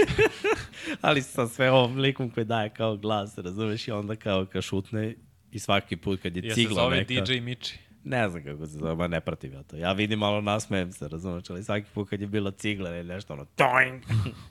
[1.02, 5.16] Ali sa sve ovom likom koji daje kao glas, razumeš, i onda kao kad šutne
[5.52, 7.14] i svaki put kad je Ja se cigla zove neka...
[7.24, 7.78] DJ Michi.
[8.04, 9.78] Ne znam kako se zove, ma ne pratim ja to.
[9.78, 13.34] Ja vidim malo nasmejem se, razumeš, ali svaki put kad je bila cigla ili nešto,
[13.34, 14.04] ono, toing!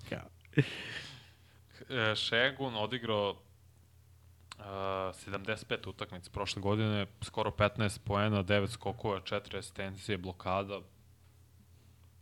[0.08, 0.28] Kao,
[1.90, 3.36] E, Šengun odigrao
[4.60, 10.80] uh, 75 utakmica prošle godine, skoro 15 poena, 9 skokova, 4 asistencije, blokada.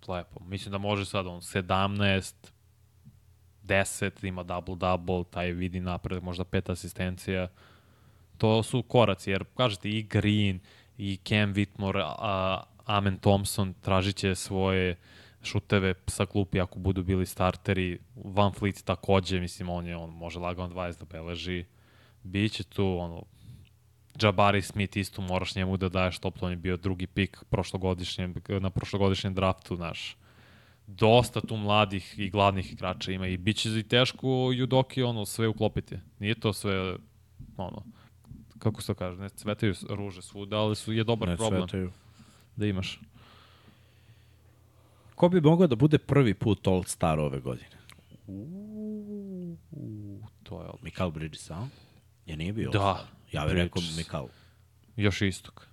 [0.08, 0.40] Lepo.
[0.44, 2.34] Mislim da može sad on 17,
[3.64, 7.48] 10, ima double-double, taj vidi napred, možda 5 asistencija.
[8.38, 10.60] To su koraci, jer kažete i Green,
[10.98, 14.96] i Cam Whitmore, a, Amen Thompson tražit će svoje
[15.42, 17.98] šuteve sa klupi ako budu bili starteri.
[18.14, 21.64] Van Fleet takođe, mislim, on je, on može lagano 20 da beleži.
[22.28, 23.22] Biće tu, ono,
[24.22, 28.70] Jabari Smith isto moraš njemu da daješ top, on je bio drugi pik prošlogodišnjem, na
[28.70, 30.16] prošlogodišnjem draftu, naš.
[30.86, 35.48] Dosta tu mladih i gladnih igrača ima i bit će i teško Judoki ono sve
[35.48, 35.98] uklopiti.
[36.18, 36.96] Nije to sve
[37.56, 37.82] ono
[38.58, 41.90] kako se to kaže, ne cvetaju ruže svuda, ali su je dobar ne problem cvetaju.
[42.56, 43.00] da imaš.
[45.14, 47.76] Ko bi mogao da bude prvi put All-Star ove godine?
[48.26, 49.56] Uuu,
[50.42, 50.84] to je odlično.
[50.84, 51.68] Mikal Bridges, a?
[52.28, 53.06] Je nije bio Da?
[53.32, 53.82] Ja bih rekao.
[53.96, 54.28] Mikal.
[54.96, 55.66] Još istok.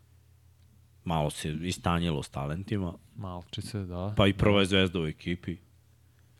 [1.03, 4.14] Malo se istanjilo s talentima, Malčice, da.
[4.18, 5.57] pa i prva je zvezda u ekipi.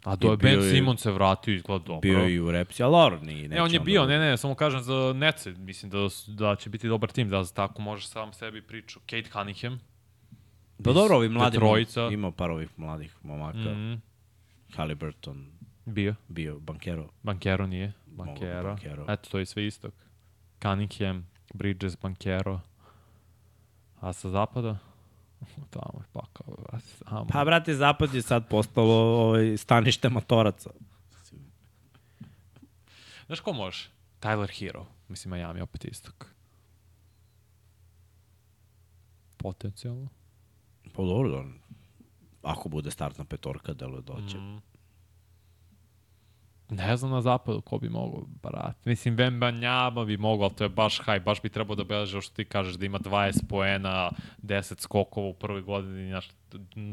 [0.04, 2.00] A do je i Ben Simon se vratio izgleda dobro.
[2.02, 3.50] Bio i u repsi, ali dobro, nije.
[3.50, 5.98] Ne, on je bio, da- ne, ne, samo kažem za Nece, mislim da,
[6.28, 9.00] da će biti dobar tim, da tako možeš sam sebi priču.
[9.00, 9.80] Kate Cunningham,
[10.84, 12.10] Pa dobro, ovi mladi, Detroica.
[12.12, 13.58] ima par ovih mladih momaka.
[13.74, 14.02] mm,
[14.76, 15.52] Halliburton,
[15.86, 17.10] bio, bio Bankero.
[17.24, 18.70] Bankero nije, Bankero.
[18.70, 19.06] Bankero.
[19.10, 19.94] Eto, to je sve istok.
[20.62, 22.62] Cunningham, Bridges, Bankero.
[24.02, 24.78] A sa zapada?
[25.74, 27.28] Tamo je pakao, vrati, tamo.
[27.28, 30.70] Pa, brate, Zapad je sad postalo ovaj, stanište matoraca.
[33.26, 33.90] Znaš ko može?
[34.22, 34.86] Tyler Hero.
[35.08, 36.26] Mislim, Miami opet istok.
[39.38, 40.08] Potencijalno.
[40.96, 41.44] Pa dobro, da,
[42.42, 44.38] ako bude startna petorka, deluje doće.
[44.38, 44.62] Mm.
[46.70, 48.86] Ne znam na zapadu ko bi mogao, brat.
[48.86, 52.36] Mislim, Vembanjama bi mogao, ali to je baš haj, baš bi trebao da beleže, što
[52.36, 54.10] ti kažeš, da ima 20 poena,
[54.40, 56.10] 10 skokova u prvoj godini.
[56.10, 56.30] Znaš,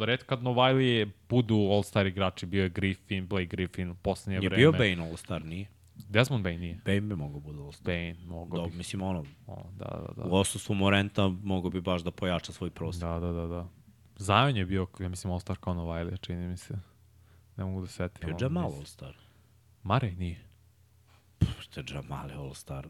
[0.01, 4.57] red kad Novajli budu all-star igrači, bio je Griffin, Blake Griffin u poslednje Je vreme.
[4.57, 5.67] bio Bane All-Star, nije?
[6.09, 6.81] Desmond Bain nije.
[6.85, 7.85] Bane bi mogao bude All-Star.
[7.85, 8.77] Bain, mogao Da, bi.
[8.77, 10.25] mislim, ono, O, da, da, da.
[10.25, 13.09] u osustvu Morenta mogo bi baš da pojača svoj prostor.
[13.11, 13.69] Da, da, da, da.
[14.19, 16.75] Zion je bio, ja mislim, all-star kao Novajli, čini mi se.
[17.57, 18.27] Ne mogu da setim.
[18.29, 19.13] Bio Jamal All-Star.
[19.83, 20.45] Mare nije.
[21.95, 22.87] Jamal je All-Star.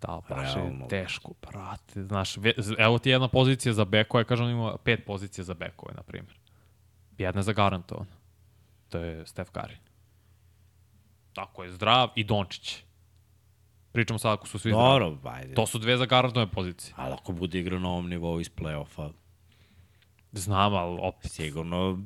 [0.00, 0.84] Da, baš Realno.
[0.84, 2.02] je teško, brate.
[2.02, 5.94] Znaš, ve, evo ti jedna pozicija za bekove, kažem, on ima pet pozicija za bekove,
[5.94, 6.38] na primjer.
[7.18, 8.16] Jedna je zagarantovana.
[8.88, 9.76] To je Steph Curry.
[11.32, 12.76] Tako je, zdrav i Dončić.
[13.92, 15.00] Pričamo sad ako su svi zdravi.
[15.00, 15.54] Dobro, ajde.
[15.54, 16.94] To su dve zagarantovane pozicije.
[16.96, 19.12] Ali ako bude igra na ovom nivou iz play-offa,
[20.32, 21.98] Znam, ali opet sigurno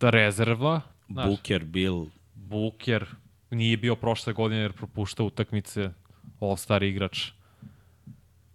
[0.00, 0.80] da rezerva.
[1.08, 3.06] Znaš, Booker, Bill, Buker
[3.50, 5.90] nije bio prošle godine jer propušta utakmice,
[6.40, 7.30] all-star igrač.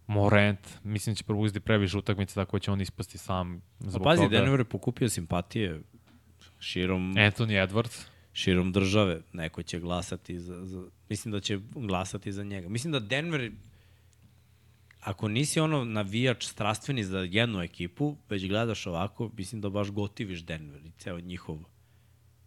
[0.08, 4.22] Morant, mislim da će propustiti previše utakmice, tako da će on ispasti sam zbog pazi,
[4.22, 4.38] toga.
[4.38, 5.82] Denver je pokupio simpatije
[6.60, 9.22] širom, Anthony Edwards, širom države.
[9.34, 10.84] Neko će glasati za, za...
[11.10, 12.70] Mislim da će glasati za njega.
[12.70, 13.52] Mislim da Denver,
[15.00, 20.44] ako nisi ono navijač strastveni za jednu ekipu, već gledaš ovako, mislim da baš gotiviš
[20.44, 21.58] Denver i ceo njihov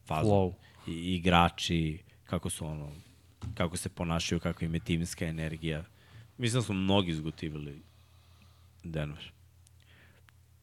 [0.06, 0.30] fazon.
[0.30, 0.54] Flow.
[0.86, 2.92] I igrači, kako su ono,
[3.54, 5.84] kako se ponašaju, kako im je timska energija.
[6.38, 7.82] Mislim da su mnogi izgotivili
[8.84, 9.32] Denver.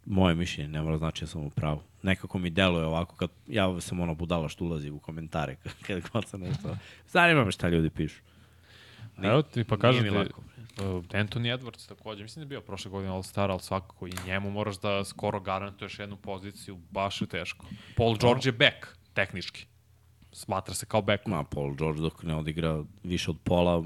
[0.06, 1.82] Moje mišljenje, ne mora znači da sam u pravu.
[2.04, 5.56] Nekako mi deluje ovako, kad ja sam ono budala što ulazi u komentare,
[5.88, 6.78] kad god sam nešto...
[7.08, 8.22] Zanima me šta ljudi pišu.
[9.18, 10.42] Ni- Evo ti pa kažem ti, lako.
[10.42, 14.52] uh, Anthony Edwards takođe, mislim da je bio prošle godine All-Star, ali svakako i njemu
[14.52, 17.66] moraš da skoro garantuješ jednu poziciju, baš je teško.
[17.98, 19.66] Paul George je back, tehnički.
[20.32, 21.26] Smatra se kao back.
[21.26, 23.84] Ma, Paul George dok ne odigra više od pola,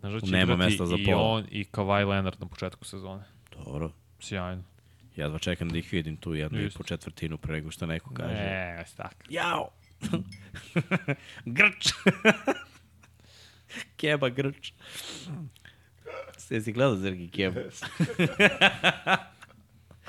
[0.00, 1.22] Znaš da nema mesta za i pola.
[1.22, 3.22] on i Kawhi Leonard na početku sezone.
[3.64, 3.90] dobro.
[4.20, 4.62] Sjajno.
[5.16, 6.78] Jedva čekam da ih vidim tu jednu i Isto.
[6.78, 8.34] po četvrtinu pre nego što neko kaže.
[8.34, 9.14] Ne, tako.
[9.28, 9.68] Jao!
[11.46, 11.88] grč!
[13.96, 14.72] Keba grč.
[16.36, 17.60] Sve si gledao Zrgi Keba?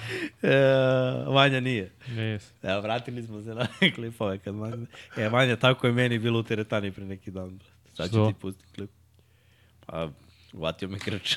[0.42, 0.58] e,
[1.28, 1.92] Vanja nije.
[2.08, 2.54] Nis.
[2.64, 4.86] Evo, vratili smo se na klipove kad Vanja...
[5.18, 7.60] E, Vanja, tako je meni bilo u teretani pre neki dan.
[7.94, 8.90] Sad ću ti pustiti klip.
[9.86, 10.10] Pa,
[10.54, 11.36] uvatio me grč.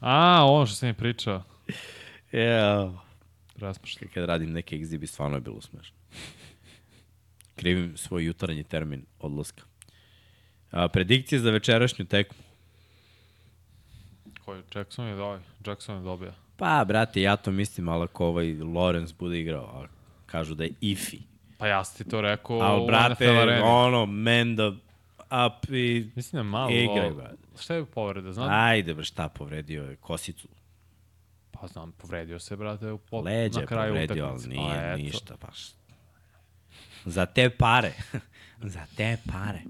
[0.00, 1.42] A, ono što sam mi pričao.
[2.32, 3.02] Evo.
[3.58, 4.06] Raspušta.
[4.14, 5.96] Kad radim neke egzibi, stvarno je bilo smešno.
[7.56, 9.62] Krivim svoj jutarnji termin odlaska.
[10.70, 12.38] A, predikcije za večerašnju tekmu.
[14.44, 14.62] Koji?
[14.74, 15.40] Jackson je dao.
[15.66, 16.45] Jackson je dobio.
[16.56, 19.86] Pa, brate, ja to mislim, ali ako ovaj Lorenz bude igrao, a
[20.26, 21.18] kažu da je ifi.
[21.58, 24.86] Pa ja sam ti to rekao Ali, brate, ono, man the
[25.46, 26.10] up i...
[26.14, 26.70] Mislim da malo...
[26.70, 27.36] Igraj, brate.
[27.60, 28.32] Šta je povreda?
[28.32, 29.96] Znam, Ajde, bre, šta povredio je?
[29.96, 30.48] Kosicu.
[31.50, 34.60] Pa znam, povredio se, brate, u pop, Leđe na kraju povredio, ali utakmice.
[34.60, 35.66] nije Pa, ništa, baš.
[37.04, 37.92] Za te pare.
[38.74, 39.60] Za te pare.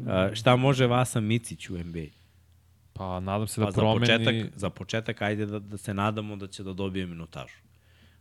[0.00, 2.06] Uh, šta može Vasa Micić u NBA?
[2.96, 4.00] Pa nadam se da Pa za promeni...
[4.00, 7.56] početak, za početak ajde da, da se nadamo da će da dobije minutažu.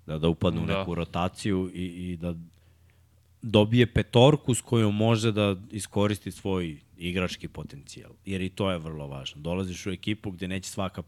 [0.06, 0.80] Da, da upadne u Da.
[0.80, 2.35] neku rotaciju i, i da
[3.41, 8.11] dobije petorku s kojom može da iskoristi svoj igrački potencijal.
[8.26, 9.41] Jer i to je vrlo važno.
[9.41, 11.03] Dolaziš u ekipu gde neće svaka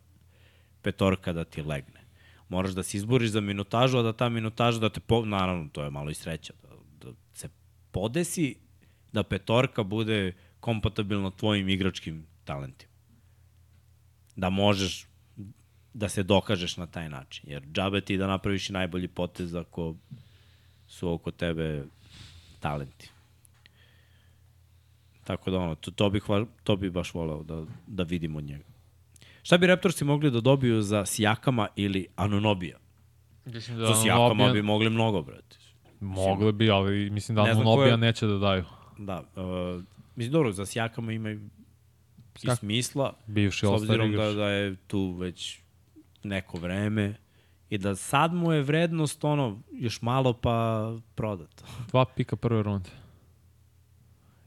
[0.82, 2.02] petorka da ti legne.
[2.50, 5.26] Moraš da se izboriš za minutažu, a da ta minutaža da te, po...
[5.26, 6.70] naravno, to je malo i sreća, da,
[7.08, 7.50] da se
[7.92, 8.56] podesi
[9.14, 12.97] da petorka bude kompatibilna tvojim igračkim talentima
[14.38, 15.08] da možeš
[15.94, 17.50] da se dokažeš na taj način.
[17.50, 19.96] Jer džabe ti da napraviš i najbolji potez ako
[20.88, 21.84] su oko tebe
[22.60, 23.10] talenti.
[25.24, 26.24] Tako da ono, to, to, bih,
[26.64, 28.64] to bih baš voleo da, da vidim od njega.
[29.44, 32.78] Šta bi Raptorsi mogli da dobiju za Sijakama ili Anunobija?
[33.46, 35.58] Mislim da Za Sijakama Anunobijan- bi mogli mnogo, brate.
[36.00, 38.64] Mogli bi, ali mislim da Ne Anunobija ko je- neće da daju.
[38.98, 39.84] Da, uh,
[40.16, 41.36] mislim, dobro, za Sijakama ima
[42.44, 45.60] i, smisla, Bivši s obzirom da, da je tu već
[46.24, 47.16] neko vreme
[47.70, 51.64] i da sad mu je vrednost ono još malo pa prodato.
[51.92, 52.90] Dva pika prve runde.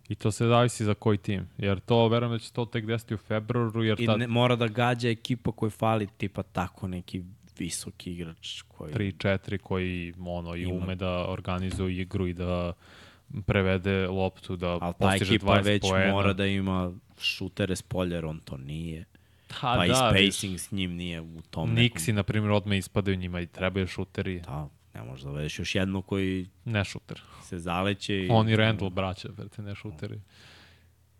[0.08, 1.48] I to se zavisi za koji tim.
[1.58, 4.56] Jer to, verujem da će to tek desiti u februaru, jer I tad ne, mora
[4.56, 7.22] da gađa ekipa koja fali tipa tako neki
[7.58, 12.72] visoki igrač koji 3-4 koji ono, i ume da organizuje igru i da
[13.46, 16.12] prevede loptu, da ali ta postiže ekipa 20 već poena.
[16.12, 19.04] mora da ima šutere s polja, jer on to nije.
[19.50, 23.16] Ha, Pa i da, spacing s njim nije u tom Nixi, na primjer, odme ispadaju
[23.16, 24.40] njima i trebaju šuteri.
[24.40, 27.22] Da, ne možeš da vedeš još jedno koji Ne šuter.
[27.42, 28.28] se zaleće i...
[28.30, 30.20] On i Randall braća, brate, ne šuteri.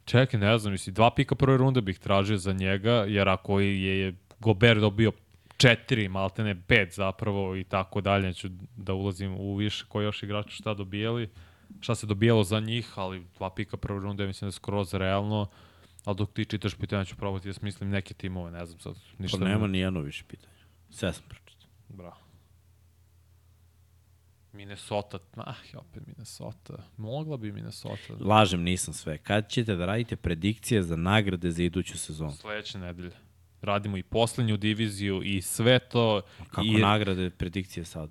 [0.05, 4.15] Čekaj, ne znam, misli, dva pika prve runde bih tražio za njega, jer ako je
[4.39, 5.12] Gober dobio
[5.57, 10.57] četiri, maltene pet zapravo i tako dalje, neću da ulazim u više koji još igrači
[10.57, 11.28] šta dobijali,
[11.81, 15.47] šta se dobijalo za njih, ali dva pika prve runde mislim da je skroz realno,
[16.05, 19.39] ali dok ti čitaš pitanja ću probati da smislim neke timove, ne znam sad, ništa.
[19.39, 20.53] Pa nema ni jedno više pitanja.
[20.91, 21.69] Sve sam pročitao.
[21.89, 22.17] Bravo.
[24.53, 26.75] Minnesota, ah, opet Minnesota.
[26.97, 28.15] Mogla bi Minnesota.
[28.21, 29.19] Lažem, nisam sve.
[29.19, 32.33] Kad ćete da radite predikcije za nagrade za iduću sezonu?
[32.33, 33.13] Sledeće nedelje.
[33.63, 36.23] radimo i poslednju diviziju i sve to.
[36.49, 38.11] Kako I, nagrade, predikcije sad?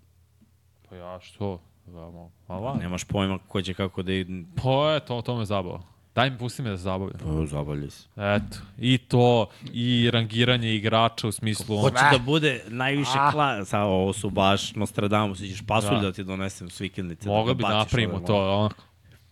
[0.90, 1.61] Pa ja što?
[1.93, 2.77] Vamo, ma van.
[2.77, 4.43] Nemaš pojma ko će kako da ide.
[4.63, 5.81] Pa je, to, to me zabava.
[6.15, 7.13] Daj mi, pusti me da se zabavim.
[7.23, 8.07] Pa, zabavlja se.
[8.15, 11.81] Eto, i to, i rangiranje igrača u smislu...
[11.81, 13.69] Hoće da bude najviše klas.
[13.69, 16.01] Sa, ovo su baš Nostradamus, ćeš pasulj da.
[16.01, 16.07] Da.
[16.07, 17.29] da ti donesem s vikendice.
[17.29, 18.83] Mogli da bi da napravimo to, onako.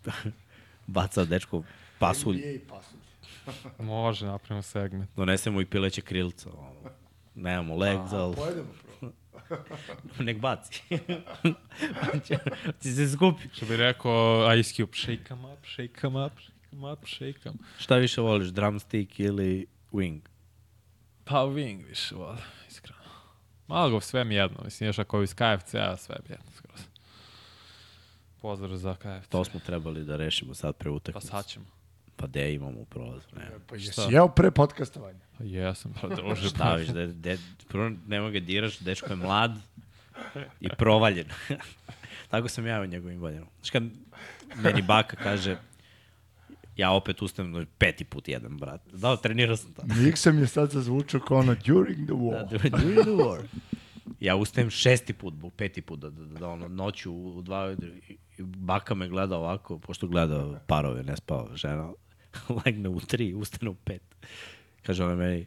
[0.87, 1.63] Baca dečko
[1.99, 2.61] pasulj.
[3.79, 5.09] Može, napravimo segment.
[5.15, 6.49] Donesemo i pileće krilca.
[7.35, 8.33] Nemamo leg za...
[8.35, 8.67] Pojedemo.
[10.19, 10.81] Nek baci.
[12.27, 12.37] Će
[12.81, 13.43] ti se skupi.
[13.53, 17.49] Što bi rekao Ice Cube, shake em up, shake em up, shake em up, shake
[17.49, 17.53] em.
[17.79, 20.19] Šta više voliš, drumstick ili wing?
[21.23, 22.99] Pa wing više volim, iskreno.
[23.67, 26.79] Malo go sve mi jedno, mislim, još ako je iz KFC-a, sve mi jedno, skroz.
[28.41, 29.29] Pozdrav za KFC.
[29.29, 31.27] To smo trebali da rešimo sad pre Pa utakmice.
[31.27, 31.65] sad ćemo.
[32.17, 33.27] Pa de imamo u prolazu.
[33.35, 33.49] Ne.
[33.67, 34.07] Pa jesi Šta?
[34.11, 35.19] jeo pre podcastovanja?
[35.37, 36.49] Pa jesam, pa druže.
[36.49, 37.37] Šta viš, de, de,
[37.67, 39.51] prvo nema ga diraš, dečko je mlad
[40.59, 41.27] i provaljen.
[42.31, 43.47] Tako sam ja u njegovim godinama.
[43.61, 43.83] Znaš kad
[44.63, 45.57] meni baka kaže,
[46.77, 48.81] ja opet ustanem no, peti put jedan, brat.
[48.93, 49.81] Da, trenirao sam to.
[49.85, 52.49] Miksa mi je sad zazvučao kao ono during the Da, war.
[52.49, 53.43] during the war.
[54.19, 57.75] Ja ustajem šesti put, bu, peti put, da, da, da, da ono, noću u dva,
[58.39, 61.91] baka me gleda ovako, pošto gleda parove, ne spava žena,
[62.65, 64.01] legne u tri, ustane u pet.
[64.81, 65.45] Kaže ona meni,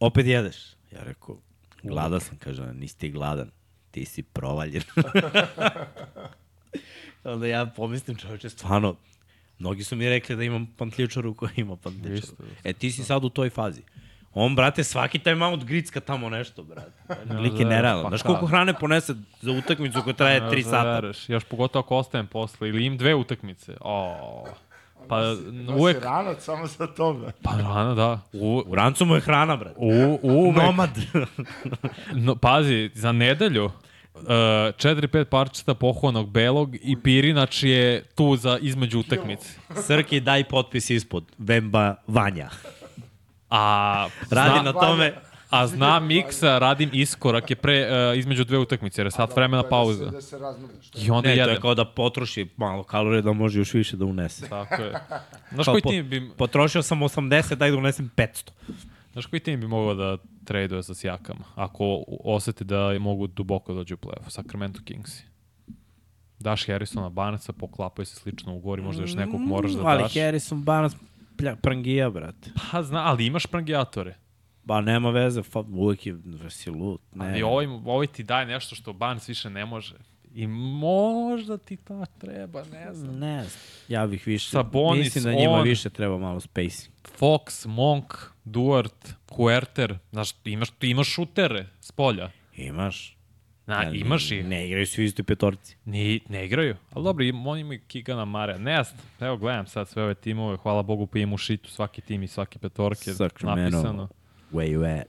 [0.00, 0.56] opet jedeš?
[0.92, 1.38] Ja rekao,
[1.82, 3.50] gladan sam, kaže ona, nisi ti gladan,
[3.90, 4.82] ti si provaljen.
[7.24, 8.96] Onda ja pomislim, čovječe, stvarno,
[9.58, 11.76] mnogi su mi rekli da imam pantljičaru koja ima
[12.14, 12.36] isto.
[12.64, 13.82] E, ti si sad u toj fazi.
[14.34, 17.02] On, brate, svaki time out gricka tamo nešto, brate.
[17.40, 18.02] Lik je da, nerealan.
[18.02, 21.32] pa Znaš koliko hrane ponese za utakmicu koja traje 3 sata?
[21.32, 22.68] Još pogotovo ako ostajem posle.
[22.68, 23.76] Ili im dve utakmice.
[23.80, 24.46] O,
[25.08, 25.20] pa
[25.52, 26.04] Nosi uvek...
[26.04, 28.20] ranac samo za to, Pa rano, da.
[28.32, 29.76] U, U rancu mu je hrana, brate.
[29.78, 30.62] u, uvek.
[30.62, 30.90] Nomad.
[32.14, 33.70] No, pazi, za nedelju
[34.14, 39.48] Uh, 4-5 parčeta pohovanog belog i Pirinač je tu za između utakmice.
[39.86, 41.24] Srki, daj potpis ispod.
[41.38, 42.48] Vemba Vanja.
[43.50, 45.14] A Radi zna, na tome.
[45.54, 49.62] A znam miksa, radim iskorak je pre, uh, između dve utakmice, jer je sat vremena
[49.62, 50.04] pauza.
[50.04, 50.82] Da se razmrda.
[50.82, 51.54] Što I onda Ne, to jedem.
[51.54, 54.48] je kao da potroši malo kalorije da može još više da unese.
[54.48, 54.92] Tako je.
[55.52, 58.50] Znaš koji po- tim bi, Potrošio sam 80, daj da unesem 500.
[59.12, 61.44] znaš koji tim bi mogao da traduje sa sjakama?
[61.54, 61.84] Ako
[62.24, 64.28] oseti da mogu duboko da dođu u play-off.
[64.28, 65.24] Sacramento Kingsi.
[66.38, 70.02] Daš Harrisona, Barnesa, poklapaju se slično u gori, možda još nekog moraš da Mm, Ali
[70.02, 70.14] daš.
[70.14, 70.92] Harrison Barnes
[71.62, 72.50] prangija, brate.
[72.72, 74.14] Pa zna, ali imaš prangijatore.
[74.64, 76.16] Ba, nema veze, fa, uvijek je
[76.50, 77.00] si lut.
[77.14, 79.94] Ne, Ali ovaj, ovaj ti daje nešto što Barnes više ne može.
[80.34, 83.18] I možda ti to treba, ne znam.
[83.18, 83.60] Ne znam.
[83.88, 85.62] Ja bih više, Sabonis, mislim da njima on.
[85.62, 86.94] više treba malo spacing.
[87.18, 88.14] Fox, Monk,
[88.44, 92.30] Duart, Kuerter, znaš, imaš, ti imaš šutere s polja.
[92.56, 93.16] Imaš.
[93.66, 94.44] Na, Ne, imaš ih.
[94.46, 95.76] Ne igraju svi u istoj petorci.
[95.84, 96.76] Ni, ne igraju.
[96.92, 98.58] Ali dobro, im, oni imaju Kigana Mare.
[98.58, 102.22] Ne znam, evo gledam sad sve ove timove, hvala Bogu pa u šitu svaki tim
[102.22, 103.76] i svaki petorke Sacramento.
[103.76, 104.08] napisano.
[104.54, 105.06] Where you at?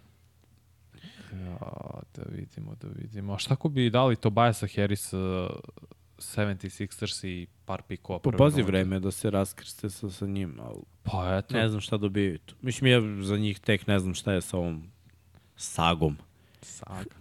[1.33, 1.59] Ja,
[2.15, 3.33] da vidimo, da vidimo.
[3.33, 5.19] A šta ako bi dali Tobiasa Harris uh,
[6.17, 8.19] 76ers i par pikova?
[8.19, 11.53] Po prve pazi vreme da se raskrste sa, sa njim, ali Pa eto.
[11.57, 12.55] ne znam šta dobijaju tu.
[12.61, 14.83] Mislim, ja za njih tek ne znam šta je sa ovom
[15.55, 16.17] sagom.
[16.61, 17.15] Saga.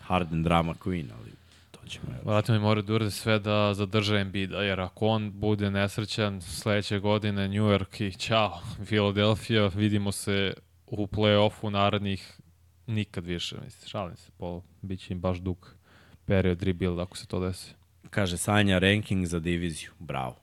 [0.00, 1.30] Harden drama queen, ali
[1.70, 2.06] to ćemo.
[2.24, 6.98] Vratno mi moraju da urade sve da zadrže Embiida, jer ako on bude nesrećan sledeće
[6.98, 10.54] godine New York i ćao, Philadelphia, vidimo se
[10.86, 12.40] u play-offu narednih
[12.86, 15.76] nikad više, mislim, šalim se, pol, bit će im baš dug
[16.24, 17.74] period rebuild ako se to desi.
[18.10, 19.90] Kaže, Sanja, ranking za diviziju.
[19.98, 20.36] Bravo.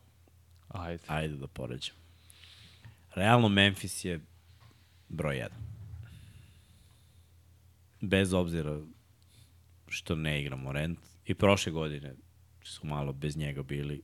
[0.68, 1.04] Ajde.
[1.08, 1.96] Ajde da poređam.
[3.16, 4.20] Realno Memphis je
[5.10, 5.50] broj 1.
[8.02, 8.82] Bez obzira
[9.88, 11.00] što ne igramo rent.
[11.26, 12.14] I prošle godine
[12.64, 14.02] su malo bez njega bili.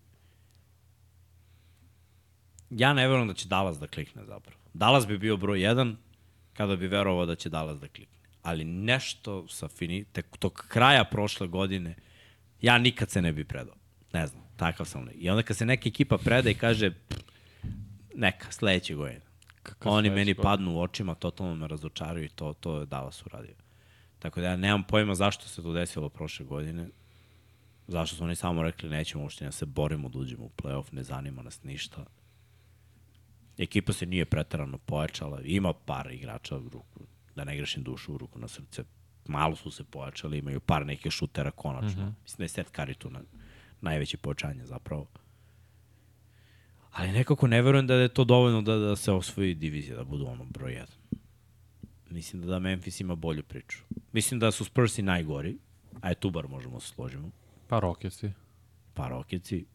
[2.69, 4.61] Ja ne verujem da će Dallas da klikne zapravo.
[4.73, 5.95] Dallas bi bio broj 1
[6.57, 8.17] kada bi verovao da će Dallas da klikne.
[8.41, 11.95] Ali nešto sa fini, tek tog kraja prošle godine
[12.61, 13.75] ja nikad se ne bi predao.
[14.13, 15.07] Ne znam, takav sam.
[15.15, 17.21] I onda kad se neka ekipa preda i kaže "Pff,
[18.15, 19.21] neka, sledeće godine.
[19.63, 20.43] Kakav Oni meni godine?
[20.43, 23.55] padnu u očima, totalno me razočaraju i to, to je Dallas uradio.
[24.19, 26.89] Tako da ja nemam pojma zašto se to desilo prošle godine.
[27.87, 31.03] Zašto su oni samo rekli nećemo uopšte da se borimo da uđemo u playoff, ne
[31.03, 32.05] zanima nas ništa.
[33.57, 36.99] Ekipa se nije pretarano pojačala, ima par igrača, u ruku,
[37.35, 38.83] da ne grešim dušu u ruku na srce,
[39.25, 42.05] malo su se pojačali, imaju par nekih šutera konačno.
[42.05, 42.13] Mm -hmm.
[42.23, 43.21] Mislim da je Seth Curry tu na,
[43.81, 45.07] najveće pojačanje zapravo.
[46.91, 50.25] Ali nekako ne verujem da je to dovoljno da, da se osvoji divizija, da budu
[50.25, 51.19] ono broj 1.
[52.09, 53.77] Mislim da, da Memphis ima bolju priču.
[54.11, 55.57] Mislim da su Spursi najgori,
[56.01, 57.31] a je tu bar možemo se složimo.
[57.67, 58.31] Pa Rocketsi.
[58.93, 59.65] Pa Rocketsi,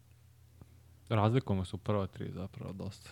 [1.15, 3.11] Razlikujemo se u prva tri zapravo dosta.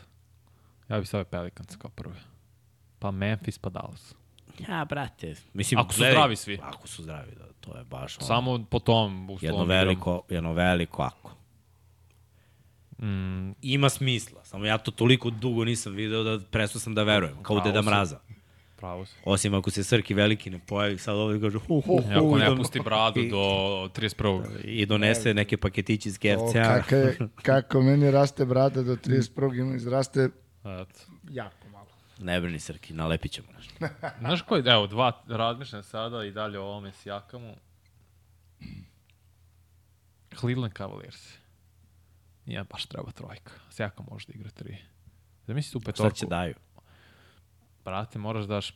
[0.91, 2.15] Ja bih stavio Pelicans kao prvi.
[2.99, 4.15] Pa Memphis, pa Dallas.
[4.69, 6.59] ja, brate, mislim, Ako su zdravi svi.
[6.63, 9.39] Ako su zdravi, da, to je baš ono, Samo po tom uslovom.
[9.43, 11.31] jedno veliko, jedno veliko ako.
[12.99, 17.43] Mm, Ima smisla, samo ja to toliko dugo nisam video da prestao sam da verujem,
[17.43, 17.87] kao u Pravo Deda si.
[17.87, 18.21] Mraza.
[18.77, 19.15] pravo si.
[19.25, 22.41] Osim ako se Srki veliki ne pojavi, sad ovdje kaže hu, hu, ako hu, i
[22.41, 23.39] ne pusti bradu do
[23.97, 24.65] 31.
[24.65, 26.83] i donese neke paketiće iz KFC-a.
[26.83, 29.61] kako, kako meni raste brada do 31.
[29.61, 30.29] ima izraste
[30.65, 31.01] Eto.
[31.31, 31.87] jako malo.
[32.19, 33.75] Ne brini Srki, nalepit ćemo nešto.
[34.21, 37.55] Znaš koji, evo, dva, razmišljam sada i dalje o ovome Sijakamu.
[40.39, 41.35] Cleveland Cavaliers.
[42.47, 43.53] Nije baš treba trojka.
[43.71, 44.79] Sijaka može da igra tri.
[45.47, 46.17] Zamisli tu Šta petorku.
[46.19, 46.55] će daju?
[47.85, 48.75] Brate, moraš da daš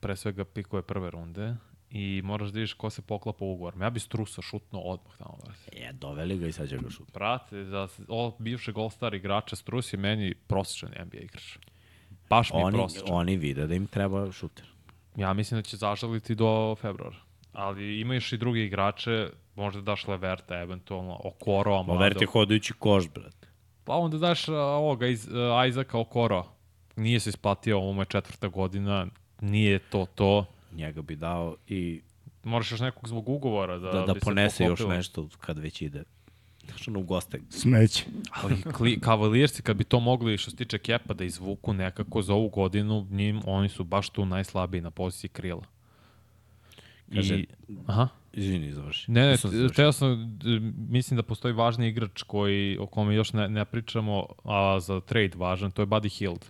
[0.00, 1.56] pre svega pikove prve runde
[1.92, 3.74] i moraš da vidiš ko se poklapa u ugovor.
[3.80, 5.38] Ja bi Strusa šutno odmah tamo.
[5.44, 5.78] Brate.
[5.78, 7.12] Je, doveli ga i sad će ga šut.
[7.12, 11.58] Brate, za o, bivšeg All-Star igrača Strus je meni prosječan NBA igrač.
[12.30, 13.08] Baš mi je Oni, prosječan.
[13.16, 14.66] oni vide da im treba šuter.
[15.16, 17.16] Ja mislim da će zažaliti do februara.
[17.52, 23.48] Ali imaš i drugi igrače, možda daš Leverta, eventualno Okoro, Ma verti hodajući koš, brate.
[23.84, 26.44] Pa onda daš ovoga iz uh, Isaaca Okoro.
[26.96, 29.06] Nije se isplatio, ovo mu je četvrta godina,
[29.40, 30.46] nije to to.
[30.72, 32.00] Njega bi dao i
[32.44, 35.82] Moraš još nekog zbog ugovora da, da, da bi se ponese još nešto kad već
[35.82, 36.02] ide.
[36.66, 37.40] Znaš, ono u goste.
[37.50, 38.04] Smeće.
[38.30, 42.34] Ali kli, Cavaliersi, kad bi to mogli što se tiče kepa da izvuku nekako za
[42.34, 45.62] ovu godinu, njim, oni su baš tu najslabiji na poziciji krila.
[47.14, 47.46] Kaže- I,
[47.86, 48.08] aha.
[48.32, 49.10] Izvini, završi.
[49.10, 49.36] Ne, ne,
[49.76, 50.38] teo sam,
[50.88, 55.32] mislim da postoji važni igrač koji, o kome još ne, ne pričamo, a za trade
[55.36, 56.44] važan, to je Buddy Hield.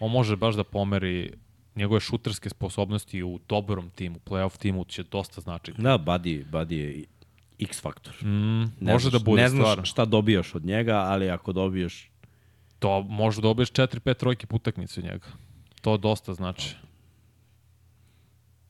[0.00, 1.32] On može baš da pomeri
[1.78, 5.82] njegove šuterske sposobnosti u dobrom timu, playoff timu će dosta značiti.
[5.82, 7.04] Da, Buddy, Buddy je
[7.58, 8.14] X faktor.
[8.22, 9.84] Mm, Ne može znaš, da bude Ne znaš stvarno.
[9.84, 12.10] šta dobijaš od njega, ali ako dobiješ...
[12.78, 15.26] To može da dobiješ 4-5 trojke po utakmici od njega.
[15.80, 16.74] To dosta znači.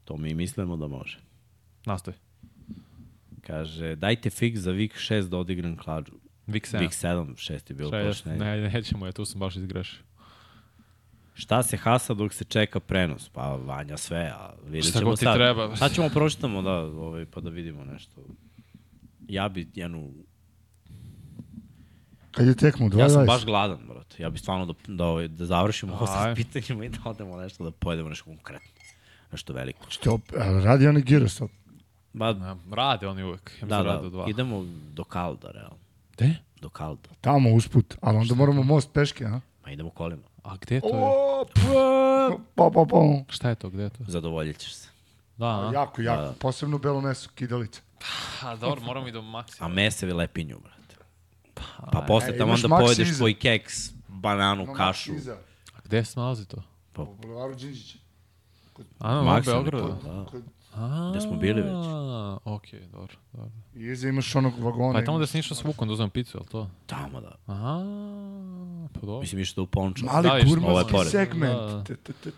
[0.05, 1.18] To mi mislimo da može.
[1.86, 2.16] Nastavi.
[3.40, 6.12] Kaže, dajte fix za Vik 6 da odigram klađu.
[6.47, 6.78] Vik 7.
[6.78, 8.36] Vik 7, 6 je bilo prošle.
[8.36, 9.98] ne, nećemo, ja tu sam baš izgrešio.
[11.39, 13.28] Šta se hasa dok se čeka prenos?
[13.28, 15.35] Pa Vanja sve, a vidjet Šta ćemo god ti sad.
[15.36, 15.77] treba.
[15.77, 18.20] Sad ćemo pročitamo, da, ovaj, pa da vidimo nešto.
[19.28, 20.12] Ja bi jednu...
[22.31, 24.23] Kad je tekmo, 2 Ja sam baš gladan, brate.
[24.23, 27.65] Ja bi stvarno da, da, ovaj, da završimo ovo sa pitanjima i da odemo nešto,
[27.65, 28.69] da pojedemo nešto konkretno.
[29.32, 29.86] Nešto veliko.
[29.89, 30.19] Što,
[30.65, 31.51] radi oni gyros op.
[32.12, 33.52] Ba, Ja, rade oni uvek.
[33.62, 34.27] Ja da, da, da, dva.
[34.28, 35.78] idemo do Kalda, realno.
[36.12, 36.35] Gde?
[36.60, 37.09] Do Kalda.
[37.20, 39.40] Tamo usput, ali onda moramo most peške, a?
[39.65, 40.23] Ma idemo kolima.
[40.43, 40.94] A gde to je?
[40.94, 41.44] O,
[42.55, 42.98] pa, pa, pa, pa.
[43.28, 44.05] Šta je to, gde je to?
[44.06, 44.89] Zadovoljit ćeš se.
[45.36, 45.70] Da, a?
[45.74, 46.35] Jako, jako.
[46.35, 47.81] Posebno belo meso, kidalice.
[48.43, 49.73] A, dobro, moramo i do maksimuma.
[49.73, 50.97] A mesevi lepinju, brate.
[51.93, 53.74] Pa posle e, tamo onda pojedeš tvoj keks,
[54.09, 55.15] bananu, kašu.
[55.15, 55.36] Iza,
[55.74, 56.62] A gde se nalazi to?
[56.97, 57.98] u bulevaru Đinđića.
[58.98, 60.02] A, na Maksimalni Beogradu.
[60.05, 60.24] da.
[60.24, 60.43] Kod-
[60.80, 61.72] A, Gde smo bili već.
[62.46, 63.50] Okej, dobro, dobro.
[63.74, 64.92] I iza imaš onog vagona.
[64.92, 66.70] Pa je tamo da si išao s Vukom da uzmem picu, je li to?
[66.86, 67.34] Tamo da.
[67.46, 67.78] Aha,
[68.92, 69.20] pa dobro.
[69.20, 70.05] Mislim išao da u Ponča.
[70.05, 71.10] Mali Da, gurmanski pored.
[71.10, 71.88] segment.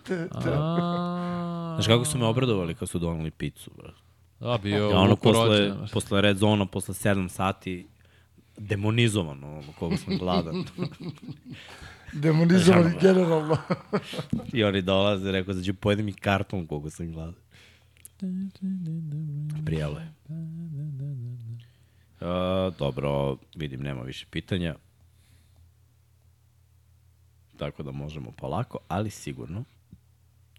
[0.08, 0.52] Da, da.
[0.52, 3.98] A, Znaš kako su me obradovali kad su doneli picu, brate.
[4.40, 5.86] Da, bio Ja ono posle, rođen.
[5.92, 7.88] posle red zona, posle 7 sati,
[8.58, 10.54] demonizovan, ono, koga sam gladan.
[12.12, 13.56] Demonizovani generalno.
[14.52, 17.34] I oni dolaze, rekao da ću pojedem i karton koga sam gladan.
[19.64, 20.12] Prijelo je.
[22.20, 24.76] Uh, dobro, vidim, nema više pitanja.
[27.56, 29.64] Tako da možemo polako, ali sigurno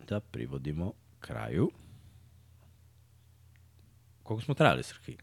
[0.08, 1.72] da privodimo kraju.
[4.24, 5.18] Koliko smo trajali, Srki?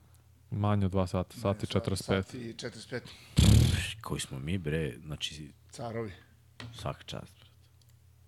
[0.50, 1.96] Manje od 2 sata, sati 45.
[1.96, 3.00] Sati i 45.
[4.00, 6.12] Koji smo mi, bre, znači, Carovi.
[6.74, 7.50] svaka čast, brate.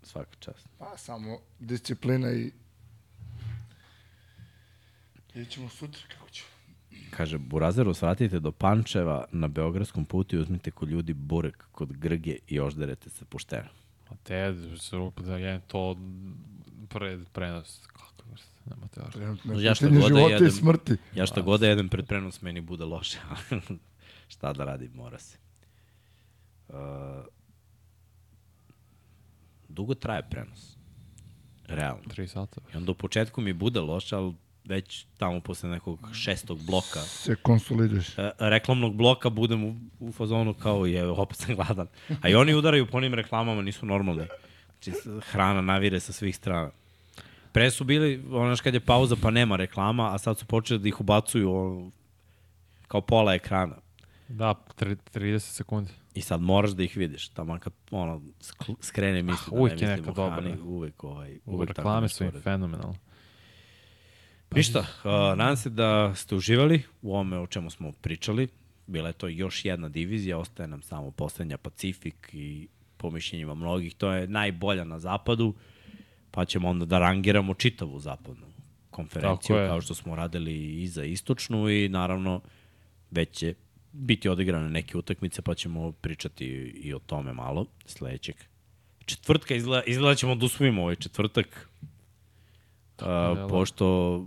[0.02, 0.68] Svaka čast.
[0.78, 2.52] Pa samo disciplina i...
[5.34, 6.44] Ićemo sutra kako ću.
[7.10, 12.36] Kaže, Burazeru, svratite do Pančeva na Beogradskom putu i uzmite kod ljudi burek kod Grge
[12.48, 13.68] i ožderete se pošteno.
[14.08, 14.54] A te,
[15.16, 15.96] da je to
[16.88, 17.86] pred prenos.
[17.86, 19.00] Kako vrste, nema te
[19.58, 20.50] je Ja šta god da jedem.
[20.50, 20.96] smrti.
[21.14, 23.18] Ja šta god da jedem pred prenos, meni bude loše.
[24.28, 25.38] šta da radim, mora se.
[26.68, 26.76] Uh,
[29.68, 30.76] dugo traje prenos.
[31.66, 32.02] Realno.
[32.06, 32.60] 3 sata.
[32.74, 34.34] I onda u početku mi bude loše, ali
[34.70, 38.18] već tamo posle nekog šestog bloka Se konsoliduješ.
[38.18, 41.86] e, reklamnog bloka budem u, u fazonu kao je, opet sam gladan.
[42.22, 44.24] A i oni udaraju po onim reklamama, nisu normalni.
[44.72, 46.70] Znači, hrana navire sa svih strana.
[47.52, 50.88] Pre su bili, onaš kad je pauza pa nema reklama, a sad su počeli da
[50.88, 51.90] ih ubacuju ono,
[52.88, 53.76] kao pola ekrana.
[54.28, 55.90] Da, tri- 30 sekundi.
[56.14, 59.90] I sad moraš da ih vidiš, tamo kad ono, sk- skrene misli uvijek da je
[59.90, 60.64] ne neka mislim o hrani, dobra.
[60.66, 62.42] uvek, ovaj, uvek tako reklame nešto su im urade.
[64.54, 64.58] Fenomenalne.
[64.58, 68.48] Ništa, uh, nadam se da ste uživali u ovome o čemu smo pričali.
[68.86, 73.94] Bila je to još jedna divizija, ostaje nam samo poslednja Pacifik i po mišljenjima mnogih,
[73.94, 75.54] to je najbolja na zapadu,
[76.30, 78.46] pa ćemo onda da rangiramo čitavu zapadnu
[78.90, 82.40] konferenciju, kao što smo radili i za istočnu i naravno
[83.10, 83.54] već će
[83.92, 86.46] biti odigrane neke utakmice, pa ćemo pričati
[86.82, 88.36] i o tome malo sledećeg
[89.04, 89.54] četvrtka.
[89.54, 91.68] Izgleda, izgleda ćemo da usvojimo ovaj četvrtak,
[93.00, 93.06] uh,
[93.50, 94.26] pošto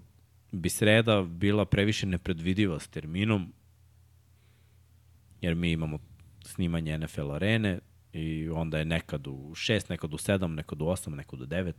[0.53, 3.53] bi sreda bila previše nepredvidiva s terminom,
[5.41, 5.99] jer mi imamo
[6.45, 7.79] snimanje NFL arene
[8.13, 11.73] i onda je nekad u 6, nekad u 7, nekad u 8, nekad u 9.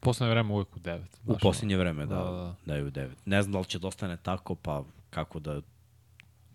[0.00, 1.00] Poslednje vreme uvek u 9.
[1.26, 2.54] U posljednje vreme, da, Da, da, da.
[2.66, 3.08] da je u 9.
[3.24, 5.60] Ne znam da li će da ostane tako, pa kako da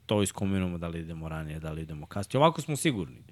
[0.06, 2.40] to iskombinujemo, da li idemo ranije, da li idemo kasnije.
[2.40, 3.24] Ovako smo sigurni.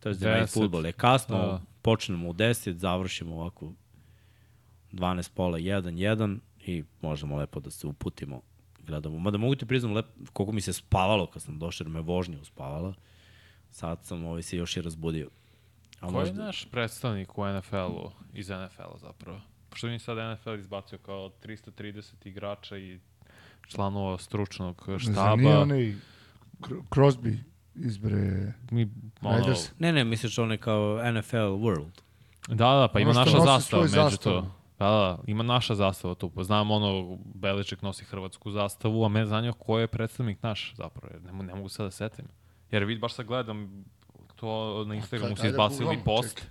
[0.00, 1.46] To je da futbol je kasno, Da.
[1.46, 1.60] da.
[1.82, 3.72] počnemo u 10, završimo ovako
[4.92, 8.40] 12 pola 1 1 i možemo lepo da se uputimo
[8.86, 9.18] gledamo.
[9.18, 12.40] Mada mogu ti priznam lepo koliko mi se spavalo kad sam došao, jer me vožnja
[12.40, 12.94] uspavala.
[13.70, 15.28] Sad sam ovaj, se još i razbudio.
[16.00, 19.40] A Ko je naš predstavnik u NFL-u, iz NFL-a zapravo?
[19.70, 23.00] Pošto mi sad NFL izbacio kao 330 igrača i
[23.68, 25.36] članova stručnog štaba.
[25.36, 25.94] nije onaj
[26.60, 27.36] Cro- Crosby
[27.74, 28.52] izbre...
[28.70, 29.70] Mi, ono, Raiders?
[29.78, 32.00] Ne, ne, misliš on je kao NFL World.
[32.48, 34.40] Da, da, pa ima naša zastava među zastavu.
[34.40, 34.59] to.
[34.80, 36.30] Da, da, ima naša zastava tu.
[36.30, 41.14] Pa znam ono, Beliček nosi hrvatsku zastavu, a me zanima ko je predstavnik naš zapravo.
[41.24, 42.24] Ne, ne mogu sad da setim.
[42.70, 43.84] Jer vid, baš sad gledam
[44.36, 46.38] to na Instagramu si ajde izbacili googlamo, post.
[46.38, 46.50] čekaj.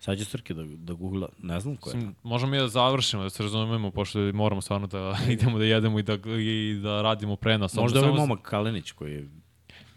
[0.00, 1.96] Sad će Srki da, da googla, ne znam ko je.
[1.96, 5.98] Mislim, možemo mi da završimo, da se razumemo, pošto moramo stvarno da idemo da jedemo
[5.98, 7.74] i da, i da radimo prenos.
[7.74, 9.28] Možda je ovaj momak Kalinić koji je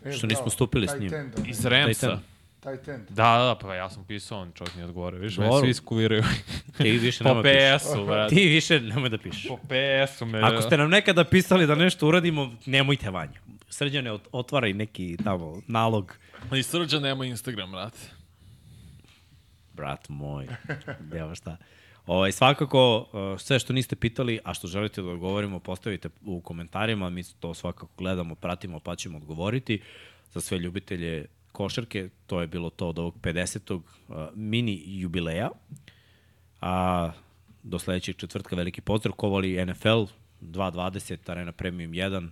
[0.03, 1.11] E, Što nismo stupili s njim.
[1.45, 2.19] Iz Remsa.
[2.61, 2.77] Titan.
[2.77, 3.09] Tight end.
[3.09, 5.19] Da, da, da, pa ja sam pisao, on čovjek nije odgovorio.
[5.19, 6.23] Viš, me svi iskuliraju.
[6.77, 7.81] ti više po nemoj da pišeš.
[7.81, 8.35] PS-u, brate.
[8.35, 9.47] Ti više nemoj da pišeš.
[9.47, 10.39] Po PS-u me...
[10.43, 13.39] Ako ste nam nekada pisali da nešto uradimo, nemojte vanje.
[13.69, 16.15] Srđane, ot- otvaraj neki tamo nalog.
[16.55, 17.97] I Srđa nema Instagram, brate.
[19.73, 20.47] Brat moj,
[20.99, 21.57] djeva šta.
[22.05, 27.09] Ovaj, svakako, uh, sve što niste pitali, a što želite da odgovorimo, postavite u komentarima,
[27.09, 29.81] mi to svakako gledamo, pratimo, pa ćemo odgovoriti.
[30.31, 33.73] Za sve ljubitelje košarke, to je bilo to od ovog 50.
[33.73, 33.81] Uh,
[34.35, 35.49] mini jubileja.
[36.61, 37.11] A
[37.63, 40.05] do sledećeg četvrtka veliki pozdrav, kovali NFL
[40.41, 42.29] 2.20, Arena Premium 1,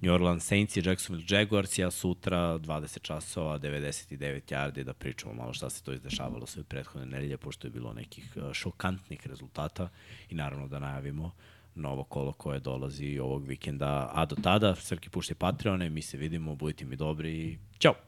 [0.00, 5.52] New Orleans Saints i Jacksonville Jaguars, ja sutra 20 časova, 99 yardi da pričamo malo
[5.52, 9.88] šta se to izdešavalo sve prethodne nedelje, pošto je bilo nekih uh, šokantnih rezultata
[10.30, 11.32] i naravno da najavimo
[11.74, 14.10] novo kolo koje dolazi ovog vikenda.
[14.14, 18.07] A do tada, Srki pušti Patreone, mi se vidimo, budite mi dobri i ćao!